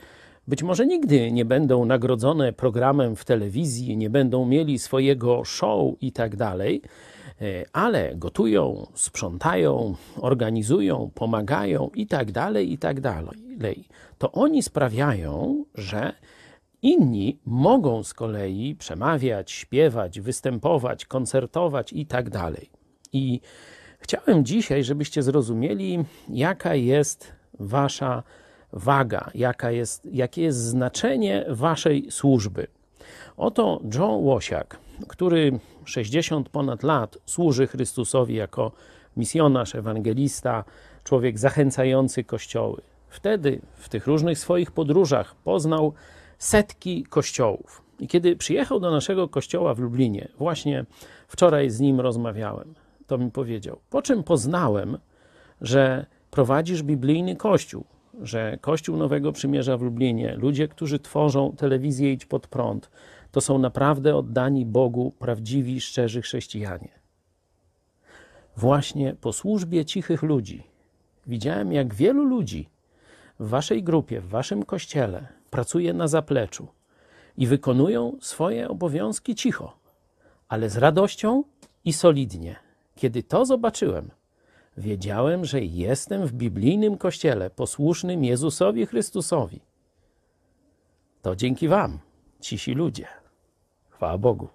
[0.48, 6.12] być może nigdy nie będą nagrodzone programem w telewizji, nie będą mieli swojego show i
[6.12, 6.82] tak dalej,
[7.40, 13.84] e, ale gotują, sprzątają, organizują, pomagają i tak dalej, i tak dalej.
[14.18, 16.12] To oni sprawiają, że
[16.86, 22.70] inni mogą z kolei przemawiać, śpiewać, występować, koncertować i tak dalej.
[23.12, 23.40] I
[24.00, 28.22] chciałem dzisiaj, żebyście zrozumieli, jaka jest wasza
[28.72, 32.66] waga, jaka jest, jakie jest znaczenie waszej służby.
[33.36, 38.72] Oto John Łosiak, który 60 ponad lat służy Chrystusowi jako
[39.16, 40.64] misjonarz, ewangelista,
[41.04, 42.82] człowiek zachęcający kościoły.
[43.08, 45.92] Wtedy, w tych różnych swoich podróżach, poznał
[46.38, 47.82] setki kościołów.
[47.98, 50.84] I kiedy przyjechał do naszego kościoła w Lublinie, właśnie
[51.28, 52.74] wczoraj z nim rozmawiałem,
[53.06, 54.98] to mi powiedział, po czym poznałem,
[55.60, 57.84] że prowadzisz biblijny kościół,
[58.22, 62.90] że Kościół Nowego Przymierza w Lublinie, ludzie, którzy tworzą telewizję Idź Pod Prąd,
[63.32, 66.88] to są naprawdę oddani Bogu prawdziwi, szczerzy chrześcijanie.
[68.56, 70.62] Właśnie po służbie cichych ludzi
[71.26, 72.68] widziałem, jak wielu ludzi
[73.40, 76.68] w waszej grupie, w waszym kościele pracuje na zapleczu
[77.36, 79.78] i wykonują swoje obowiązki cicho,
[80.48, 81.44] ale z radością
[81.84, 82.56] i solidnie.
[82.94, 84.10] Kiedy to zobaczyłem,
[84.76, 89.60] wiedziałem, że jestem w biblijnym kościele posłusznym Jezusowi Chrystusowi.
[91.22, 91.98] To dzięki Wam,
[92.40, 93.06] cisi ludzie.
[93.90, 94.48] Chwała Bogu.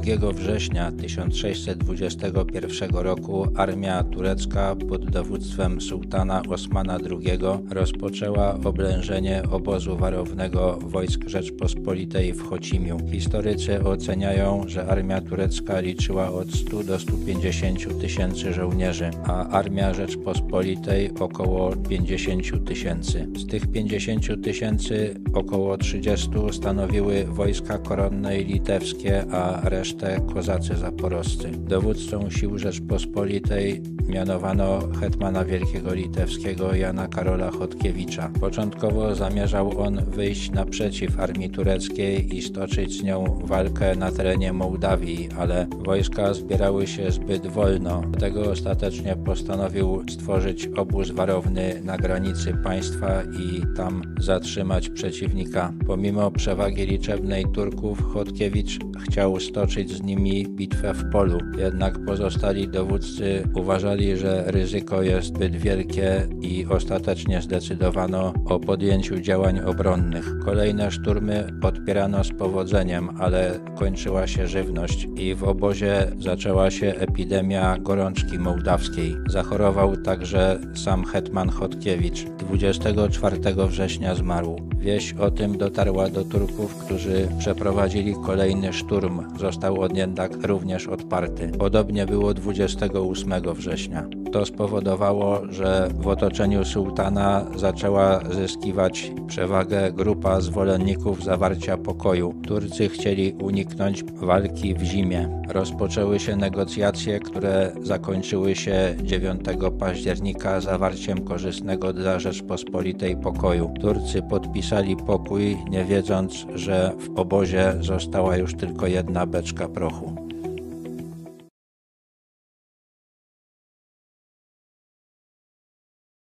[0.00, 7.38] 2 września 1621 roku armia turecka pod dowództwem sułtana Osmana II
[7.70, 12.98] rozpoczęła oblężenie obozu warownego wojsk Rzeczpospolitej w Chocimiu.
[13.12, 21.10] Historycy oceniają, że armia turecka liczyła od 100 do 150 tysięcy żołnierzy, a armia Rzeczpospolitej
[21.20, 23.26] około 50 tysięcy.
[23.36, 31.50] Z tych 50 tysięcy około 30 stanowiły wojska koronne litewskie, a resztę kozacy zaporoscy.
[31.50, 38.30] Dowódcą sił Rzeczpospolitej mianowano hetmana wielkiego litewskiego Jana Karola Chodkiewicza.
[38.40, 45.28] Początkowo zamierzał on wyjść naprzeciw armii tureckiej i stoczyć z nią walkę na terenie Mołdawii,
[45.38, 48.02] ale wojska zbierały się zbyt wolno.
[48.10, 55.72] Dlatego ostatecznie postanowił stworzyć obóz warowny na granicy państwa i tam zatrzymać przeciwnika.
[55.86, 58.78] Pomimo przewagi liczebnej Turków, Chodkiewicz
[59.08, 65.56] chciał stoczyć z nimi bitwę w polu, jednak pozostali dowódcy uważali, że ryzyko jest zbyt
[65.56, 70.38] wielkie i ostatecznie zdecydowano o podjęciu działań obronnych.
[70.44, 77.78] Kolejne szturmy odpierano z powodzeniem, ale kończyła się żywność i w obozie zaczęła się epidemia
[77.78, 79.16] gorączki mołdawskiej.
[79.28, 82.24] Zachorował także sam hetman Chodkiewicz.
[82.24, 83.36] 24
[83.68, 84.56] września zmarł.
[84.78, 89.22] Wieść o tym dotarła do Turków, którzy przeprowadzili kolejny szturm.
[89.54, 91.52] Został on jednak również odparty.
[91.58, 94.06] Podobnie było 28 września.
[94.32, 102.34] To spowodowało, że w otoczeniu sułtana zaczęła zyskiwać przewagę grupa zwolenników zawarcia pokoju.
[102.46, 105.42] Turcy chcieli uniknąć walki w zimie.
[105.48, 109.40] Rozpoczęły się negocjacje, które zakończyły się 9
[109.78, 113.74] października zawarciem korzystnego dla Rzeczpospolitej pokoju.
[113.80, 120.23] Turcy podpisali pokój, nie wiedząc, że w obozie została już tylko jedna beczka prochu.